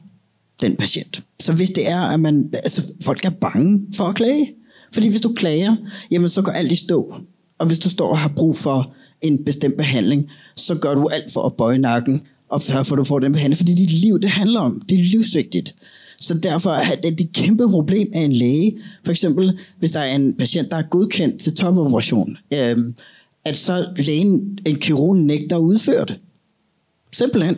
den 0.62 0.76
patient. 0.76 1.20
Så 1.40 1.52
hvis 1.52 1.70
det 1.70 1.88
er, 1.88 2.00
at 2.00 2.20
man, 2.20 2.50
altså, 2.52 2.82
folk 3.02 3.24
er 3.24 3.30
bange 3.30 3.86
for 3.96 4.04
at 4.04 4.14
klage, 4.14 4.52
fordi 4.92 5.08
hvis 5.08 5.20
du 5.20 5.32
klager, 5.32 5.76
jamen 6.10 6.28
så 6.28 6.42
går 6.42 6.52
alt 6.52 6.72
i 6.72 6.76
stå. 6.76 7.14
Og 7.58 7.66
hvis 7.66 7.78
du 7.78 7.90
står 7.90 8.08
og 8.08 8.18
har 8.18 8.32
brug 8.36 8.56
for 8.56 8.92
en 9.22 9.44
bestemt 9.44 9.76
behandling, 9.76 10.30
så 10.56 10.74
gør 10.74 10.94
du 10.94 11.08
alt 11.08 11.32
for 11.32 11.42
at 11.42 11.56
bøje 11.58 11.78
nakken, 11.78 12.22
og 12.48 12.62
for 12.62 12.92
at 12.92 12.98
du 12.98 13.04
får 13.04 13.18
den 13.18 13.32
behandling, 13.32 13.58
fordi 13.58 13.74
dit 13.74 13.90
liv, 13.90 14.20
det 14.20 14.30
handler 14.30 14.60
om. 14.60 14.82
Det 14.88 15.00
er 15.00 15.04
livsvigtigt. 15.04 15.74
Så 16.18 16.38
derfor 16.38 16.70
er 16.70 16.94
det 16.94 17.20
et 17.20 17.32
kæmpe 17.32 17.68
problem 17.68 18.10
af 18.14 18.20
en 18.20 18.32
læge. 18.32 18.78
For 19.04 19.10
eksempel, 19.12 19.58
hvis 19.78 19.90
der 19.90 20.00
er 20.00 20.14
en 20.14 20.34
patient, 20.36 20.70
der 20.70 20.76
er 20.76 20.82
godkendt 20.82 21.40
til 21.40 21.54
topoperation, 21.54 22.36
øh, 22.54 22.76
at 23.44 23.56
så 23.56 23.86
lægen, 23.96 24.58
en 24.66 24.76
kirurg 24.76 25.16
nægter 25.16 25.56
at 25.56 25.60
udføre 25.60 26.04
det. 26.04 26.20
Simpelthen. 27.12 27.56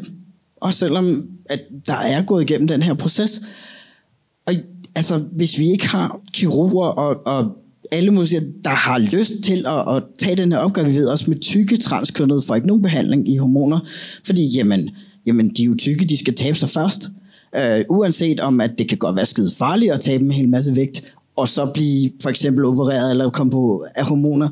Og 0.56 0.74
selvom 0.74 1.28
at 1.46 1.60
der 1.86 1.94
er 1.94 2.22
gået 2.22 2.50
igennem 2.50 2.68
den 2.68 2.82
her 2.82 2.94
proces. 2.94 3.40
Og 4.46 4.54
altså, 4.94 5.18
hvis 5.18 5.58
vi 5.58 5.70
ikke 5.70 5.88
har 5.88 6.20
kirurger 6.32 6.86
og, 6.86 7.26
og 7.26 7.56
alle 7.90 8.10
musikere, 8.10 8.44
der 8.64 8.70
har 8.70 8.98
lyst 8.98 9.32
til 9.44 9.66
at, 9.66 9.96
at 9.96 10.02
tage 10.18 10.36
den 10.36 10.52
her 10.52 10.58
opgave, 10.58 10.86
vi 10.86 10.94
ved 10.96 11.06
også 11.06 11.30
med 11.30 11.40
tykke 11.40 11.76
transkønnede, 11.76 12.42
får 12.42 12.54
ikke 12.54 12.66
nogen 12.66 12.82
behandling 12.82 13.28
i 13.28 13.36
hormoner, 13.36 13.80
fordi 14.24 14.48
jamen, 14.48 14.90
jamen 15.26 15.48
de 15.48 15.62
er 15.62 15.66
jo 15.66 15.74
tykke, 15.78 16.04
de 16.04 16.18
skal 16.18 16.34
tabe 16.34 16.58
sig 16.58 16.68
først. 16.68 17.08
Øh, 17.56 17.84
uanset 17.88 18.40
om, 18.40 18.60
at 18.60 18.70
det 18.78 18.88
kan 18.88 18.98
godt 18.98 19.16
være 19.16 19.26
skide 19.26 19.50
farligt 19.58 19.92
at 19.92 20.00
tabe 20.00 20.24
en 20.24 20.32
hel 20.32 20.48
masse 20.48 20.76
vægt, 20.76 21.14
og 21.36 21.48
så 21.48 21.70
blive 21.74 22.10
for 22.22 22.30
eksempel 22.30 22.64
opereret 22.64 23.10
eller 23.10 23.30
komme 23.30 23.50
på 23.50 23.86
af 23.94 24.04
hormoner. 24.04 24.48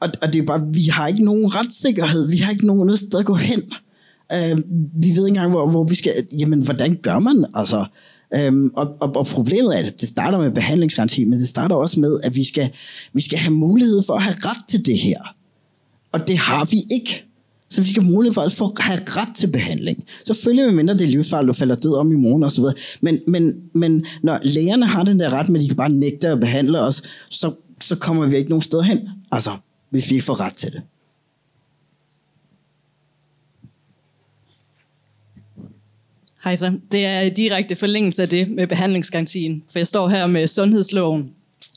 Og, 0.00 0.08
og 0.22 0.32
det 0.32 0.42
er 0.42 0.46
bare, 0.46 0.66
vi 0.72 0.82
har 0.82 1.08
ikke 1.08 1.24
nogen 1.24 1.54
retssikkerhed, 1.54 2.28
vi 2.28 2.36
har 2.36 2.50
ikke 2.50 2.66
nogen 2.66 2.96
sted 2.96 3.18
at 3.18 3.24
gå 3.24 3.34
hen. 3.34 3.62
Øh, 4.32 4.58
vi 4.94 5.08
ved 5.08 5.26
ikke 5.26 5.28
engang, 5.28 5.50
hvor, 5.50 5.70
hvor 5.70 5.84
vi 5.84 5.94
skal, 5.94 6.26
jamen 6.38 6.62
hvordan 6.62 6.98
gør 7.02 7.18
man, 7.18 7.44
altså, 7.54 7.86
Øhm, 8.34 8.70
og, 8.74 8.96
og, 9.00 9.16
og 9.16 9.26
problemet 9.26 9.74
er, 9.74 9.78
at 9.78 10.00
det 10.00 10.08
starter 10.08 10.38
med 10.38 10.50
behandlingsgaranti, 10.50 11.24
men 11.24 11.40
det 11.40 11.48
starter 11.48 11.76
også 11.76 12.00
med, 12.00 12.20
at 12.22 12.36
vi 12.36 12.44
skal, 12.44 12.70
vi 13.12 13.22
skal 13.22 13.38
have 13.38 13.54
mulighed 13.54 14.02
for 14.06 14.14
at 14.14 14.22
have 14.22 14.36
ret 14.38 14.68
til 14.68 14.86
det 14.86 14.98
her. 14.98 15.18
Og 16.12 16.28
det 16.28 16.38
har 16.38 16.64
vi 16.64 16.76
ikke. 16.90 17.26
Så 17.72 17.82
vi 17.82 17.88
skal 17.88 18.02
mulighed 18.02 18.34
for 18.34 18.42
at 18.42 18.52
få, 18.52 18.74
have 18.80 19.00
ret 19.06 19.34
til 19.34 19.46
behandling. 19.46 20.04
Selvfølgelig 20.26 20.66
med 20.66 20.74
mindre 20.74 20.94
det 20.94 21.02
er 21.02 21.06
livsfarligt, 21.06 21.48
du 21.48 21.52
falder 21.52 21.74
død 21.74 21.94
om 21.94 22.12
i 22.12 22.14
morgen 22.14 22.42
osv. 22.42 22.64
Men, 23.00 23.20
men, 23.26 23.70
men 23.74 24.06
når 24.22 24.38
lægerne 24.42 24.86
har 24.86 25.02
den 25.02 25.20
der 25.20 25.30
ret 25.32 25.48
med, 25.48 25.60
at 25.60 25.62
de 25.62 25.68
kan 25.68 25.76
bare 25.76 25.88
nægte 25.88 26.28
at 26.28 26.40
behandle 26.40 26.80
os, 26.80 27.02
så, 27.30 27.54
så 27.80 27.96
kommer 27.96 28.26
vi 28.26 28.36
ikke 28.36 28.50
nogen 28.50 28.62
sted 28.62 28.82
hen. 28.82 29.08
Altså, 29.30 29.56
hvis 29.90 30.10
vi 30.10 30.14
ikke 30.14 30.24
får 30.24 30.40
ret 30.40 30.54
til 30.54 30.72
det. 30.72 30.82
Hej 36.44 36.54
så. 36.54 36.78
Det 36.92 37.04
er 37.04 37.28
direkte 37.28 37.76
forlængelse 37.76 38.22
af 38.22 38.28
det 38.28 38.50
med 38.50 38.66
behandlingsgarantien. 38.66 39.64
For 39.70 39.78
jeg 39.78 39.86
står 39.86 40.08
her 40.08 40.26
med 40.26 40.46
sundhedsloven, 40.46 41.30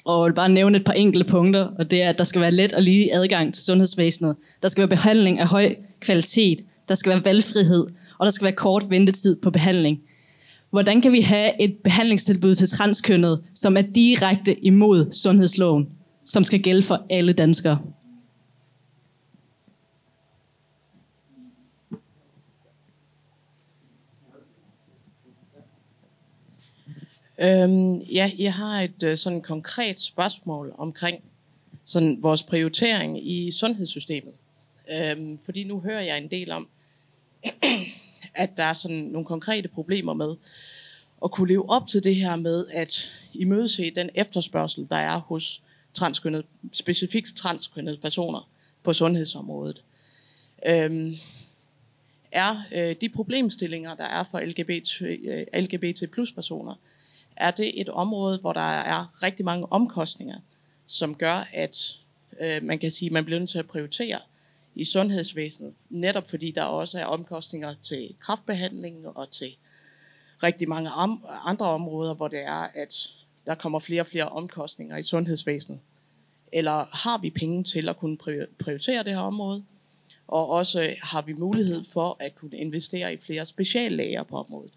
og 0.06 0.26
vil 0.26 0.34
bare 0.34 0.50
nævne 0.50 0.78
et 0.78 0.84
par 0.84 0.94
enkelte 0.94 1.28
punkter, 1.28 1.68
og 1.80 1.92
det 1.92 2.04
er, 2.04 2.10
at 2.10 2.18
der 2.18 2.24
skal 2.24 2.42
være 2.42 2.52
let 2.52 2.74
og 2.74 2.82
lige 2.82 3.16
adgang 3.16 3.54
til 3.54 3.64
sundhedsvæsenet. 3.64 4.36
Der 4.62 4.68
skal 4.68 4.82
være 4.82 4.90
behandling 4.90 5.40
af 5.40 5.48
høj 5.48 5.76
kvalitet. 6.00 6.62
Der 6.90 6.96
skal 6.96 7.10
være 7.10 7.26
valgfrihed, 7.26 7.86
og 8.20 8.26
der 8.26 8.32
skal 8.32 8.46
være 8.46 8.54
kort 8.54 8.84
ventetid 8.90 9.42
på 9.42 9.52
behandling. 9.52 10.00
Hvordan 10.70 11.02
kan 11.02 11.12
vi 11.12 11.22
have 11.22 11.62
et 11.62 11.76
behandlingstilbud 11.84 12.56
til 12.56 12.70
transkønnet, 12.70 13.42
som 13.56 13.78
er 13.78 13.82
direkte 13.82 14.66
imod 14.66 15.12
sundhedsloven, 15.12 15.88
som 16.26 16.44
skal 16.44 16.60
gælde 16.62 16.82
for 16.82 17.06
alle 17.10 17.34
danskere? 17.34 17.78
Øhm, 27.38 27.96
ja, 27.98 28.32
jeg 28.38 28.54
har 28.54 28.82
et 28.82 29.04
øh, 29.04 29.18
sådan 29.18 29.42
konkret 29.42 30.00
spørgsmål 30.00 30.76
omkring 30.78 31.24
sådan 31.86 32.18
vores 32.22 32.44
prioritering 32.44 33.28
i 33.32 33.52
sundhedssystemet. 33.52 34.34
Øhm, 34.92 35.40
fordi 35.46 35.64
nu 35.64 35.80
hører 35.80 36.02
jeg 36.02 36.18
en 36.18 36.32
del 36.32 36.52
om, 36.52 36.68
at 38.34 38.50
der 38.58 38.64
er 38.64 38.74
sådan 38.74 38.98
nogle 38.98 39.26
konkrete 39.26 39.68
problemer 39.68 40.14
med 40.14 40.36
at 41.24 41.32
kunne 41.32 41.48
leve 41.48 41.70
op 41.70 41.88
til 41.88 42.04
det 42.04 42.16
her 42.16 42.36
med 42.36 42.66
at 42.68 43.12
imødese 43.34 43.92
den 43.96 44.10
efterspørgsel, 44.16 44.88
der 44.90 44.96
er 44.96 45.20
hos 45.20 45.62
transkønnede, 45.94 46.44
specifikt 46.72 47.36
transkønnede 47.38 47.98
personer 47.98 48.50
på 48.84 48.94
sundhedsområdet. 48.94 49.84
Øhm, 50.66 51.16
er 52.32 52.64
øh, 52.72 52.96
de 53.02 53.10
problemstillinger, 53.10 53.96
der 53.96 54.04
er 54.04 54.24
for 54.24 54.40
LGBT, 54.40 55.02
øh, 55.02 55.46
LGBT 55.62 56.12
plus 56.12 56.32
personer, 56.32 56.76
er 57.36 57.52
det 57.52 57.82
et 57.82 57.90
område, 57.90 58.38
hvor 58.38 58.54
der 58.54 58.62
er 58.62 59.24
rigtig 59.24 59.46
mange 59.46 59.72
omkostninger, 59.72 60.40
som 60.86 61.16
gør, 61.16 61.48
at 61.54 62.00
øh, 62.40 62.64
man 62.64 62.80
kan 62.80 62.92
sige, 62.92 63.10
at 63.10 63.14
man 63.14 63.26
bliver 63.26 63.40
nødt 63.40 63.50
til 63.50 63.60
at 63.60 63.68
prioritere 63.68 64.20
i 64.76 64.86
sundhedsvæsenet, 64.86 65.74
netop 65.90 66.28
fordi 66.30 66.52
der 66.52 66.64
også 66.64 67.00
er 67.00 67.06
omkostninger 67.06 67.76
til 67.82 68.16
kraftbehandling 68.20 69.08
og 69.08 69.32
til 69.32 69.56
rigtig 70.44 70.70
mange 70.70 70.92
om, 70.92 71.26
andre 71.28 71.66
områder, 71.66 72.14
hvor 72.14 72.28
det 72.28 72.40
er, 72.40 72.68
at 72.74 73.10
der 73.46 73.56
kommer 73.56 73.80
flere 73.80 74.02
og 74.02 74.08
flere 74.08 74.30
omkostninger 74.30 74.98
i 74.98 75.04
sundhedsvæsenet. 75.04 75.80
Eller 76.52 76.86
har 77.06 77.18
vi 77.18 77.30
penge 77.30 77.64
til 77.64 77.90
at 77.90 77.98
kunne 77.98 78.18
prioritere 78.60 79.04
det 79.04 79.14
her 79.14 79.20
område? 79.20 79.64
Og 80.28 80.50
også 80.50 80.96
har 81.02 81.22
vi 81.22 81.34
mulighed 81.34 81.84
for 81.94 82.18
at 82.20 82.36
kunne 82.36 82.58
investere 82.58 83.14
i 83.14 83.18
flere 83.18 83.46
speciallæger 83.46 84.24
på 84.24 84.38
området? 84.38 84.72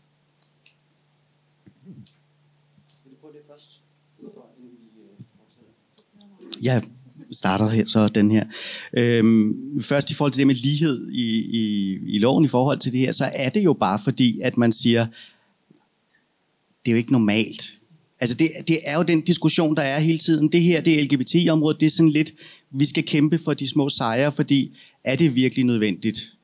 Jeg 6.62 6.82
starter 7.30 7.68
her, 7.68 7.86
så 7.86 8.08
den 8.08 8.30
her. 8.30 8.44
Øhm, 8.96 9.80
først 9.80 10.10
i 10.10 10.14
forhold 10.14 10.32
til 10.32 10.38
det 10.38 10.46
med 10.46 10.54
lighed 10.54 11.10
i, 11.10 11.38
i, 11.38 11.94
i 12.06 12.18
loven 12.18 12.44
i 12.44 12.48
forhold 12.48 12.78
til 12.78 12.92
det 12.92 13.00
her, 13.00 13.12
så 13.12 13.24
er 13.34 13.48
det 13.48 13.64
jo 13.64 13.72
bare 13.72 13.98
fordi, 14.04 14.40
at 14.40 14.56
man 14.56 14.72
siger, 14.72 15.06
det 16.84 16.90
er 16.90 16.92
jo 16.92 16.96
ikke 16.96 17.12
normalt, 17.12 17.78
Altså 18.20 18.36
det, 18.36 18.50
det 18.68 18.78
er 18.84 18.96
jo 18.96 19.02
den 19.02 19.20
diskussion, 19.20 19.76
der 19.76 19.82
er 19.82 20.00
hele 20.00 20.18
tiden. 20.18 20.48
Det 20.48 20.62
her, 20.62 20.80
det 20.80 20.98
er 20.98 21.04
LGBT-området, 21.04 21.80
det 21.80 21.86
er 21.86 21.90
sådan 21.90 22.10
lidt, 22.10 22.32
vi 22.70 22.84
skal 22.84 23.04
kæmpe 23.04 23.38
for 23.38 23.54
de 23.54 23.68
små 23.68 23.88
sejre, 23.88 24.32
fordi 24.32 24.76
er 25.04 25.16
det 25.16 25.34
virkelig 25.34 25.64
nødvendigt? 25.64 26.36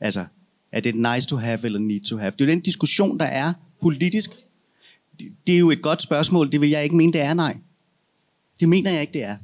Altså, 0.00 0.24
er 0.72 0.80
det 0.80 0.94
nice 0.94 1.26
to 1.26 1.36
have 1.36 1.64
eller 1.64 1.78
need 1.78 2.00
to 2.00 2.16
have? 2.16 2.30
Det 2.30 2.40
er 2.40 2.44
jo 2.44 2.50
den 2.50 2.60
diskussion, 2.60 3.18
der 3.18 3.24
er 3.24 3.52
politisk. 3.82 4.30
Det, 5.20 5.32
det 5.46 5.54
er 5.54 5.58
jo 5.58 5.70
et 5.70 5.82
godt 5.82 6.02
spørgsmål. 6.02 6.52
Det 6.52 6.60
vil 6.60 6.68
jeg 6.70 6.84
ikke 6.84 6.96
mene, 6.96 7.12
det 7.12 7.20
er, 7.20 7.34
nej. 7.34 7.56
Det 8.60 8.68
mener 8.68 8.90
jeg 8.90 9.00
ikke, 9.00 9.12
det 9.12 9.24
er. 9.24 9.36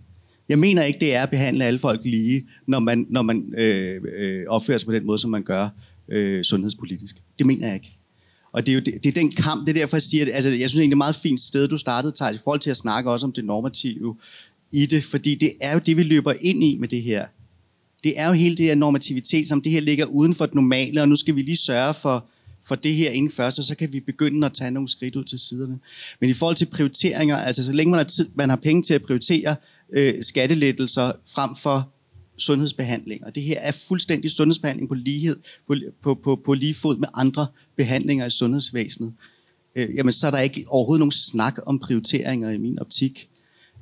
Jeg 0.49 0.59
mener 0.59 0.83
ikke, 0.83 1.01
det 1.01 1.15
er 1.15 1.23
at 1.23 1.31
behandle 1.31 1.65
alle 1.65 1.79
folk 1.79 2.05
lige, 2.05 2.47
når 2.67 2.81
man, 2.81 3.07
når 3.11 3.23
man 3.23 3.55
øh, 3.59 4.01
øh, 4.19 4.43
opfører 4.49 4.79
sig 4.79 4.87
på 4.87 4.93
den 4.93 5.07
måde, 5.07 5.19
som 5.19 5.31
man 5.31 5.43
gør 5.43 5.69
øh, 6.09 6.45
sundhedspolitisk. 6.45 7.17
Det 7.39 7.47
mener 7.47 7.67
jeg 7.67 7.75
ikke. 7.75 7.99
Og 8.53 8.67
det 8.67 8.73
er 8.73 8.75
jo 8.75 8.81
det, 8.81 9.05
det 9.05 9.09
er 9.09 9.13
den 9.13 9.33
kamp, 9.33 9.67
det 9.67 9.77
er 9.77 9.81
derfor, 9.81 9.97
jeg 9.97 10.03
siger, 10.03 10.27
at 10.27 10.33
altså, 10.35 10.51
jeg 10.51 10.71
synes 10.71 10.75
egentlig, 10.75 10.87
det 10.87 10.93
er 10.93 10.97
et 10.97 10.99
meget 10.99 11.17
fint 11.17 11.41
sted, 11.41 11.69
du 11.69 11.79
startede, 11.79 12.13
Thijs, 12.17 12.37
i 12.37 12.39
forhold 12.45 12.61
til 12.61 12.71
at 12.71 12.77
snakke 12.77 13.11
også 13.11 13.27
om 13.27 13.33
det 13.33 13.45
normative 13.45 14.17
i 14.73 14.87
det, 14.87 15.05
fordi 15.05 15.35
det 15.35 15.53
er 15.61 15.73
jo 15.73 15.81
det, 15.87 15.97
vi 15.97 16.03
løber 16.03 16.33
ind 16.41 16.65
i 16.65 16.77
med 16.81 16.89
det 16.89 17.03
her. 17.03 17.27
Det 18.05 18.21
er 18.21 18.27
jo 18.27 18.33
hele 18.33 18.57
det 18.57 18.67
her 18.67 18.75
normativitet, 18.75 19.49
som 19.49 19.63
det 19.63 19.73
her 19.73 19.81
ligger 19.81 20.05
uden 20.05 20.35
for 20.35 20.47
det 20.47 20.55
normale, 20.55 21.03
og 21.03 21.09
nu 21.09 21.17
skal 21.17 21.37
vi 21.37 21.43
lige 21.43 21.57
sørge 21.57 21.95
for, 21.95 22.27
for 22.65 22.75
det 22.75 22.95
her 22.95 23.11
inden 23.11 23.31
først, 23.31 23.59
og 23.59 23.65
så 23.65 23.75
kan 23.75 23.93
vi 23.93 24.01
begynde 24.01 24.47
at 24.47 24.53
tage 24.53 24.71
nogle 24.71 24.89
skridt 24.89 25.17
ud 25.17 25.25
til 25.25 25.39
siderne. 25.39 25.79
Men 26.21 26.31
i 26.31 26.33
forhold 26.33 26.57
til 26.57 26.67
prioriteringer, 26.67 27.37
altså 27.37 27.65
så 27.65 27.73
længe 27.73 27.91
man 27.91 27.99
har, 27.99 28.05
tid, 28.05 28.29
man 28.35 28.49
har 28.49 28.57
penge 28.57 28.83
til 28.83 28.95
at 28.95 29.03
prioritere 29.03 29.57
øh, 29.93 30.15
skattelettelser 30.23 31.13
frem 31.35 31.57
for 31.57 31.93
sundhedsbehandling. 32.39 33.25
Og 33.25 33.35
det 33.35 33.43
her 33.43 33.61
er 33.61 33.73
fuldstændig 33.73 34.31
sundhedsbehandling 34.31 34.89
på, 34.89 34.95
lighed, 34.95 35.37
på, 35.67 35.75
på, 36.03 36.15
på, 36.15 36.41
på 36.45 36.55
lige 36.55 36.75
fod 36.75 36.97
med 36.97 37.09
andre 37.15 37.47
behandlinger 37.77 38.27
i 38.27 38.31
sundhedsvæsenet. 38.31 39.15
Øh, 39.77 39.95
jamen, 39.95 40.13
så 40.13 40.27
er 40.27 40.31
der 40.31 40.41
ikke 40.41 40.65
overhovedet 40.69 41.01
nogen 41.01 41.13
snak 41.13 41.59
om 41.67 41.79
prioriteringer 41.79 42.51
i 42.51 42.59
min 42.59 42.79
optik. 42.79 43.29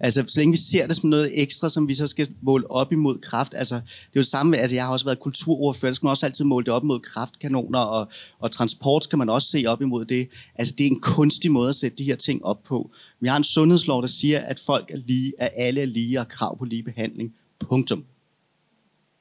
Altså, 0.01 0.25
så 0.27 0.41
længe 0.41 0.53
vi 0.53 0.57
ser 0.57 0.87
det 0.87 0.97
som 0.97 1.11
noget 1.11 1.43
ekstra, 1.43 1.69
som 1.69 1.89
vi 1.89 1.95
så 1.95 2.07
skal 2.07 2.29
måle 2.43 2.71
op 2.71 2.93
imod 2.93 3.19
kraft. 3.19 3.55
Altså, 3.57 3.75
det 3.75 3.83
er 3.83 4.11
jo 4.17 4.21
det 4.21 4.27
samme, 4.27 4.57
altså 4.57 4.77
jeg 4.77 4.85
har 4.85 4.93
også 4.93 5.05
været 5.05 5.21
kulturordfører, 5.21 5.91
der 5.91 5.95
skal 5.95 6.07
man 6.07 6.11
også 6.11 6.27
altid 6.27 6.45
måle 6.45 6.65
det 6.65 6.73
op 6.73 6.83
imod 6.83 7.01
kraftkanoner, 7.01 7.79
og, 7.79 8.09
og 8.39 8.51
transport 8.51 9.05
skal 9.05 9.19
man 9.19 9.29
også 9.29 9.49
se 9.49 9.65
op 9.67 9.83
imod 9.83 10.05
det. 10.05 10.29
Altså, 10.55 10.75
det 10.79 10.87
er 10.87 10.91
en 10.91 11.01
kunstig 11.01 11.53
måde 11.53 11.69
at 11.69 11.77
sætte 11.77 11.99
de 11.99 12.05
her 12.05 12.17
ting 12.17 12.45
op 12.45 12.63
på. 12.63 12.91
Vi 13.21 13.29
har 13.29 13.37
en 13.37 13.45
sundhedslov, 13.45 14.03
der 14.03 14.09
siger, 14.09 14.41
at 14.41 14.59
folk 14.59 14.91
er 14.91 14.97
lige, 14.97 15.33
at 15.39 15.51
alle 15.57 15.81
er 15.81 15.87
lige 15.87 16.21
og 16.21 16.29
krav 16.29 16.59
på 16.59 16.65
lige 16.65 16.83
behandling. 16.83 17.35
Punktum 17.61 18.05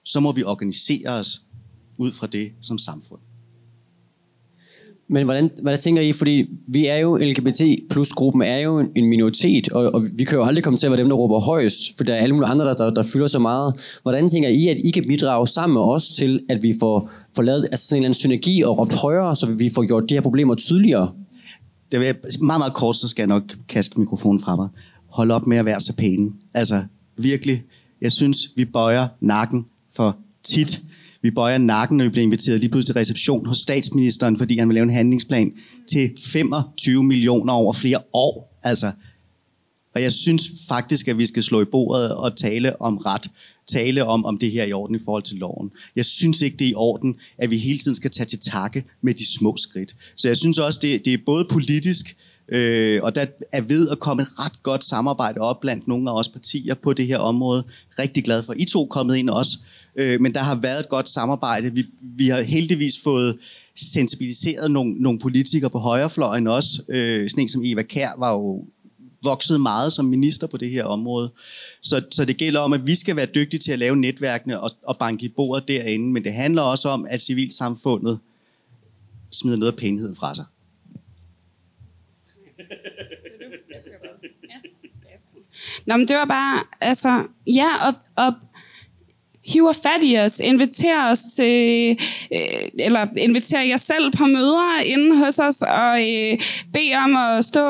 så 0.03 0.19
må 0.19 0.31
vi 0.31 0.43
organisere 0.43 1.09
os 1.09 1.41
ud 1.97 2.11
fra 2.11 2.27
det 2.27 2.53
som 2.61 2.77
samfund. 2.77 3.21
Men 5.13 5.23
hvordan, 5.25 5.49
hvordan 5.61 5.79
tænker 5.79 6.01
I, 6.01 6.13
fordi 6.13 6.45
vi 6.67 6.85
er 6.85 6.97
jo 6.97 7.17
LGBT 7.17 7.61
plus 7.89 8.11
gruppen 8.11 8.41
er 8.41 8.57
jo 8.57 8.79
en 8.95 9.05
minoritet, 9.05 9.69
og, 9.69 9.93
og 9.93 10.05
vi 10.13 10.23
kan 10.23 10.37
jo 10.37 10.43
aldrig 10.43 10.63
komme 10.63 10.77
til 10.77 10.85
at 10.85 10.91
være 10.91 10.99
dem, 10.99 11.09
der 11.09 11.15
råber 11.15 11.39
højst, 11.39 11.97
for 11.97 12.03
der 12.03 12.13
er 12.13 12.17
alle 12.17 12.35
mulige 12.35 12.49
andre, 12.49 12.65
der, 12.65 12.73
der, 12.73 12.89
der 12.89 13.03
fylder 13.03 13.27
så 13.27 13.39
meget. 13.39 13.73
Hvordan 14.01 14.29
tænker 14.29 14.49
I, 14.49 14.67
at 14.67 14.77
I 14.83 14.91
kan 14.91 15.03
bidrage 15.07 15.47
sammen 15.47 15.73
med 15.73 15.81
os 15.81 16.07
til, 16.07 16.39
at 16.49 16.63
vi 16.63 16.73
får, 16.79 17.11
får 17.35 17.43
lavet 17.43 17.67
altså 17.71 17.87
sådan 17.87 17.97
en 17.97 18.03
eller 18.03 18.07
anden 18.07 18.19
synergi 18.19 18.61
og 18.61 18.79
råbt 18.79 18.93
højere, 18.93 19.35
så 19.35 19.45
vi 19.45 19.69
får 19.75 19.87
gjort 19.87 20.09
de 20.09 20.13
her 20.13 20.21
problemer 20.21 20.55
tydeligere? 20.55 21.11
Det 21.91 21.99
vil 21.99 22.15
meget, 22.41 22.59
meget 22.59 22.73
kort, 22.73 22.95
så 22.95 23.07
skal 23.07 23.21
jeg 23.21 23.27
nok 23.27 23.43
kaste 23.69 23.99
mikrofonen 23.99 24.39
fra 24.39 24.55
mig. 24.55 24.69
Hold 25.07 25.31
op 25.31 25.47
med 25.47 25.57
at 25.57 25.65
være 25.65 25.79
så 25.79 25.95
pæne. 25.95 26.31
Altså, 26.53 26.83
virkelig. 27.17 27.63
Jeg 28.01 28.11
synes, 28.11 28.37
vi 28.55 28.65
bøjer 28.65 29.07
nakken 29.21 29.65
for 29.95 30.17
tit. 30.43 30.81
Vi 31.23 31.31
bøjer 31.31 31.57
nakken, 31.57 31.97
når 31.97 32.05
vi 32.05 32.09
bliver 32.09 32.23
inviteret 32.23 32.59
lige 32.59 32.69
pludselig 32.69 32.93
til 32.93 32.99
reception 32.99 33.45
hos 33.45 33.57
statsministeren, 33.57 34.37
fordi 34.37 34.57
han 34.57 34.67
vil 34.67 34.75
lave 34.75 34.83
en 34.83 34.93
handlingsplan 34.93 35.53
til 35.91 36.11
25 36.25 37.03
millioner 37.03 37.53
over 37.53 37.73
flere 37.73 37.99
år. 38.13 38.59
Altså, 38.63 38.91
og 39.95 40.01
jeg 40.01 40.11
synes 40.11 40.51
faktisk, 40.67 41.07
at 41.07 41.17
vi 41.17 41.25
skal 41.25 41.43
slå 41.43 41.61
i 41.61 41.65
bordet 41.65 42.15
og 42.15 42.37
tale 42.37 42.81
om 42.81 42.97
ret. 42.97 43.27
Tale 43.67 44.05
om, 44.05 44.25
om 44.25 44.37
det 44.37 44.51
her 44.51 44.61
er 44.63 44.67
i 44.67 44.73
orden 44.73 44.95
i 44.95 44.99
forhold 45.05 45.23
til 45.23 45.37
loven. 45.37 45.71
Jeg 45.95 46.05
synes 46.05 46.41
ikke, 46.41 46.57
det 46.57 46.65
er 46.65 46.71
i 46.71 46.75
orden, 46.75 47.15
at 47.37 47.51
vi 47.51 47.57
hele 47.57 47.79
tiden 47.79 47.95
skal 47.95 48.11
tage 48.11 48.25
til 48.25 48.39
takke 48.39 48.83
med 49.01 49.13
de 49.13 49.37
små 49.37 49.57
skridt. 49.57 49.95
Så 50.15 50.27
jeg 50.27 50.37
synes 50.37 50.59
også, 50.59 50.79
det, 50.81 51.05
det 51.05 51.13
er 51.13 51.17
både 51.25 51.45
politisk, 51.49 52.15
Øh, 52.49 53.03
og 53.03 53.15
der 53.15 53.25
er 53.53 53.61
ved 53.61 53.89
at 53.89 53.99
komme 53.99 54.21
et 54.21 54.39
ret 54.39 54.63
godt 54.63 54.83
samarbejde 54.83 55.41
op 55.41 55.59
blandt 55.59 55.87
nogle 55.87 56.09
af 56.09 56.19
os 56.19 56.27
partier 56.27 56.73
på 56.73 56.93
det 56.93 57.07
her 57.07 57.17
område. 57.17 57.63
Rigtig 57.99 58.23
glad 58.23 58.43
for, 58.43 58.53
at 58.53 58.61
I 58.61 58.65
to 58.65 58.83
er 58.83 58.87
kommet 58.87 59.15
ind 59.15 59.29
også. 59.29 59.59
Øh, 59.95 60.21
men 60.21 60.33
der 60.33 60.39
har 60.39 60.55
været 60.55 60.79
et 60.79 60.89
godt 60.89 61.09
samarbejde. 61.09 61.73
Vi, 61.73 61.85
vi 62.01 62.27
har 62.27 62.41
heldigvis 62.41 62.93
fået 63.03 63.37
sensibiliseret 63.75 64.71
nogle, 64.71 64.93
nogle 64.93 65.19
politikere 65.19 65.69
på 65.69 65.79
højrefløjen 65.79 66.47
også. 66.47 66.81
Øh, 66.89 67.29
sådan 67.29 67.41
en 67.41 67.49
som 67.49 67.61
Eva 67.65 67.81
Kær 67.81 68.09
var 68.19 68.31
jo 68.31 68.65
vokset 69.23 69.61
meget 69.61 69.93
som 69.93 70.05
minister 70.05 70.47
på 70.47 70.57
det 70.57 70.69
her 70.69 70.83
område. 70.83 71.31
Så, 71.81 72.01
så 72.11 72.25
det 72.25 72.37
gælder 72.37 72.59
om, 72.59 72.73
at 72.73 72.87
vi 72.87 72.95
skal 72.95 73.15
være 73.15 73.25
dygtige 73.25 73.59
til 73.59 73.71
at 73.71 73.79
lave 73.79 73.95
netværkene 73.95 74.59
og, 74.59 74.71
og 74.83 74.97
banke 74.97 75.25
i 75.25 75.29
bordet 75.29 75.67
derinde, 75.67 76.13
men 76.13 76.23
det 76.23 76.33
handler 76.33 76.61
også 76.61 76.89
om, 76.89 77.05
at 77.09 77.21
civilsamfundet 77.21 78.19
smider 79.31 79.57
noget 79.57 79.71
af 79.71 79.77
pænheden 79.77 80.15
fra 80.15 80.35
sig. 80.35 80.45
Nå, 85.85 85.97
men 85.97 86.07
det 86.07 86.17
var 86.17 86.25
bare, 86.25 86.63
altså, 86.81 87.27
ja, 87.47 87.69
og, 87.87 87.93
og 88.25 88.33
hiver 89.45 89.71
fat 89.71 90.03
i 90.03 90.17
os, 90.17 90.39
inviterer 90.39 91.11
os 91.11 91.19
til, 91.35 91.89
øh, 92.33 92.69
eller 92.79 93.07
inviterer 93.17 93.63
jer 93.63 93.77
selv 93.77 94.11
på 94.11 94.25
møder 94.25 94.81
inde 94.85 95.17
hos 95.17 95.39
os, 95.39 95.61
og 95.61 96.01
øh, 96.01 96.37
beder 96.73 96.99
om 97.03 97.15
at 97.15 97.45
stå 97.45 97.61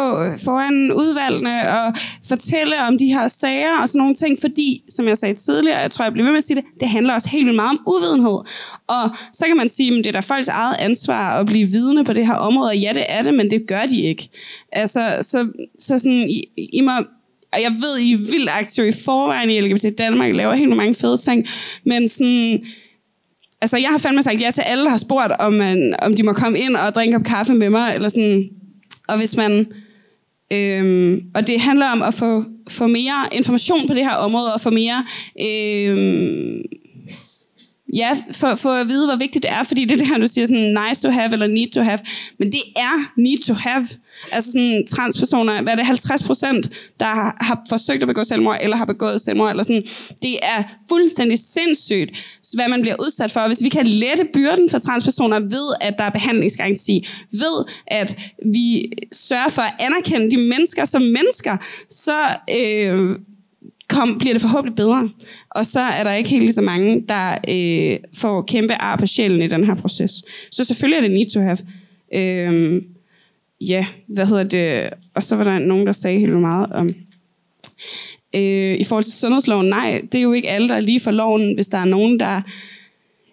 foran 0.45 0.91
udvalgene 0.91 1.71
og 1.79 1.93
fortælle 2.27 2.81
om 2.81 2.97
de 2.97 3.07
her 3.07 3.27
sager 3.27 3.77
og 3.81 3.89
sådan 3.89 3.99
nogle 3.99 4.15
ting, 4.15 4.37
fordi, 4.41 4.83
som 4.89 5.07
jeg 5.07 5.17
sagde 5.17 5.35
tidligere, 5.35 5.77
jeg 5.77 5.91
tror, 5.91 6.05
jeg 6.05 6.13
bliver 6.13 6.25
ved 6.25 6.31
med 6.31 6.37
at 6.37 6.43
sige 6.43 6.55
det, 6.55 6.65
det 6.79 6.89
handler 6.89 7.13
også 7.13 7.29
helt 7.29 7.45
vildt 7.45 7.55
meget 7.55 7.69
om 7.69 7.83
uvidenhed. 7.87 8.39
Og 8.87 9.09
så 9.33 9.45
kan 9.47 9.57
man 9.57 9.69
sige, 9.69 9.97
at 9.97 10.03
det 10.05 10.07
er 10.07 10.11
da 10.11 10.19
folks 10.19 10.47
eget 10.47 10.75
ansvar 10.79 11.39
at 11.39 11.45
blive 11.45 11.67
vidne 11.67 12.05
på 12.05 12.13
det 12.13 12.27
her 12.27 12.33
område, 12.33 12.69
og 12.69 12.77
ja, 12.77 12.91
det 12.93 13.05
er 13.09 13.21
det, 13.21 13.33
men 13.33 13.51
det 13.51 13.67
gør 13.67 13.85
de 13.85 14.01
ikke. 14.01 14.29
Altså, 14.71 15.17
så, 15.21 15.47
så 15.79 15.99
sådan, 15.99 16.29
I, 16.29 16.43
I 16.73 16.81
må 16.81 16.91
og 17.53 17.61
jeg 17.61 17.71
ved, 17.71 17.97
I 17.99 18.13
er 18.13 18.17
vildt 18.17 18.49
aktive 18.49 18.87
i 18.87 18.91
forvejen 19.05 19.49
i 19.49 19.61
LGBT 19.61 19.97
Danmark, 19.97 20.29
I 20.29 20.33
laver 20.33 20.53
helt 20.53 20.75
mange 20.75 20.95
fede 20.95 21.17
ting, 21.17 21.47
men 21.83 22.07
sådan, 22.07 22.65
altså 23.61 23.77
jeg 23.77 23.89
har 23.89 23.97
fandme 23.97 24.23
sagt 24.23 24.41
ja 24.41 24.51
til 24.51 24.61
alle, 24.61 24.83
der 24.83 24.89
har 24.89 24.97
spurgt, 24.97 25.31
om, 25.39 25.53
man, 25.53 25.95
om 26.01 26.15
de 26.15 26.23
må 26.23 26.33
komme 26.33 26.59
ind 26.59 26.75
og 26.75 26.95
drikke 26.95 27.15
op 27.15 27.23
kaffe 27.23 27.53
med 27.53 27.69
mig, 27.69 27.95
eller 27.95 28.09
sådan, 28.09 28.49
og 29.07 29.17
hvis 29.17 29.37
man, 29.37 29.67
øhm, 30.51 31.21
og 31.35 31.47
det 31.47 31.61
handler 31.61 31.85
om 31.85 32.01
at 32.01 32.13
få, 32.13 32.43
få 32.69 32.87
mere 32.87 33.25
information 33.31 33.87
på 33.87 33.93
det 33.93 34.03
her 34.03 34.15
område, 34.15 34.53
og 34.53 34.61
få 34.61 34.69
mere, 34.69 35.05
øhm, 35.41 36.61
ja, 37.93 38.17
for, 38.31 38.55
for 38.55 38.69
at 38.69 38.87
vide, 38.87 39.05
hvor 39.07 39.15
vigtigt 39.15 39.43
det 39.43 39.51
er, 39.51 39.63
fordi 39.63 39.85
det 39.85 39.91
er 39.91 39.97
det 39.97 40.07
her, 40.07 40.17
du 40.17 40.27
siger 40.27 40.47
sådan 40.47 40.77
nice 40.87 41.01
to 41.01 41.09
have 41.09 41.33
eller 41.33 41.47
need 41.47 41.71
to 41.71 41.81
have, 41.81 41.99
men 42.39 42.51
det 42.51 42.61
er 42.75 43.21
need 43.21 43.39
to 43.39 43.53
have. 43.53 43.87
Altså 44.31 44.51
sådan 44.51 44.87
transpersoner, 44.87 45.61
hvad 45.61 45.73
er 45.73 45.77
det, 45.77 45.85
50 45.85 46.23
procent, 46.23 46.69
der 46.99 47.05
har, 47.05 47.37
har 47.41 47.61
forsøgt 47.69 48.03
at 48.03 48.07
begå 48.07 48.23
selvmord, 48.23 48.57
eller 48.61 48.77
har 48.77 48.85
begået 48.85 49.21
selvmord, 49.21 49.49
eller 49.49 49.63
sådan. 49.63 49.83
Det 50.21 50.39
er 50.43 50.63
fuldstændig 50.89 51.39
sindssygt, 51.39 52.11
hvad 52.53 52.67
man 52.67 52.81
bliver 52.81 52.95
udsat 52.99 53.31
for. 53.31 53.47
Hvis 53.47 53.63
vi 53.63 53.69
kan 53.69 53.87
lette 53.87 54.25
byrden 54.33 54.69
for 54.69 54.77
transpersoner 54.77 55.39
ved, 55.39 55.73
at 55.81 55.93
der 55.97 56.03
er 56.03 56.09
behandlingsgaranti, 56.09 57.07
ved, 57.31 57.65
at 57.87 58.17
vi 58.53 58.91
sørger 59.11 59.49
for 59.49 59.61
at 59.61 59.73
anerkende 59.79 60.31
de 60.31 60.37
mennesker 60.37 60.85
som 60.85 61.01
mennesker, 61.01 61.57
så 61.89 62.35
øh, 62.49 63.15
kom, 63.89 64.17
bliver 64.17 64.33
det 64.33 64.41
forhåbentlig 64.41 64.75
bedre. 64.75 65.09
Og 65.49 65.65
så 65.65 65.79
er 65.79 66.03
der 66.03 66.13
ikke 66.13 66.29
helt 66.29 66.43
lige 66.43 66.53
så 66.53 66.61
mange, 66.61 67.05
der 67.09 67.37
øh, 67.47 67.99
får 68.15 68.41
kæmpe 68.41 68.73
ar 68.73 68.97
på 68.97 69.07
sjælen 69.07 69.41
i 69.41 69.47
den 69.47 69.63
her 69.63 69.75
proces. 69.75 70.23
Så 70.51 70.63
selvfølgelig 70.63 70.97
er 70.97 71.01
det 71.01 71.11
need 71.11 71.29
to 71.29 71.39
have. 71.39 71.57
Øh, 72.13 72.81
ja, 73.61 73.85
hvad 74.07 74.25
hedder 74.25 74.43
det? 74.43 74.89
Og 75.15 75.23
så 75.23 75.35
var 75.35 75.43
der 75.43 75.59
nogen, 75.59 75.85
der 75.85 75.91
sagde 75.91 76.19
helt 76.19 76.31
meget 76.31 76.69
om... 76.71 76.93
Øh, 78.35 78.75
I 78.79 78.83
forhold 78.83 79.03
til 79.03 79.13
sundhedsloven, 79.13 79.67
nej, 79.67 80.01
det 80.11 80.17
er 80.17 80.21
jo 80.21 80.33
ikke 80.33 80.49
alle, 80.49 80.69
der 80.69 80.75
er 80.75 80.79
lige 80.79 80.99
for 80.99 81.11
loven, 81.11 81.55
hvis 81.55 81.67
der 81.67 81.77
er 81.77 81.85
nogen, 81.85 82.19
der 82.19 82.41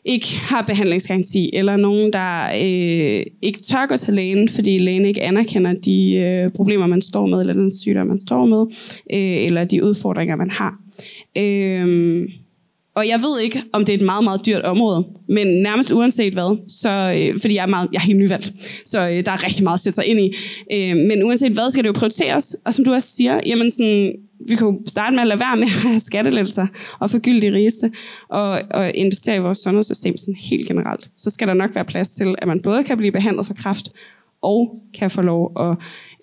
ikke 0.04 0.26
har 0.40 0.62
behandlingsgaranti, 0.62 1.50
eller 1.52 1.76
nogen, 1.76 2.12
der 2.12 2.46
øh, 2.46 3.26
ikke 3.42 3.60
tør 3.60 3.86
gå 3.86 3.96
til 3.96 4.14
lægen, 4.14 4.48
fordi 4.48 4.78
lægen 4.78 5.04
ikke 5.04 5.22
anerkender 5.22 5.72
de 5.72 6.12
øh, 6.12 6.50
problemer, 6.50 6.86
man 6.86 7.02
står 7.02 7.26
med, 7.26 7.40
eller 7.40 7.52
den 7.52 7.78
sygdom, 7.78 8.06
man 8.06 8.20
står 8.26 8.46
med, 8.46 8.66
øh, 9.12 9.44
eller 9.44 9.64
de 9.64 9.84
udfordringer, 9.84 10.36
man 10.36 10.50
har. 10.50 10.78
Øh, 11.38 12.28
og 13.00 13.08
jeg 13.08 13.20
ved 13.20 13.40
ikke, 13.40 13.62
om 13.72 13.84
det 13.84 13.92
er 13.92 13.96
et 13.96 14.04
meget, 14.04 14.24
meget 14.24 14.46
dyrt 14.46 14.62
område, 14.62 15.06
men 15.28 15.46
nærmest 15.46 15.90
uanset 15.92 16.32
hvad, 16.32 16.68
så, 16.68 16.90
øh, 16.90 17.40
fordi 17.40 17.54
jeg 17.54 17.62
er, 17.62 17.66
meget, 17.66 17.88
jeg 17.92 17.98
er 17.98 18.02
helt 18.02 18.18
nyvalgt, 18.18 18.52
så 18.84 19.00
øh, 19.00 19.24
der 19.24 19.32
er 19.32 19.46
rigtig 19.46 19.64
meget 19.64 19.74
at 19.74 19.80
sætte 19.80 19.94
sig 19.94 20.06
ind 20.06 20.20
i. 20.20 20.34
Øh, 20.72 20.96
men 20.96 21.22
uanset 21.22 21.52
hvad, 21.52 21.70
skal 21.70 21.84
det 21.84 21.88
jo 21.88 21.92
prioriteres, 21.92 22.56
og 22.64 22.74
som 22.74 22.84
du 22.84 22.92
også 22.92 23.08
siger, 23.08 23.40
jamen 23.46 23.70
sådan, 23.70 24.12
vi 24.48 24.56
kunne 24.56 24.78
starte 24.86 25.14
med 25.14 25.22
at 25.22 25.28
lade 25.28 25.40
være 25.40 25.56
med 25.56 25.66
at 25.84 25.90
have 25.90 26.00
skattelettelser 26.00 26.66
og 26.98 27.10
forgylde 27.10 27.40
de 27.40 27.52
rigeste, 27.52 27.92
og, 28.28 28.62
og 28.70 28.94
investere 28.94 29.36
i 29.36 29.38
vores 29.38 29.58
sundhedssystem 29.58 30.16
sådan 30.16 30.34
helt 30.34 30.68
generelt. 30.68 31.10
Så 31.16 31.30
skal 31.30 31.48
der 31.48 31.54
nok 31.54 31.74
være 31.74 31.84
plads 31.84 32.08
til, 32.08 32.34
at 32.38 32.48
man 32.48 32.62
både 32.62 32.84
kan 32.84 32.96
blive 32.96 33.12
behandlet 33.12 33.46
for 33.46 33.54
kræft, 33.54 33.92
og 34.42 34.82
kan 34.94 35.10
få 35.10 35.22
lov 35.22 35.52
at 35.60 35.76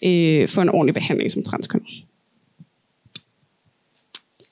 øh, 0.09 0.47
få 0.47 0.61
en 0.61 0.69
ordentlig 0.69 0.93
behandling 0.93 1.31
som 1.31 1.43
transkøn. 1.43 1.81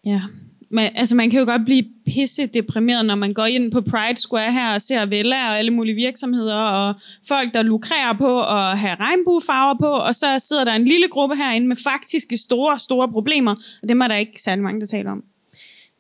Ja. 0.06 0.22
Men, 0.70 0.90
altså, 0.96 1.16
man 1.16 1.30
kan 1.30 1.40
jo 1.40 1.46
godt 1.46 1.66
blive 1.66 1.84
pisse 2.06 2.46
deprimeret, 2.46 3.06
når 3.06 3.16
man 3.16 3.34
går 3.34 3.46
ind 3.46 3.72
på 3.72 3.82
Pride 3.82 4.18
Square 4.18 4.52
her 4.52 4.74
og 4.74 4.82
ser 4.82 5.06
Vella 5.06 5.50
og 5.50 5.58
alle 5.58 5.72
mulige 5.72 5.96
virksomheder 5.96 6.56
og 6.56 6.96
folk, 7.28 7.54
der 7.54 7.62
lukrerer 7.62 8.18
på 8.18 8.42
at 8.42 8.78
have 8.80 8.96
regnbuefarver 8.96 9.78
på, 9.80 9.88
og 9.88 10.16
så 10.16 10.40
sidder 10.40 10.64
der 10.64 10.74
en 10.74 10.86
lille 10.86 11.08
gruppe 11.08 11.36
herinde 11.36 11.68
med 11.68 11.76
faktiske 11.76 12.38
store, 12.38 12.80
store 12.80 13.12
problemer, 13.12 13.56
og 13.82 13.90
dem 13.90 14.02
er 14.02 14.08
der 14.08 14.16
ikke 14.16 14.42
særlig 14.42 14.64
mange, 14.64 14.80
der 14.80 14.86
taler 14.86 15.12
om. 15.12 15.24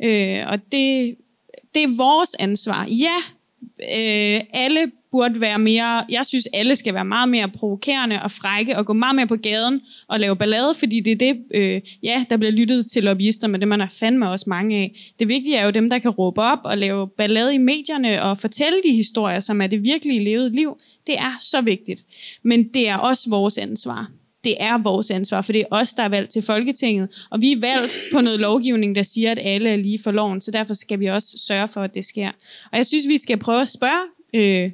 Øh, 0.03 0.43
og 0.47 0.57
det, 0.71 1.15
det 1.75 1.83
er 1.83 1.97
vores 1.97 2.35
ansvar. 2.39 2.87
Ja, 2.87 3.17
øh, 3.79 4.41
alle 4.53 4.91
burde 5.15 5.41
være 5.41 5.59
mere, 5.59 6.05
jeg 6.09 6.25
synes 6.25 6.47
alle 6.53 6.75
skal 6.75 6.93
være 6.93 7.05
meget 7.05 7.29
mere 7.29 7.49
provokerende 7.49 8.21
og 8.21 8.31
frække 8.31 8.77
og 8.77 8.85
gå 8.85 8.93
meget 8.93 9.15
mere 9.15 9.27
på 9.27 9.35
gaden 9.35 9.81
og 10.07 10.19
lave 10.19 10.35
ballade, 10.35 10.73
fordi 10.79 10.99
det 10.99 11.11
er 11.11 11.15
det, 11.15 11.37
øh, 11.53 11.81
ja, 12.03 12.25
der 12.29 12.37
bliver 12.37 12.51
lyttet 12.51 12.87
til 12.87 13.03
lobbyister, 13.03 13.47
men 13.47 13.61
det 13.61 13.67
man 13.67 13.81
er 13.81 13.87
fandme 13.99 14.29
også 14.29 14.45
mange 14.47 14.77
af. 14.77 15.13
Det 15.19 15.29
vigtige 15.29 15.57
er 15.57 15.65
jo 15.65 15.71
dem, 15.71 15.89
der 15.89 15.99
kan 15.99 16.11
råbe 16.11 16.41
op 16.41 16.59
og 16.63 16.77
lave 16.77 17.07
ballade 17.07 17.53
i 17.55 17.57
medierne 17.57 18.23
og 18.23 18.37
fortælle 18.37 18.79
de 18.83 18.93
historier, 18.93 19.39
som 19.39 19.61
er 19.61 19.67
det 19.67 19.83
virkelige 19.83 20.23
levede 20.23 20.55
liv. 20.55 20.77
Det 21.07 21.17
er 21.17 21.35
så 21.39 21.61
vigtigt. 21.61 22.03
Men 22.43 22.67
det 22.73 22.89
er 22.89 22.97
også 22.97 23.29
vores 23.29 23.57
ansvar 23.57 24.11
det 24.45 24.55
er 24.59 24.77
vores 24.77 25.11
ansvar, 25.11 25.41
for 25.41 25.51
det 25.51 25.61
er 25.61 25.65
os, 25.71 25.93
der 25.93 26.03
er 26.03 26.09
valgt 26.09 26.31
til 26.31 26.41
Folketinget, 26.41 27.25
og 27.31 27.41
vi 27.41 27.51
er 27.51 27.59
valgt 27.59 27.97
på 28.13 28.21
noget 28.21 28.39
lovgivning, 28.39 28.95
der 28.95 29.03
siger, 29.03 29.31
at 29.31 29.39
alle 29.41 29.69
er 29.69 29.75
lige 29.75 29.99
for 30.03 30.11
loven, 30.11 30.41
så 30.41 30.51
derfor 30.51 30.73
skal 30.73 30.99
vi 30.99 31.05
også 31.05 31.27
sørge 31.47 31.67
for, 31.67 31.81
at 31.81 31.93
det 31.93 32.05
sker. 32.05 32.31
Og 32.71 32.77
jeg 32.77 32.85
synes, 32.85 33.07
vi 33.07 33.17
skal 33.17 33.37
prøve 33.37 33.61
at 33.61 33.69
spørge 33.69 34.03
øh, 34.35 34.71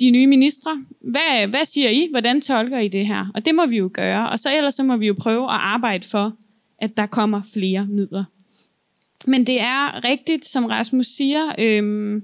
de 0.00 0.10
nye 0.10 0.26
ministre, 0.26 0.84
hvad, 1.00 1.46
hvad 1.46 1.64
siger 1.64 1.88
I? 1.88 2.08
Hvordan 2.10 2.40
tolker 2.40 2.78
I 2.78 2.88
det 2.88 3.06
her? 3.06 3.26
Og 3.34 3.44
det 3.44 3.54
må 3.54 3.66
vi 3.66 3.76
jo 3.76 3.90
gøre, 3.94 4.30
og 4.30 4.38
så 4.38 4.56
ellers 4.56 4.74
så 4.74 4.82
må 4.82 4.96
vi 4.96 5.06
jo 5.06 5.14
prøve 5.20 5.44
at 5.44 5.58
arbejde 5.60 6.06
for, 6.08 6.32
at 6.78 6.96
der 6.96 7.06
kommer 7.06 7.40
flere 7.54 7.86
midler. 7.86 8.24
Men 9.26 9.46
det 9.46 9.60
er 9.60 10.04
rigtigt, 10.04 10.44
som 10.44 10.64
Rasmus 10.64 11.06
siger, 11.06 11.52
øh, 11.58 12.22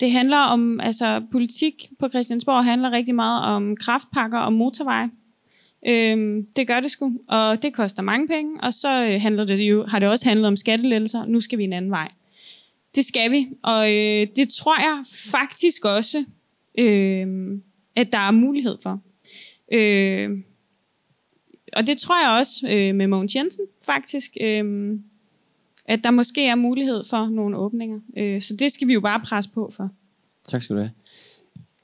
det 0.00 0.10
handler 0.10 0.38
om, 0.38 0.80
altså 0.80 1.22
politik 1.32 1.74
på 1.98 2.08
Christiansborg 2.08 2.64
handler 2.64 2.90
rigtig 2.90 3.14
meget 3.14 3.44
om 3.44 3.76
kraftpakker 3.76 4.38
og 4.38 4.52
motorveje. 4.52 5.10
Øhm, 5.86 6.46
det 6.56 6.66
gør 6.66 6.80
det 6.80 6.90
sgu, 6.90 7.12
og 7.28 7.62
det 7.62 7.72
koster 7.74 8.02
mange 8.02 8.28
penge, 8.28 8.60
og 8.62 8.74
så 8.74 9.04
øh, 9.04 9.20
handler 9.20 9.44
det 9.44 9.56
jo, 9.56 9.86
har 9.86 9.98
det 9.98 10.08
også 10.08 10.28
handlet 10.28 10.48
om 10.48 10.56
skattelettelser. 10.56 11.26
Nu 11.26 11.40
skal 11.40 11.58
vi 11.58 11.64
en 11.64 11.72
anden 11.72 11.90
vej. 11.90 12.08
Det 12.94 13.04
skal 13.04 13.30
vi, 13.30 13.48
og 13.62 13.94
øh, 13.94 14.26
det 14.36 14.48
tror 14.48 14.80
jeg 14.80 15.02
faktisk 15.30 15.84
også, 15.84 16.24
øh, 16.78 17.26
at 17.96 18.12
der 18.12 18.18
er 18.18 18.30
mulighed 18.30 18.76
for. 18.82 19.00
Øh, 19.72 20.30
og 21.72 21.86
det 21.86 21.98
tror 21.98 22.22
jeg 22.22 22.38
også 22.38 22.68
øh, 22.70 22.94
med 22.94 23.06
Mogens 23.06 23.36
Jensen, 23.36 23.64
faktisk. 23.86 24.36
Øh, 24.40 24.98
at 25.84 26.00
der 26.04 26.10
måske 26.10 26.46
er 26.46 26.54
mulighed 26.54 27.02
for 27.10 27.26
nogle 27.26 27.56
åbninger. 27.56 27.98
Øh, 28.18 28.40
så 28.40 28.56
det 28.56 28.72
skal 28.72 28.88
vi 28.88 28.92
jo 28.92 29.00
bare 29.00 29.20
presse 29.20 29.50
på 29.54 29.70
for. 29.76 29.90
Tak 30.48 30.62
skal 30.62 30.76
du 30.76 30.80
have. 30.80 30.92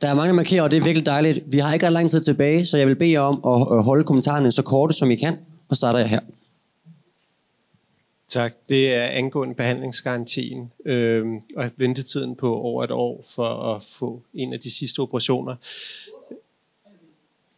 Der 0.00 0.08
er 0.08 0.14
mange 0.14 0.34
markerer, 0.34 0.62
og 0.62 0.70
det 0.70 0.76
er 0.76 0.84
virkelig 0.84 1.06
dejligt. 1.06 1.40
Vi 1.52 1.58
har 1.58 1.74
ikke 1.74 1.86
ret 1.86 1.92
lang 1.92 2.10
tid 2.10 2.20
tilbage, 2.20 2.66
så 2.66 2.78
jeg 2.78 2.86
vil 2.86 2.96
bede 2.96 3.10
jer 3.10 3.20
om 3.20 3.68
at 3.74 3.84
holde 3.84 4.04
kommentarerne 4.04 4.52
så 4.52 4.62
korte 4.62 4.94
som 4.94 5.10
I 5.10 5.16
kan, 5.16 5.38
og 5.68 5.76
starter 5.76 5.98
jeg 5.98 6.08
her. 6.08 6.20
Tak. 8.28 8.54
Det 8.68 8.94
er 8.94 9.04
angående 9.04 9.54
behandlingsgarantien 9.54 10.72
øh, 10.84 11.26
og 11.56 11.70
ventetiden 11.76 12.36
på 12.36 12.56
over 12.56 12.84
et 12.84 12.90
år 12.90 13.24
for 13.30 13.74
at 13.74 13.82
få 13.82 14.22
en 14.34 14.52
af 14.52 14.60
de 14.60 14.70
sidste 14.70 15.00
operationer. 15.00 15.56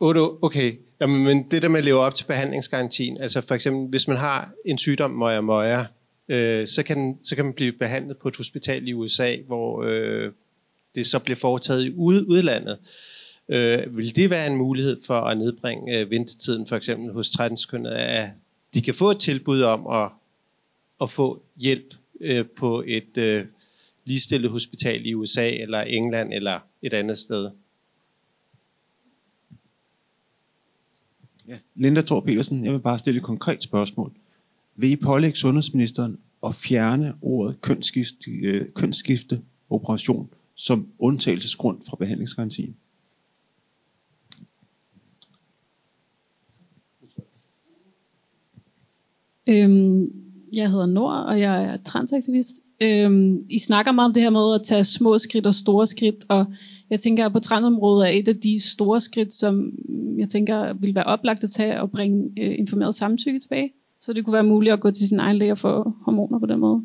8, 0.01 0.21
okay, 0.45 0.79
Jamen, 1.01 1.25
men 1.25 1.43
det 1.51 1.63
der 1.63 1.69
med 1.69 1.79
at 1.79 1.85
leve 1.85 1.99
op 1.99 2.15
til 2.15 2.25
behandlingsgarantien, 2.25 3.21
altså 3.21 3.41
for 3.41 3.55
eksempel, 3.55 3.89
hvis 3.89 4.09
man 4.09 4.17
har 4.17 4.53
en 4.65 4.79
sygdom, 4.79 5.11
møjer 5.11 5.41
møjer, 5.41 5.85
øh, 6.29 6.69
så, 6.69 6.83
kan, 6.83 7.19
så 7.25 7.37
kan 7.37 7.45
man 7.45 7.55
blive 7.55 7.73
behandlet 7.73 8.19
på 8.19 8.29
et 8.29 8.37
hospital 8.37 8.89
i 8.89 8.93
USA, 8.93 9.37
hvor 9.47 9.83
øh, 9.83 10.33
det 10.95 11.07
så 11.07 11.19
bliver 11.19 11.37
foretaget 11.37 11.85
i 11.85 11.93
ude, 11.97 12.29
udlandet. 12.29 12.79
Øh, 13.49 13.97
vil 13.97 14.17
det 14.17 14.31
være 14.31 14.47
en 14.47 14.57
mulighed 14.57 14.97
for 15.07 15.15
at 15.15 15.39
nedbringe 15.39 15.99
øh, 15.99 16.11
ventetiden, 16.11 16.67
for 16.67 16.77
eksempel 16.77 17.13
hos 17.13 17.31
transkønnede, 17.31 17.97
at 17.97 18.31
de 18.75 18.83
kan 18.83 18.95
få 18.95 19.11
et 19.11 19.19
tilbud 19.19 19.63
om 19.63 19.87
at, 19.87 20.11
at 21.01 21.11
få 21.11 21.43
hjælp 21.57 21.95
øh, 22.21 22.47
på 22.57 22.85
et 22.87 23.19
øh, 23.19 23.47
ligestillet 24.05 24.51
hospital 24.51 25.07
i 25.07 25.15
USA 25.15 25.51
eller 25.51 25.81
England 25.81 26.33
eller 26.33 26.61
et 26.83 26.93
andet 26.93 27.19
sted? 27.19 27.51
Ja. 31.49 31.59
Linda 31.75 32.01
Thor 32.01 32.21
Petersen, 32.21 32.65
jeg 32.65 32.73
vil 32.73 32.79
bare 32.79 32.99
stille 32.99 33.19
et 33.19 33.25
konkret 33.25 33.63
spørgsmål. 33.63 34.13
Vil 34.77 34.91
I 34.91 34.97
pålægge 34.97 35.37
sundhedsministeren 35.37 36.19
at 36.47 36.55
fjerne 36.55 37.15
ordet 37.23 37.61
kønsskifte, 37.61 38.31
øh, 38.31 38.73
kønsskifte 38.73 39.43
operation 39.71 40.31
som 40.55 40.89
undtagelsesgrund 40.99 41.83
fra 41.89 41.97
behandlingsgarantien? 41.97 42.77
Øhm, 49.47 50.28
jeg 50.53 50.71
hedder 50.71 50.87
Nord, 50.87 51.25
og 51.27 51.41
jeg 51.41 51.65
er 51.65 51.77
transaktivist. 51.77 52.53
Øhm, 52.83 53.41
I 53.51 53.59
snakker 53.59 53.93
meget 53.93 54.09
om 54.09 54.13
det 54.13 54.23
her 54.23 54.31
med 54.31 54.55
at 54.55 54.63
tage 54.65 54.85
små 54.85 55.19
skridt 55.19 55.47
og 55.47 55.55
store 55.55 55.87
skridt, 55.87 56.25
og 56.29 56.47
jeg 56.91 57.01
tænker, 57.01 57.27
at 57.27 57.33
på 57.33 57.41
transområdet 57.41 58.09
er 58.09 58.13
et 58.13 58.29
af 58.29 58.37
de 58.37 58.61
store 58.61 59.01
skridt, 59.01 59.33
som 59.33 59.73
jeg 60.19 60.29
tænker 60.29 60.73
vil 60.73 60.95
være 60.95 61.05
oplagt 61.05 61.45
at 61.45 61.51
tage 61.51 61.81
og 61.81 61.91
bringe 61.91 62.31
øh, 62.41 62.59
informeret 62.59 62.95
samtykke 62.95 63.41
tilbage. 63.41 63.71
Så 64.01 64.13
det 64.13 64.25
kunne 64.25 64.35
være 64.35 64.43
muligt 64.43 64.73
at 64.73 64.81
gå 64.81 64.91
til 64.91 65.09
sin 65.09 65.21
egen 65.21 65.37
læge 65.37 65.53
og 65.53 65.59
få 65.59 65.93
hormoner 66.05 66.39
på 66.39 66.47
den 66.47 66.59
måde. 66.59 66.83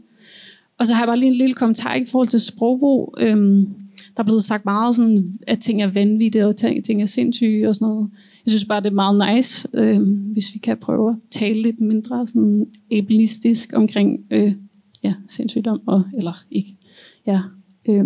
Og 0.77 0.87
så 0.87 0.93
har 0.93 1.01
jeg 1.01 1.07
bare 1.07 1.19
lige 1.19 1.29
en 1.29 1.35
lille 1.35 1.53
kommentar 1.53 1.95
i 1.95 2.05
forhold 2.05 2.27
til 2.27 2.39
sprogbrug. 2.39 3.15
Øhm, 3.19 3.67
der 4.17 4.23
er 4.23 4.23
blevet 4.23 4.43
sagt 4.43 4.65
meget 4.65 4.95
sådan, 4.95 5.39
at 5.47 5.59
ting 5.59 5.81
er 5.81 5.87
vanvittige, 5.87 6.47
og 6.47 6.55
ting, 6.55 6.83
ting 6.83 7.01
er 7.01 7.05
sindssyge 7.05 7.69
og 7.69 7.75
sådan 7.75 7.87
noget. 7.87 8.09
Jeg 8.45 8.51
synes 8.51 8.65
bare, 8.65 8.81
det 8.81 8.87
er 8.87 8.93
meget 8.93 9.35
nice, 9.35 9.67
øh, 9.73 10.01
hvis 10.31 10.53
vi 10.53 10.59
kan 10.59 10.79
prøve 10.79 11.09
at 11.09 11.17
tale 11.31 11.61
lidt 11.61 11.81
mindre 11.81 12.27
sådan 12.27 12.73
ableistisk 12.91 13.73
omkring 13.73 14.27
øh, 14.31 14.55
ja, 15.03 15.15
sindssygdom, 15.27 15.81
og, 15.87 16.03
eller 16.17 16.45
ikke. 16.51 16.77
Ja, 17.25 17.41
øh, 17.85 18.05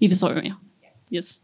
I 0.00 0.08
forstår 0.08 0.28
jo 0.28 0.40
mere. 0.40 0.54
Yes. 1.12 1.42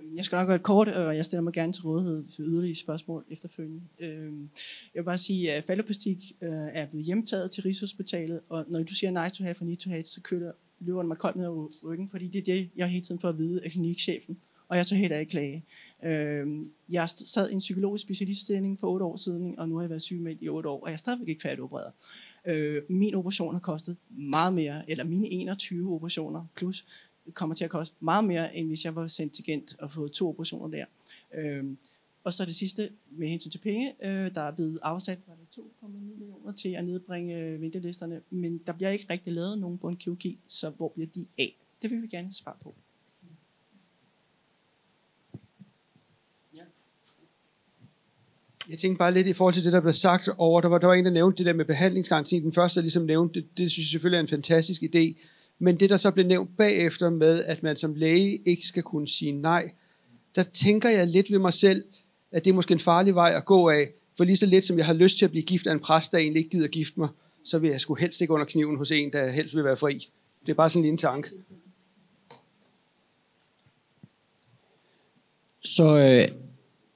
Øhm, 0.00 0.16
jeg 0.16 0.24
skal 0.24 0.36
nok 0.36 0.46
gøre 0.46 0.56
det 0.56 0.64
kort, 0.64 0.88
og 0.88 1.16
jeg 1.16 1.24
stiller 1.24 1.42
mig 1.42 1.52
gerne 1.52 1.72
til 1.72 1.82
rådighed 1.82 2.24
for 2.34 2.42
yderligere 2.42 2.74
spørgsmål 2.74 3.24
efterfølgende. 3.30 3.82
Øhm, 4.00 4.50
jeg 4.94 5.00
vil 5.00 5.04
bare 5.04 5.18
sige, 5.18 5.52
at 5.52 5.64
falloplastik 5.64 6.32
øh, 6.42 6.50
er 6.50 6.86
blevet 6.86 7.06
hjemtaget 7.06 7.50
til 7.50 7.62
Rigshospitalet, 7.62 8.40
og 8.48 8.64
når 8.68 8.82
du 8.82 8.94
siger 8.94 9.22
nice 9.22 9.34
to 9.34 9.44
have 9.44 9.54
for 9.54 9.64
need 9.64 9.76
to 9.76 9.90
have, 9.90 10.04
så 10.04 10.20
kører 10.20 10.52
løber 10.80 11.02
mig 11.02 11.18
koldt 11.18 11.36
ned 11.36 11.44
ad 11.44 11.84
ryggen, 11.84 12.08
fordi 12.08 12.28
det 12.28 12.38
er 12.38 12.54
det, 12.54 12.70
jeg 12.76 12.88
hele 12.88 13.04
tiden 13.04 13.20
får 13.20 13.28
at 13.28 13.38
vide 13.38 13.64
af 13.64 13.70
klinikchefen, 13.70 14.38
og 14.68 14.76
jeg 14.76 14.86
tager 14.86 15.00
heller 15.00 15.18
ikke 15.18 15.30
klage. 15.30 15.64
Øhm, 16.04 16.66
jeg 16.88 17.08
sad 17.08 17.50
i 17.50 17.52
en 17.52 17.58
psykologisk 17.58 18.02
specialiststilling 18.02 18.80
for 18.80 18.86
otte 18.86 19.04
år 19.04 19.16
siden, 19.16 19.58
og 19.58 19.68
nu 19.68 19.74
har 19.74 19.82
jeg 19.82 19.90
været 19.90 20.02
syg 20.02 20.20
med 20.20 20.36
i 20.40 20.48
otte 20.48 20.68
år, 20.68 20.80
og 20.80 20.88
jeg 20.88 20.92
er 20.92 20.98
stadigvæk 20.98 21.28
ikke 21.28 21.42
færdigopereret. 21.42 21.92
Øh, 22.46 22.82
min 22.88 23.14
operation 23.14 23.54
har 23.54 23.60
kostet 23.60 23.96
meget 24.10 24.54
mere, 24.54 24.90
eller 24.90 25.04
mine 25.04 25.28
21 25.28 25.94
operationer 25.94 26.44
plus, 26.54 26.86
kommer 27.34 27.54
til 27.54 27.64
at 27.64 27.70
koste 27.70 27.96
meget 28.00 28.24
mere, 28.24 28.56
end 28.56 28.68
hvis 28.68 28.84
jeg 28.84 28.94
var 28.94 29.06
sendt 29.06 29.32
til 29.32 29.44
Gent 29.44 29.80
og 29.80 29.90
fået 29.90 30.12
to 30.12 30.28
operationer 30.28 30.68
der. 30.68 30.84
Øhm, 31.34 31.78
og 32.26 32.32
så 32.32 32.44
det 32.44 32.54
sidste 32.54 32.88
med 33.18 33.28
hensyn 33.28 33.50
til 33.50 33.58
penge. 33.58 33.94
Øh, 34.02 34.34
der 34.34 34.40
er 34.40 34.50
blevet 34.50 34.78
afsat 34.82 35.18
var 35.26 35.34
det 35.34 35.62
2,9 35.62 35.86
millioner 35.88 36.52
til 36.52 36.68
at 36.68 36.84
nedbringe 36.84 37.36
øh, 37.36 37.60
ventelisterne, 37.60 38.20
men 38.30 38.58
der 38.58 38.72
bliver 38.72 38.90
ikke 38.90 39.06
rigtig 39.10 39.32
lavet 39.32 39.58
nogen 39.58 39.78
på 39.78 39.88
en 39.88 39.96
kirurgi, 39.96 40.38
så 40.48 40.70
hvor 40.70 40.88
bliver 40.88 41.06
de 41.14 41.26
af? 41.38 41.56
Det 41.82 41.90
vil 41.90 42.02
vi 42.02 42.06
gerne 42.06 42.32
svare 42.32 42.56
på. 42.62 42.74
Jeg 48.70 48.78
tænkte 48.78 48.98
bare 48.98 49.14
lidt 49.14 49.26
i 49.26 49.32
forhold 49.32 49.54
til 49.54 49.64
det, 49.64 49.72
der 49.72 49.80
blev 49.80 49.92
sagt 49.92 50.28
over, 50.38 50.60
der 50.60 50.68
var, 50.68 50.78
der 50.78 50.86
var 50.86 50.94
en, 50.94 51.04
der 51.04 51.10
nævnte 51.10 51.38
det 51.38 51.46
der 51.46 51.52
med 51.52 51.64
behandlingsgarantien. 51.64 52.42
Den 52.42 52.52
første, 52.52 52.80
der 52.80 52.82
ligesom 52.82 53.02
nævnte 53.02 53.40
det, 53.40 53.58
det 53.58 53.70
synes 53.70 53.86
jeg 53.86 53.90
selvfølgelig 53.90 54.16
er 54.16 54.22
en 54.22 54.28
fantastisk 54.28 54.82
idé. 54.82 55.14
Men 55.58 55.80
det, 55.80 55.90
der 55.90 55.96
så 55.96 56.10
blev 56.10 56.26
nævnt 56.26 56.56
bagefter 56.56 57.10
med, 57.10 57.44
at 57.44 57.62
man 57.62 57.76
som 57.76 57.94
læge 57.94 58.38
ikke 58.46 58.66
skal 58.66 58.82
kunne 58.82 59.08
sige 59.08 59.32
nej, 59.32 59.70
der 60.36 60.42
tænker 60.42 60.88
jeg 60.88 61.06
lidt 61.06 61.30
ved 61.30 61.38
mig 61.38 61.52
selv, 61.52 61.84
at 62.36 62.44
det 62.44 62.50
er 62.50 62.54
måske 62.54 62.72
en 62.72 62.78
farlig 62.78 63.14
vej 63.14 63.32
at 63.36 63.44
gå 63.44 63.68
af. 63.68 63.88
For 64.16 64.24
lige 64.24 64.36
så 64.36 64.46
lidt 64.46 64.64
som 64.64 64.78
jeg 64.78 64.86
har 64.86 64.94
lyst 64.94 65.18
til 65.18 65.24
at 65.24 65.30
blive 65.30 65.42
gift 65.42 65.66
af 65.66 65.72
en 65.72 65.80
præst, 65.80 66.12
der 66.12 66.18
egentlig 66.18 66.38
ikke 66.38 66.50
gider 66.50 66.68
gifte 66.68 67.00
mig, 67.00 67.08
så 67.44 67.58
vil 67.58 67.70
jeg 67.70 67.80
sgu 67.80 67.94
helst 67.94 68.20
ikke 68.20 68.32
under 68.32 68.46
kniven 68.46 68.76
hos 68.76 68.90
en, 68.90 69.12
der 69.12 69.30
helst 69.30 69.56
vil 69.56 69.64
være 69.64 69.76
fri. 69.76 70.08
Det 70.46 70.52
er 70.52 70.54
bare 70.54 70.70
sådan 70.70 70.80
en 70.80 70.84
lille 70.84 70.98
tanke. 70.98 71.28
Så 75.64 75.96
øh, 75.96 76.28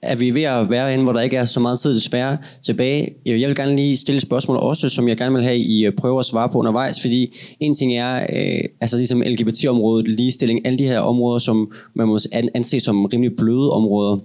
er 0.02 0.16
vi 0.16 0.30
ved 0.34 0.42
at 0.42 0.70
være 0.70 0.90
hen, 0.90 1.02
hvor 1.02 1.12
der 1.12 1.20
ikke 1.20 1.36
er 1.36 1.44
så 1.44 1.60
meget 1.60 1.80
tid 1.80 1.94
desværre 1.94 2.38
tilbage. 2.62 3.14
Øh, 3.26 3.40
jeg 3.40 3.48
vil 3.48 3.56
gerne 3.56 3.76
lige 3.76 3.96
stille 3.96 4.16
et 4.16 4.22
spørgsmål 4.22 4.56
også, 4.56 4.88
som 4.88 5.08
jeg 5.08 5.16
gerne 5.16 5.34
vil 5.34 5.44
have, 5.44 5.58
I 5.58 5.86
øh, 5.86 5.92
prøver 5.92 6.20
at 6.20 6.26
svare 6.26 6.48
på 6.48 6.58
undervejs, 6.58 7.00
fordi 7.00 7.36
en 7.60 7.74
ting 7.74 7.94
er, 7.94 8.26
øh, 8.32 8.64
altså 8.80 8.96
ligesom 8.96 9.20
LGBT-området, 9.22 10.08
ligestilling, 10.08 10.66
alle 10.66 10.78
de 10.78 10.86
her 10.86 11.00
områder, 11.00 11.38
som 11.38 11.72
man 11.94 12.08
må 12.08 12.18
anse 12.32 12.80
som 12.80 13.04
rimelig 13.04 13.36
bløde 13.36 13.70
områder. 13.70 14.18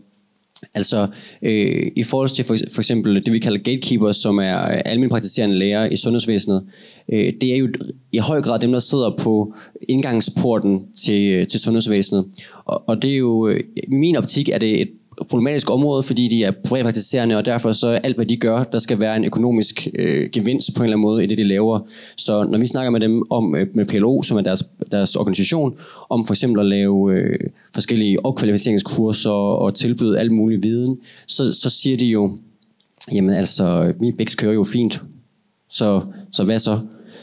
Altså 0.73 1.07
øh, 1.41 1.91
i 1.95 2.03
forhold 2.03 2.29
til 2.29 2.45
for, 2.45 2.55
for 2.73 2.81
eksempel 2.81 3.25
det, 3.25 3.33
vi 3.33 3.39
kalder 3.39 3.57
gatekeepers, 3.57 4.17
som 4.17 4.37
er 4.39 4.63
øh, 4.63 4.81
almindelige 4.85 5.09
praktiserende 5.09 5.55
læger 5.55 5.85
i 5.85 5.95
sundhedsvæsenet, 5.95 6.65
øh, 7.13 7.33
det 7.41 7.53
er 7.53 7.57
jo 7.57 7.69
i 8.11 8.17
høj 8.17 8.41
grad 8.41 8.59
dem, 8.59 8.71
der 8.71 8.79
sidder 8.79 9.15
på 9.19 9.53
indgangsporten 9.89 10.85
til, 10.97 11.33
øh, 11.33 11.47
til 11.47 11.59
sundhedsvæsenet. 11.59 12.25
Og, 12.65 12.83
og 12.87 13.01
det 13.01 13.13
er 13.13 13.17
jo, 13.17 13.47
øh, 13.47 13.59
i 13.77 13.95
min 13.95 14.15
optik 14.15 14.49
er 14.49 14.57
det 14.57 14.81
et 14.81 14.91
problematisk 15.30 15.70
område, 15.70 16.03
fordi 16.03 16.28
de 16.28 16.43
er 16.43 16.51
privatpraktiserende, 16.51 17.38
og 17.38 17.45
derfor 17.45 17.72
så 17.72 17.88
alt, 17.88 18.16
hvad 18.16 18.26
de 18.26 18.38
gør, 18.38 18.63
der 18.63 18.80
skal 18.80 18.99
være 18.99 19.18
en 19.18 19.26
økonomisk 19.26 19.88
øh, 19.95 20.30
gevinst 20.30 20.76
på 20.76 20.84
en 20.84 20.86
eller 20.86 20.97
anden 20.97 21.01
måde 21.01 21.24
i 21.24 21.28
det, 21.28 21.38
de 21.38 21.43
laver. 21.43 21.80
Så 22.18 22.43
når 22.43 22.59
vi 22.59 22.68
snakker 22.68 22.91
med 22.91 22.99
dem 22.99 23.32
om 23.32 23.55
øh, 23.55 23.68
med 23.74 23.86
PLO, 23.86 24.22
som 24.24 24.38
er 24.38 24.41
deres, 24.41 24.63
deres 24.91 25.16
organisation, 25.16 25.78
om 26.09 26.26
for 26.26 26.34
eksempel 26.34 26.59
at 26.59 26.66
lave 26.66 27.13
øh, 27.13 27.39
forskellige 27.74 28.26
opkvalificeringskurser 28.26 29.32
og 29.32 29.76
tilbyde 29.76 30.20
alt 30.20 30.32
mulig 30.32 30.63
viden, 30.63 30.99
så, 31.28 31.53
så 31.53 31.70
siger 31.70 31.97
de 31.97 32.05
jo, 32.05 32.38
jamen 33.13 33.36
altså, 33.36 33.93
min 33.99 34.18
bæks 34.18 34.36
kører 34.36 34.53
jo 34.53 34.63
fint, 34.63 35.01
så, 35.70 36.01
så 36.32 36.43
hvad 36.43 36.59
så? 36.59 36.80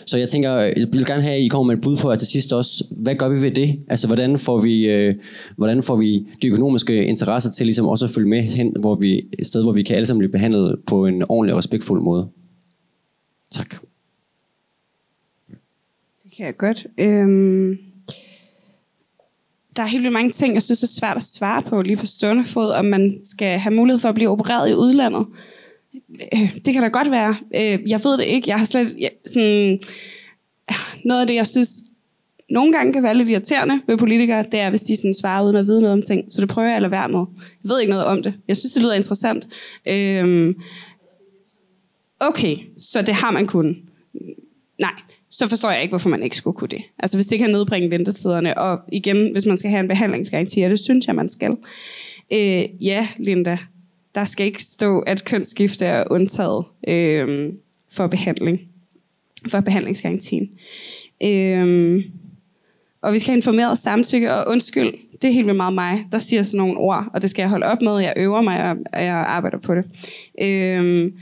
Så 0.06 0.18
jeg 0.18 0.28
tænker, 0.28 0.56
øh, 0.56 0.72
jeg 0.76 0.88
vil 0.92 1.06
gerne 1.06 1.22
have, 1.22 1.34
at 1.34 1.42
I 1.42 1.48
kommer 1.48 1.72
med 1.72 1.76
et 1.76 1.82
bud 1.82 1.96
på 1.96 2.08
at 2.08 2.18
til 2.18 2.28
sidst 2.28 2.52
også. 2.52 2.84
Hvad 2.90 3.14
gør 3.14 3.28
vi 3.28 3.42
ved 3.42 3.50
det? 3.50 3.80
Altså, 3.88 4.06
hvordan 4.06 4.38
får 4.38 4.60
vi, 4.60 4.86
øh, 4.86 5.14
hvordan 5.56 5.82
får 5.82 5.96
vi 5.96 6.26
de 6.42 6.46
økonomiske 6.46 7.04
interesser 7.04 7.50
til 7.50 7.66
ligesom 7.66 7.86
også 7.86 8.04
at 8.04 8.10
følge 8.10 8.28
med 8.28 8.42
hen, 8.42 8.76
hvor 8.80 8.94
vi, 8.94 9.22
et 9.38 9.46
sted, 9.46 9.62
hvor 9.62 9.72
vi 9.72 9.82
kan 9.82 9.96
alle 9.96 10.06
sammen 10.06 10.18
blive 10.18 10.32
behandlet 10.32 10.76
på 10.86 11.06
en 11.06 11.22
ordentlig 11.28 11.54
og 11.54 11.58
respektfuld 11.58 12.02
måde? 12.02 12.28
Tak. 13.50 13.74
Det 16.24 16.36
kan 16.36 16.46
jeg 16.46 16.56
godt. 16.56 16.86
Øhm 16.98 17.78
der 19.76 19.82
er 19.82 19.86
helt 19.86 20.02
vildt 20.02 20.12
mange 20.12 20.30
ting, 20.30 20.54
jeg 20.54 20.62
synes 20.62 20.82
er 20.82 20.86
svært 20.86 21.16
at 21.16 21.22
svare 21.22 21.62
på 21.62 21.80
lige 21.80 21.96
på 21.96 22.06
stående 22.06 22.44
fod, 22.44 22.70
om 22.70 22.84
man 22.84 23.20
skal 23.24 23.58
have 23.58 23.74
mulighed 23.74 24.00
for 24.00 24.08
at 24.08 24.14
blive 24.14 24.30
opereret 24.30 24.70
i 24.70 24.74
udlandet. 24.74 25.26
Det 26.64 26.72
kan 26.72 26.82
da 26.82 26.88
godt 26.88 27.10
være. 27.10 27.36
Øh, 27.54 27.90
jeg 27.90 28.00
ved 28.04 28.18
det 28.18 28.24
ikke. 28.24 28.50
Jeg 28.50 28.58
har 28.58 28.64
slet 28.64 28.96
sådan... 29.26 29.78
Noget 31.04 31.20
af 31.20 31.26
det, 31.26 31.34
jeg 31.34 31.46
synes 31.46 31.70
nogle 32.50 32.72
gange 32.72 32.92
kan 32.92 33.02
være 33.02 33.14
lidt 33.14 33.28
irriterende 33.28 33.80
ved 33.86 33.98
politikere, 33.98 34.44
det 34.52 34.60
er, 34.60 34.70
hvis 34.70 34.82
de 34.82 34.96
sådan 34.96 35.14
svarer 35.14 35.44
uden 35.44 35.56
at 35.56 35.66
vide 35.66 35.80
noget 35.80 35.92
om 35.92 36.02
ting. 36.02 36.32
Så 36.32 36.40
det 36.40 36.48
prøver 36.48 36.68
jeg 36.68 36.76
at 36.76 36.82
lade 36.82 36.92
være 36.92 37.08
med. 37.08 37.24
Jeg 37.38 37.68
ved 37.68 37.80
ikke 37.80 37.90
noget 37.90 38.06
om 38.06 38.22
det. 38.22 38.34
Jeg 38.48 38.56
synes, 38.56 38.72
det 38.72 38.82
lyder 38.82 38.94
interessant. 38.94 39.48
Øhm, 39.88 40.54
okay, 42.20 42.56
så 42.78 43.02
det 43.02 43.14
har 43.14 43.30
man 43.30 43.46
kun. 43.46 43.76
Nej, 44.78 44.92
så 45.30 45.46
forstår 45.48 45.70
jeg 45.70 45.82
ikke, 45.82 45.92
hvorfor 45.92 46.10
man 46.10 46.22
ikke 46.22 46.36
skulle 46.36 46.56
kunne 46.56 46.68
det. 46.68 46.82
Altså 46.98 47.16
hvis 47.16 47.26
det 47.26 47.38
kan 47.38 47.50
nedbringe 47.50 47.90
ventetiderne, 47.90 48.58
og 48.58 48.80
igen, 48.92 49.32
hvis 49.32 49.46
man 49.46 49.58
skal 49.58 49.70
have 49.70 49.80
en 49.80 49.88
behandlingsgaranti, 49.88 50.62
og 50.62 50.70
det 50.70 50.80
synes 50.80 51.06
jeg, 51.06 51.14
man 51.14 51.28
skal. 51.28 51.56
Øh, 52.32 52.64
ja, 52.84 53.08
Linda, 53.18 53.58
der 54.14 54.24
skal 54.24 54.46
ikke 54.46 54.62
stå, 54.62 54.98
at 54.98 55.24
kønsskifte 55.24 55.86
er 55.86 56.04
undtaget 56.10 56.64
øh, 56.88 57.52
for 57.92 58.06
behandling, 58.06 58.60
for 59.48 59.60
behandlingsgarantien. 59.60 60.50
Øh, 61.24 62.04
og 63.02 63.12
vi 63.12 63.18
skal 63.18 63.30
have 63.30 63.36
informeret 63.36 63.78
samtykke, 63.78 64.34
og 64.34 64.44
undskyld, 64.48 64.92
det 65.22 65.28
er 65.28 65.32
helt 65.32 65.46
vildt 65.46 65.56
meget 65.56 65.74
mig, 65.74 66.06
der 66.12 66.18
siger 66.18 66.42
sådan 66.42 66.58
nogle 66.58 66.76
ord, 66.76 67.06
og 67.14 67.22
det 67.22 67.30
skal 67.30 67.42
jeg 67.42 67.50
holde 67.50 67.66
op 67.66 67.82
med, 67.82 67.98
jeg 67.98 68.14
øver 68.16 68.42
mig, 68.42 68.70
og 68.92 69.04
jeg 69.04 69.14
arbejder 69.14 69.58
på 69.58 69.74
det. 69.74 69.84
Øh, 70.40 71.12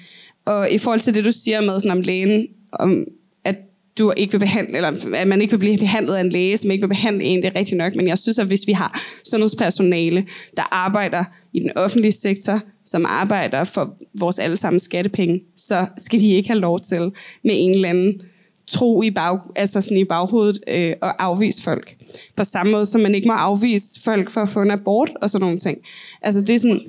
og 0.44 0.70
i 0.70 0.78
forhold 0.78 1.00
til 1.00 1.14
det, 1.14 1.24
du 1.24 1.32
siger 1.32 1.60
med 1.60 1.80
sådan 1.80 1.98
om 1.98 2.02
lægen, 2.02 2.46
om, 2.72 3.04
at 3.44 3.56
du 3.98 4.12
ikke 4.16 4.32
vil 4.32 4.38
behandle, 4.38 4.76
eller 4.76 5.14
at 5.14 5.28
man 5.28 5.40
ikke 5.40 5.50
vil 5.50 5.58
blive 5.58 5.78
behandlet 5.78 6.14
af 6.14 6.20
en 6.20 6.30
læge, 6.30 6.56
som 6.56 6.70
ikke 6.70 6.82
vil 6.82 6.88
behandle 6.88 7.24
en, 7.24 7.42
det 7.42 7.48
er 7.48 7.58
rigtigt 7.58 7.78
nok, 7.78 7.94
men 7.94 8.08
jeg 8.08 8.18
synes, 8.18 8.38
at 8.38 8.46
hvis 8.46 8.66
vi 8.66 8.72
har 8.72 9.00
sundhedspersonale, 9.24 10.26
der 10.56 10.74
arbejder 10.74 11.24
i 11.52 11.60
den 11.60 11.70
offentlige 11.76 12.12
sektor, 12.12 12.60
som 12.90 13.06
arbejder 13.06 13.64
for 13.64 13.96
vores 14.18 14.38
allesammens 14.38 14.82
skattepenge, 14.82 15.40
så 15.56 15.86
skal 15.98 16.20
de 16.20 16.32
ikke 16.32 16.48
have 16.48 16.60
lov 16.60 16.80
til 16.80 17.12
med 17.44 17.54
en 17.54 17.70
eller 17.70 17.88
anden 17.88 18.22
tro 18.66 19.02
i, 19.02 19.10
bag, 19.10 19.38
altså 19.56 19.80
sådan 19.80 19.96
i 19.96 20.04
baghovedet 20.04 20.60
øh, 20.68 20.94
og 21.02 21.24
afvise 21.24 21.62
folk. 21.62 21.96
På 22.36 22.44
samme 22.44 22.72
måde, 22.72 22.86
som 22.86 23.00
man 23.00 23.14
ikke 23.14 23.28
må 23.28 23.34
afvise 23.34 24.02
folk 24.02 24.30
for 24.30 24.40
at 24.40 24.48
få 24.48 24.62
en 24.62 24.70
abort 24.70 25.10
og 25.22 25.30
sådan 25.30 25.42
nogle 25.44 25.58
ting. 25.58 25.78
Altså 26.22 26.40
det 26.40 26.54
er 26.54 26.58
sådan... 26.58 26.80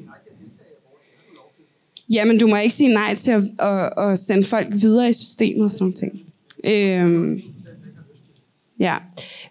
Jamen, 2.09 2.39
du 2.39 2.47
må 2.47 2.55
ikke 2.55 2.75
sige 2.75 2.93
nej 2.93 3.15
til 3.15 3.31
at, 3.31 3.43
at, 3.59 3.89
at 3.97 4.19
sende 4.19 4.43
folk 4.43 4.67
videre 4.71 5.09
i 5.09 5.13
systemet 5.13 5.65
og 5.65 5.71
sådan 5.71 5.83
nogle 5.83 5.93
ting. 5.93 6.21
Øh, 6.63 7.39
ja. 8.79 8.97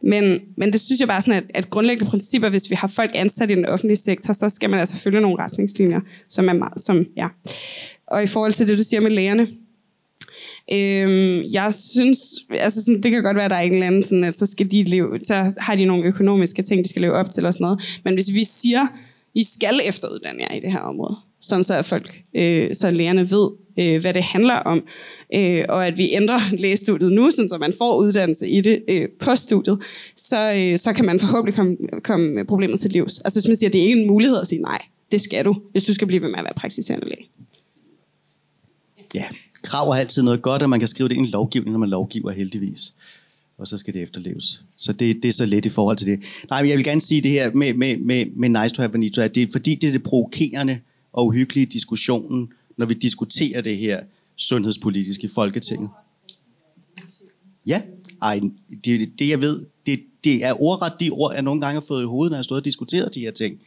Men, 0.02 0.40
men 0.56 0.72
det 0.72 0.80
synes 0.80 1.00
jeg 1.00 1.08
bare 1.08 1.22
sådan, 1.22 1.34
at, 1.34 1.50
at 1.54 1.70
grundlæggende 1.70 2.10
principper, 2.10 2.48
hvis 2.48 2.70
vi 2.70 2.74
har 2.74 2.88
folk 2.88 3.10
ansat 3.14 3.50
i 3.50 3.54
den 3.54 3.66
offentlige 3.66 3.96
sektor, 3.96 4.32
så 4.32 4.48
skal 4.48 4.70
man 4.70 4.80
altså 4.80 4.96
følge 4.96 5.20
nogle 5.20 5.38
retningslinjer, 5.38 6.00
som 6.28 6.48
er 6.48 6.52
meget, 6.52 6.80
som, 6.80 7.06
ja. 7.16 7.28
Og 8.06 8.22
i 8.22 8.26
forhold 8.26 8.52
til 8.52 8.68
det, 8.68 8.78
du 8.78 8.82
siger 8.82 9.00
med 9.00 9.10
lægerne, 9.10 9.48
Øhm, 10.72 11.42
jeg 11.52 11.74
synes, 11.74 12.18
altså 12.50 12.84
sådan, 12.84 13.00
det 13.00 13.10
kan 13.10 13.22
godt 13.22 13.36
være, 13.36 13.44
at 13.44 13.50
der 13.50 13.56
er 13.56 13.60
en 13.60 13.72
eller 13.72 13.86
anden, 13.86 14.02
sådan, 14.02 14.24
at 14.24 14.34
så, 14.34 14.46
skal 14.46 14.70
de 14.70 14.82
leve, 14.82 15.20
så 15.24 15.52
har 15.58 15.76
de 15.76 15.84
nogle 15.84 16.04
økonomiske 16.04 16.62
ting, 16.62 16.84
de 16.84 16.88
skal 16.88 17.02
leve 17.02 17.12
op 17.12 17.30
til 17.30 17.46
og 17.46 17.54
sådan 17.54 17.64
noget. 17.64 18.00
Men 18.04 18.14
hvis 18.14 18.34
vi 18.34 18.44
siger, 18.44 18.86
I 19.34 19.44
skal 19.44 19.80
efteruddanne 19.84 20.42
jer 20.42 20.54
i 20.54 20.60
det 20.60 20.72
her 20.72 20.78
område, 20.78 21.16
sådan 21.40 21.64
så 21.64 21.74
at 21.74 21.84
folk, 21.84 22.22
øh, 22.34 22.74
så 22.74 22.90
lærerne 22.90 23.30
ved, 23.30 23.50
øh, 23.78 24.00
hvad 24.00 24.14
det 24.14 24.22
handler 24.22 24.54
om, 24.54 24.84
øh, 25.34 25.64
og 25.68 25.86
at 25.86 25.98
vi 25.98 26.10
ændrer 26.12 26.40
lægestudiet 26.62 27.12
nu, 27.12 27.30
så 27.30 27.56
man 27.60 27.72
får 27.78 27.96
uddannelse 27.96 28.48
i 28.48 28.60
det 28.60 28.82
øh, 28.88 29.08
på 29.20 29.36
studiet, 29.36 29.78
så, 30.16 30.52
øh, 30.52 30.78
så 30.78 30.92
kan 30.92 31.04
man 31.04 31.20
forhåbentlig 31.20 31.54
komme, 31.54 31.76
komme 32.02 32.44
problemet 32.44 32.80
til 32.80 32.90
livs. 32.90 33.18
Altså 33.20 33.40
hvis 33.40 33.48
man 33.48 33.56
siger, 33.56 33.68
at 33.68 33.72
det 33.72 33.80
er 33.80 33.84
ikke 33.84 34.00
en 34.00 34.06
mulighed 34.06 34.40
at 34.40 34.46
sige 34.46 34.62
nej, 34.62 34.78
det 35.12 35.20
skal 35.20 35.44
du, 35.44 35.56
hvis 35.72 35.84
du 35.84 35.94
skal 35.94 36.06
blive 36.06 36.22
ved 36.22 36.28
med 36.28 36.38
at 36.38 36.44
være 36.44 36.54
praktiserende 36.56 37.08
læge. 37.08 37.28
Ja, 39.14 39.24
krav 39.62 39.88
er 39.88 39.94
altid 39.94 40.22
noget 40.22 40.42
godt, 40.42 40.62
at 40.62 40.70
man 40.70 40.78
kan 40.78 40.88
skrive 40.88 41.08
det 41.08 41.16
ind 41.16 41.26
i 41.26 41.30
lovgivningen, 41.30 41.72
når 41.72 41.78
man 41.78 41.88
lovgiver 41.88 42.30
heldigvis. 42.30 42.94
Og 43.58 43.68
så 43.68 43.76
skal 43.76 43.94
det 43.94 44.02
efterleves. 44.02 44.64
Så 44.76 44.92
det, 44.92 45.22
det 45.22 45.28
er 45.28 45.32
så 45.32 45.46
let 45.46 45.66
i 45.66 45.68
forhold 45.68 45.96
til 45.96 46.06
det. 46.06 46.20
Nej, 46.50 46.62
men 46.62 46.68
jeg 46.68 46.76
vil 46.76 46.84
gerne 46.84 47.00
sige 47.00 47.20
det 47.20 47.30
her 47.30 47.52
med, 47.54 47.74
med, 47.74 47.96
med, 47.96 48.26
med 48.36 48.62
nice 48.62 48.74
to 48.74 48.82
have 48.82 48.88
Benito, 48.88 49.22
at 49.22 49.34
det 49.34 49.42
er 49.42 49.46
fordi, 49.52 49.74
det 49.74 49.88
er 49.88 49.92
det 49.92 50.02
provokerende 50.02 50.78
og 51.12 51.26
uhyggelige 51.26 51.66
diskussionen, 51.66 52.52
når 52.76 52.86
vi 52.86 52.94
diskuterer 52.94 53.60
det 53.60 53.76
her 53.76 54.00
sundhedspolitisk 54.36 55.24
i 55.24 55.28
Folketinget. 55.28 55.90
Ja, 57.66 57.82
ej, 58.22 58.40
det, 58.84 59.12
det 59.18 59.28
jeg 59.28 59.40
ved, 59.40 59.66
det, 59.86 60.00
det 60.24 60.44
er 60.44 60.62
ordret 60.62 60.92
de 61.00 61.10
ord, 61.10 61.34
jeg 61.34 61.42
nogle 61.42 61.60
gange 61.60 61.80
har 61.80 61.86
fået 61.88 62.02
i 62.02 62.06
hovedet, 62.06 62.30
når 62.30 62.36
jeg 62.36 62.38
har 62.38 62.42
stået 62.42 62.60
og 62.60 62.64
diskuteret 62.64 63.14
de 63.14 63.20
her 63.20 63.30
ting. 63.30 63.60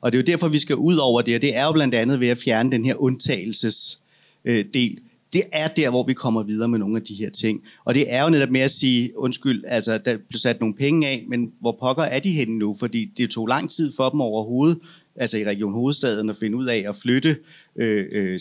Og 0.00 0.12
det 0.12 0.18
er 0.18 0.22
jo 0.22 0.26
derfor, 0.26 0.48
vi 0.48 0.58
skal 0.58 0.76
ud 0.76 0.96
over 0.96 1.22
det, 1.22 1.34
og 1.34 1.42
det 1.42 1.56
er 1.56 1.64
jo 1.64 1.72
blandt 1.72 1.94
andet 1.94 2.20
ved 2.20 2.28
at 2.28 2.38
fjerne 2.38 2.72
den 2.72 2.84
her 2.84 2.94
undtagelses 2.94 4.00
øh, 4.44 4.64
del. 4.74 4.98
Det 5.32 5.42
er 5.52 5.68
der, 5.68 5.90
hvor 5.90 6.02
vi 6.06 6.14
kommer 6.14 6.42
videre 6.42 6.68
med 6.68 6.78
nogle 6.78 6.96
af 6.96 7.02
de 7.02 7.14
her 7.14 7.30
ting. 7.30 7.62
Og 7.84 7.94
det 7.94 8.14
er 8.14 8.24
jo 8.24 8.30
netop 8.30 8.50
med 8.50 8.60
at 8.60 8.70
sige, 8.70 9.10
undskyld, 9.16 9.64
altså 9.66 9.98
der 9.98 10.16
blev 10.28 10.38
sat 10.38 10.60
nogle 10.60 10.74
penge 10.74 11.08
af, 11.08 11.24
men 11.28 11.52
hvor 11.60 11.76
pokker 11.80 12.02
er 12.02 12.18
de 12.18 12.30
henne 12.30 12.58
nu? 12.58 12.76
Fordi 12.78 13.04
det 13.16 13.30
tog 13.30 13.46
lang 13.46 13.70
tid 13.70 13.92
for 13.96 14.08
dem 14.08 14.20
overhovedet 14.20 14.78
altså 15.20 15.38
i 15.38 15.44
Region 15.44 15.72
Hovedstaden, 15.72 16.30
at 16.30 16.36
finde 16.36 16.56
ud 16.56 16.66
af 16.66 16.84
at 16.88 16.96
flytte 16.96 17.36
øh, 17.76 18.06
øh, 18.12 18.38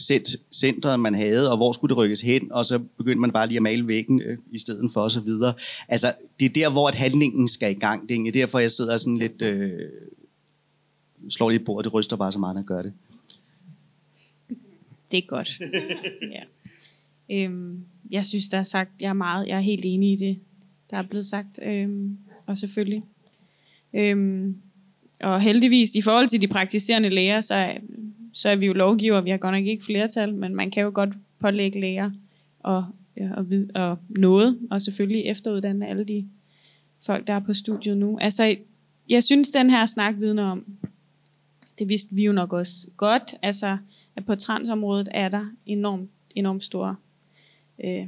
centret, 0.51 0.99
man 0.99 1.15
havde, 1.15 1.51
og 1.51 1.57
hvor 1.57 1.71
skulle 1.71 1.89
det 1.89 1.97
rykkes 1.97 2.21
hen, 2.21 2.51
og 2.51 2.65
så 2.65 2.79
begyndte 2.97 3.19
man 3.19 3.31
bare 3.31 3.47
lige 3.47 3.57
at 3.57 3.63
male 3.63 3.87
væggen 3.87 4.21
øh, 4.21 4.37
i 4.51 4.59
stedet 4.59 4.91
for 4.93 5.01
osv. 5.01 5.27
Altså, 5.87 6.13
det 6.39 6.45
er 6.45 6.49
der, 6.49 6.71
hvor 6.71 6.87
at 6.87 6.95
handlingen 6.95 7.47
skal 7.47 7.71
i 7.71 7.79
gang. 7.79 8.09
Det 8.09 8.27
er 8.27 8.31
derfor, 8.31 8.59
jeg 8.59 8.71
sidder 8.71 8.97
sådan 8.97 9.17
lidt... 9.17 9.41
Øh, 9.41 9.79
slår 11.29 11.49
lidt 11.49 11.65
på, 11.65 11.77
og 11.77 11.83
det 11.83 11.93
ryster 11.93 12.15
bare 12.15 12.31
så 12.31 12.39
meget, 12.39 12.55
når 12.55 12.63
gør 12.63 12.81
det. 12.81 12.93
Det 15.11 15.17
er 15.17 15.27
godt. 15.27 15.59
ja. 16.35 16.43
øhm, 17.29 17.85
jeg 18.11 18.25
synes, 18.25 18.49
der 18.49 18.57
er 18.57 18.63
sagt, 18.63 19.01
jeg 19.01 19.09
er 19.09 19.13
meget, 19.13 19.47
jeg 19.47 19.57
er 19.57 19.61
helt 19.61 19.85
enig 19.85 20.11
i 20.11 20.15
det, 20.15 20.39
der 20.89 20.97
er 20.97 21.01
blevet 21.01 21.25
sagt. 21.25 21.59
Øhm, 21.63 22.17
og 22.45 22.57
selvfølgelig. 22.57 23.03
Øhm, 23.93 24.61
og 25.21 25.41
heldigvis, 25.41 25.95
i 25.95 26.01
forhold 26.01 26.27
til 26.27 26.41
de 26.41 26.47
praktiserende 26.47 27.09
læger, 27.09 27.41
så, 27.41 27.77
så 28.33 28.49
er 28.49 28.55
vi 28.55 28.65
jo 28.65 28.73
lovgiver. 28.73 29.21
Vi 29.21 29.29
har 29.29 29.37
godt 29.37 29.53
nok 29.53 29.65
ikke 29.65 29.83
flertal, 29.83 30.33
men 30.33 30.55
man 30.55 30.71
kan 30.71 30.83
jo 30.83 30.91
godt 30.93 31.09
pålægge 31.39 31.79
læger 31.79 32.11
og, 32.59 32.85
ja, 33.17 33.29
og, 33.33 33.51
vid, 33.51 33.75
og 33.75 33.97
noget, 34.09 34.59
og 34.71 34.81
selvfølgelig 34.81 35.25
efteruddanne 35.25 35.87
alle 35.87 36.03
de 36.03 36.27
folk, 37.05 37.27
der 37.27 37.33
er 37.33 37.39
på 37.39 37.53
studiet 37.53 37.97
nu. 37.97 38.17
Altså, 38.21 38.55
jeg 39.09 39.23
synes, 39.23 39.51
den 39.51 39.69
her 39.69 39.85
snak 39.85 40.15
vidner 40.19 40.43
om, 40.43 40.65
det 41.79 41.89
vidste 41.89 42.15
vi 42.15 42.23
jo 42.23 42.31
nok 42.31 42.53
også 42.53 42.87
godt, 42.97 43.35
altså, 43.41 43.77
at 44.15 44.25
på 44.25 44.35
transområdet 44.35 45.09
er 45.11 45.29
der 45.29 45.45
enormt, 45.65 46.09
enormt 46.35 46.63
store 46.63 46.95
øh, 47.85 48.07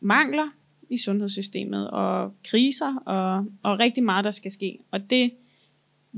mangler 0.00 0.48
i 0.90 0.98
sundhedssystemet, 0.98 1.90
og 1.90 2.34
kriser, 2.50 2.96
og, 3.06 3.46
og 3.62 3.80
rigtig 3.80 4.04
meget, 4.04 4.24
der 4.24 4.30
skal 4.30 4.50
ske. 4.50 4.78
Og 4.90 5.10
det 5.10 5.30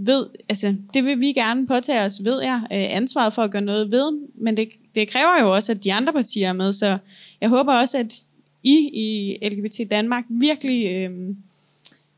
ved, 0.00 0.26
altså, 0.48 0.76
det 0.94 1.04
vil 1.04 1.20
vi 1.20 1.32
gerne 1.32 1.66
påtage 1.66 2.00
os, 2.04 2.24
ved 2.24 2.42
jeg, 2.42 2.60
øh, 2.72 2.96
ansvaret 2.96 3.32
for 3.32 3.42
at 3.42 3.50
gøre 3.50 3.62
noget 3.62 3.92
ved, 3.92 4.18
men 4.34 4.56
det, 4.56 4.68
det 4.94 5.08
kræver 5.08 5.40
jo 5.40 5.54
også, 5.54 5.72
at 5.72 5.84
de 5.84 5.92
andre 5.92 6.12
partier 6.12 6.48
er 6.48 6.52
med, 6.52 6.72
så 6.72 6.98
jeg 7.40 7.48
håber 7.48 7.74
også, 7.74 7.98
at 7.98 8.22
I 8.62 8.76
i 8.92 9.38
LGBT 9.48 9.90
Danmark 9.90 10.24
virkelig 10.28 10.92
øh, 10.92 11.10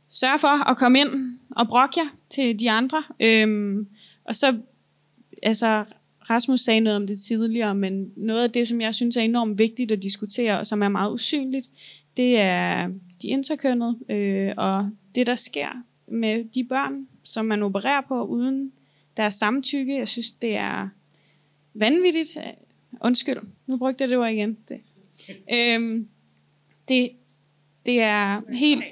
sørger 0.08 0.36
for 0.36 0.68
at 0.70 0.76
komme 0.76 1.00
ind 1.00 1.38
og 1.50 1.68
brokke 1.68 2.00
jer 2.00 2.10
til 2.30 2.60
de 2.60 2.70
andre. 2.70 3.02
Øh, 3.20 3.76
og 4.24 4.36
så, 4.36 4.56
altså, 5.42 5.84
Rasmus 6.30 6.60
sagde 6.60 6.80
noget 6.80 6.96
om 6.96 7.06
det 7.06 7.18
tidligere, 7.18 7.74
men 7.74 8.12
noget 8.16 8.42
af 8.42 8.50
det, 8.50 8.68
som 8.68 8.80
jeg 8.80 8.94
synes 8.94 9.16
er 9.16 9.20
enormt 9.20 9.58
vigtigt 9.58 9.92
at 9.92 10.02
diskutere, 10.02 10.58
og 10.58 10.66
som 10.66 10.82
er 10.82 10.88
meget 10.88 11.12
usynligt, 11.12 11.68
det 12.16 12.38
er 12.38 12.88
de 13.22 13.28
interkønnede, 13.28 13.98
øh, 14.10 14.52
og 14.56 14.90
det, 15.14 15.26
der 15.26 15.34
sker 15.34 15.84
med 16.10 16.44
de 16.44 16.64
børn, 16.64 17.08
som 17.22 17.44
man 17.44 17.62
opererer 17.62 18.00
på 18.08 18.24
uden 18.24 18.72
deres 19.16 19.34
samtykke. 19.34 19.98
Jeg 19.98 20.08
synes, 20.08 20.32
det 20.32 20.56
er 20.56 20.88
vanvittigt. 21.74 22.38
Undskyld, 23.00 23.38
nu 23.66 23.76
brugte 23.76 24.02
jeg 24.02 24.08
det 24.08 24.18
ord 24.18 24.30
igen. 24.30 24.56
Det, 24.68 24.80
øhm, 25.52 26.08
det, 26.88 27.10
det 27.86 28.00
er 28.00 28.52
helt... 28.52 28.84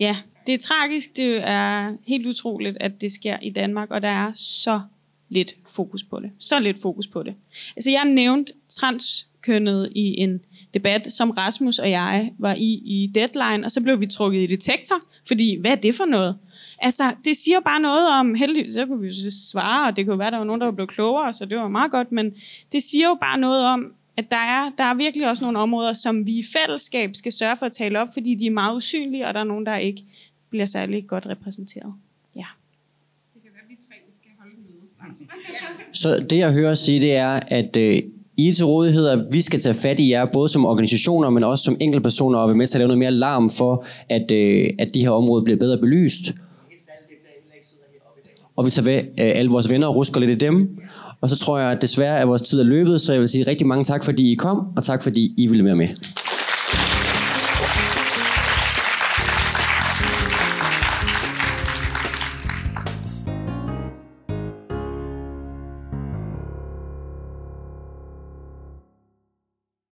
Ja, 0.00 0.16
det 0.46 0.54
er 0.54 0.58
tragisk. 0.58 1.16
Det 1.16 1.36
er 1.36 1.96
helt 2.06 2.26
utroligt, 2.26 2.76
at 2.80 3.00
det 3.00 3.12
sker 3.12 3.38
i 3.42 3.50
Danmark, 3.50 3.90
og 3.90 4.02
der 4.02 4.08
er 4.08 4.32
så 4.34 4.80
lidt 5.28 5.54
fokus 5.66 6.04
på 6.04 6.20
det. 6.20 6.30
Så 6.38 6.60
lidt 6.60 6.82
fokus 6.82 7.06
på 7.06 7.22
det. 7.22 7.34
Altså, 7.76 7.90
jeg 7.90 8.04
nævnte 8.04 8.52
transkønnet 8.68 9.92
i 9.94 10.20
en 10.20 10.40
debat, 10.74 11.12
som 11.12 11.30
Rasmus 11.30 11.78
og 11.78 11.90
jeg 11.90 12.32
var 12.38 12.54
i 12.54 12.72
i 12.84 13.10
Deadline, 13.14 13.64
og 13.64 13.70
så 13.70 13.80
blev 13.82 14.00
vi 14.00 14.06
trukket 14.06 14.40
i 14.40 14.46
detektor, 14.46 14.96
fordi 15.26 15.56
hvad 15.60 15.70
er 15.70 15.74
det 15.74 15.94
for 15.94 16.04
noget? 16.04 16.38
Altså, 16.80 17.04
det 17.24 17.36
siger 17.36 17.60
bare 17.60 17.80
noget 17.80 18.08
om, 18.08 18.34
heldigvis, 18.34 18.74
så 18.74 18.86
kunne 18.86 19.00
vi 19.00 19.06
jo 19.06 19.30
svare, 19.50 19.88
og 19.88 19.96
det 19.96 20.06
kunne 20.06 20.18
være, 20.18 20.30
der 20.30 20.36
var 20.36 20.44
nogen, 20.44 20.60
der 20.60 20.66
var 20.66 20.72
blevet 20.72 20.90
klogere, 20.90 21.32
så 21.32 21.44
det 21.44 21.58
var 21.58 21.68
meget 21.68 21.90
godt, 21.90 22.12
men 22.12 22.34
det 22.72 22.82
siger 22.82 23.08
jo 23.08 23.16
bare 23.20 23.38
noget 23.38 23.64
om, 23.64 23.92
at 24.16 24.30
der 24.30 24.36
er, 24.36 24.70
der 24.78 24.84
er 24.84 24.94
virkelig 24.94 25.28
også 25.28 25.44
nogle 25.44 25.58
områder, 25.58 25.92
som 25.92 26.26
vi 26.26 26.32
i 26.38 26.42
fællesskab 26.52 27.10
skal 27.14 27.32
sørge 27.32 27.56
for 27.56 27.66
at 27.66 27.72
tale 27.72 28.00
op, 28.00 28.08
fordi 28.12 28.34
de 28.34 28.46
er 28.46 28.50
meget 28.50 28.76
usynlige, 28.76 29.26
og 29.26 29.34
der 29.34 29.40
er 29.40 29.44
nogen, 29.44 29.66
der 29.66 29.76
ikke 29.76 30.02
bliver 30.50 30.66
særlig 30.66 31.06
godt 31.06 31.26
repræsenteret. 31.26 31.92
Ja. 32.36 32.44
Det 33.34 33.42
kan 33.42 33.50
være, 33.54 33.62
at 33.62 33.70
vi 33.70 33.76
tre 33.88 33.94
skal 34.16 34.30
holde 34.38 34.54
møde 34.56 34.90
snart. 34.96 35.10
Så 36.00 36.26
det 36.30 36.38
jeg 36.38 36.52
hører 36.52 36.74
sige, 36.74 37.00
det 37.00 37.16
er, 37.16 37.40
at 37.46 37.76
øh, 37.76 38.02
I 38.36 38.48
er 38.48 38.54
til 38.54 38.64
rådighed, 38.64 39.06
at 39.06 39.18
vi 39.32 39.42
skal 39.42 39.60
tage 39.60 39.74
fat 39.74 40.00
i 40.00 40.10
jer, 40.10 40.24
både 40.24 40.48
som 40.48 40.66
organisationer, 40.66 41.30
men 41.30 41.44
også 41.44 41.64
som 41.64 41.76
enkeltpersoner, 41.80 42.38
og 42.38 42.48
være 42.48 42.56
med 42.56 42.66
til 42.66 42.76
at 42.76 42.80
lave 42.80 42.88
noget 42.88 42.98
mere 42.98 43.10
larm 43.10 43.50
for, 43.50 43.84
at, 44.08 44.30
øh, 44.30 44.70
at 44.78 44.94
de 44.94 45.00
her 45.00 45.10
områder 45.10 45.44
bliver 45.44 45.58
bedre 45.58 45.78
belyst. 45.78 46.32
Og 48.58 48.66
vi 48.66 48.70
tager 48.70 48.84
ved, 48.84 48.96
øh, 48.96 49.32
alle 49.34 49.50
vores 49.50 49.70
venner 49.70 49.86
og 49.86 49.96
rusker 49.96 50.20
lidt 50.20 50.30
i 50.30 50.34
dem. 50.34 50.78
Og 51.20 51.30
så 51.30 51.38
tror 51.38 51.58
jeg 51.58 51.70
at 51.70 51.82
desværre, 51.82 52.20
at 52.20 52.28
vores 52.28 52.42
tid 52.42 52.60
er 52.60 52.64
løbet, 52.64 53.00
så 53.00 53.12
jeg 53.12 53.20
vil 53.20 53.28
sige 53.28 53.46
rigtig 53.46 53.66
mange 53.66 53.84
tak, 53.84 54.04
fordi 54.04 54.32
I 54.32 54.34
kom, 54.34 54.66
og 54.76 54.84
tak 54.84 55.02
fordi 55.02 55.30
I 55.38 55.46
ville 55.46 55.64
være 55.64 55.76
med. 55.76 55.88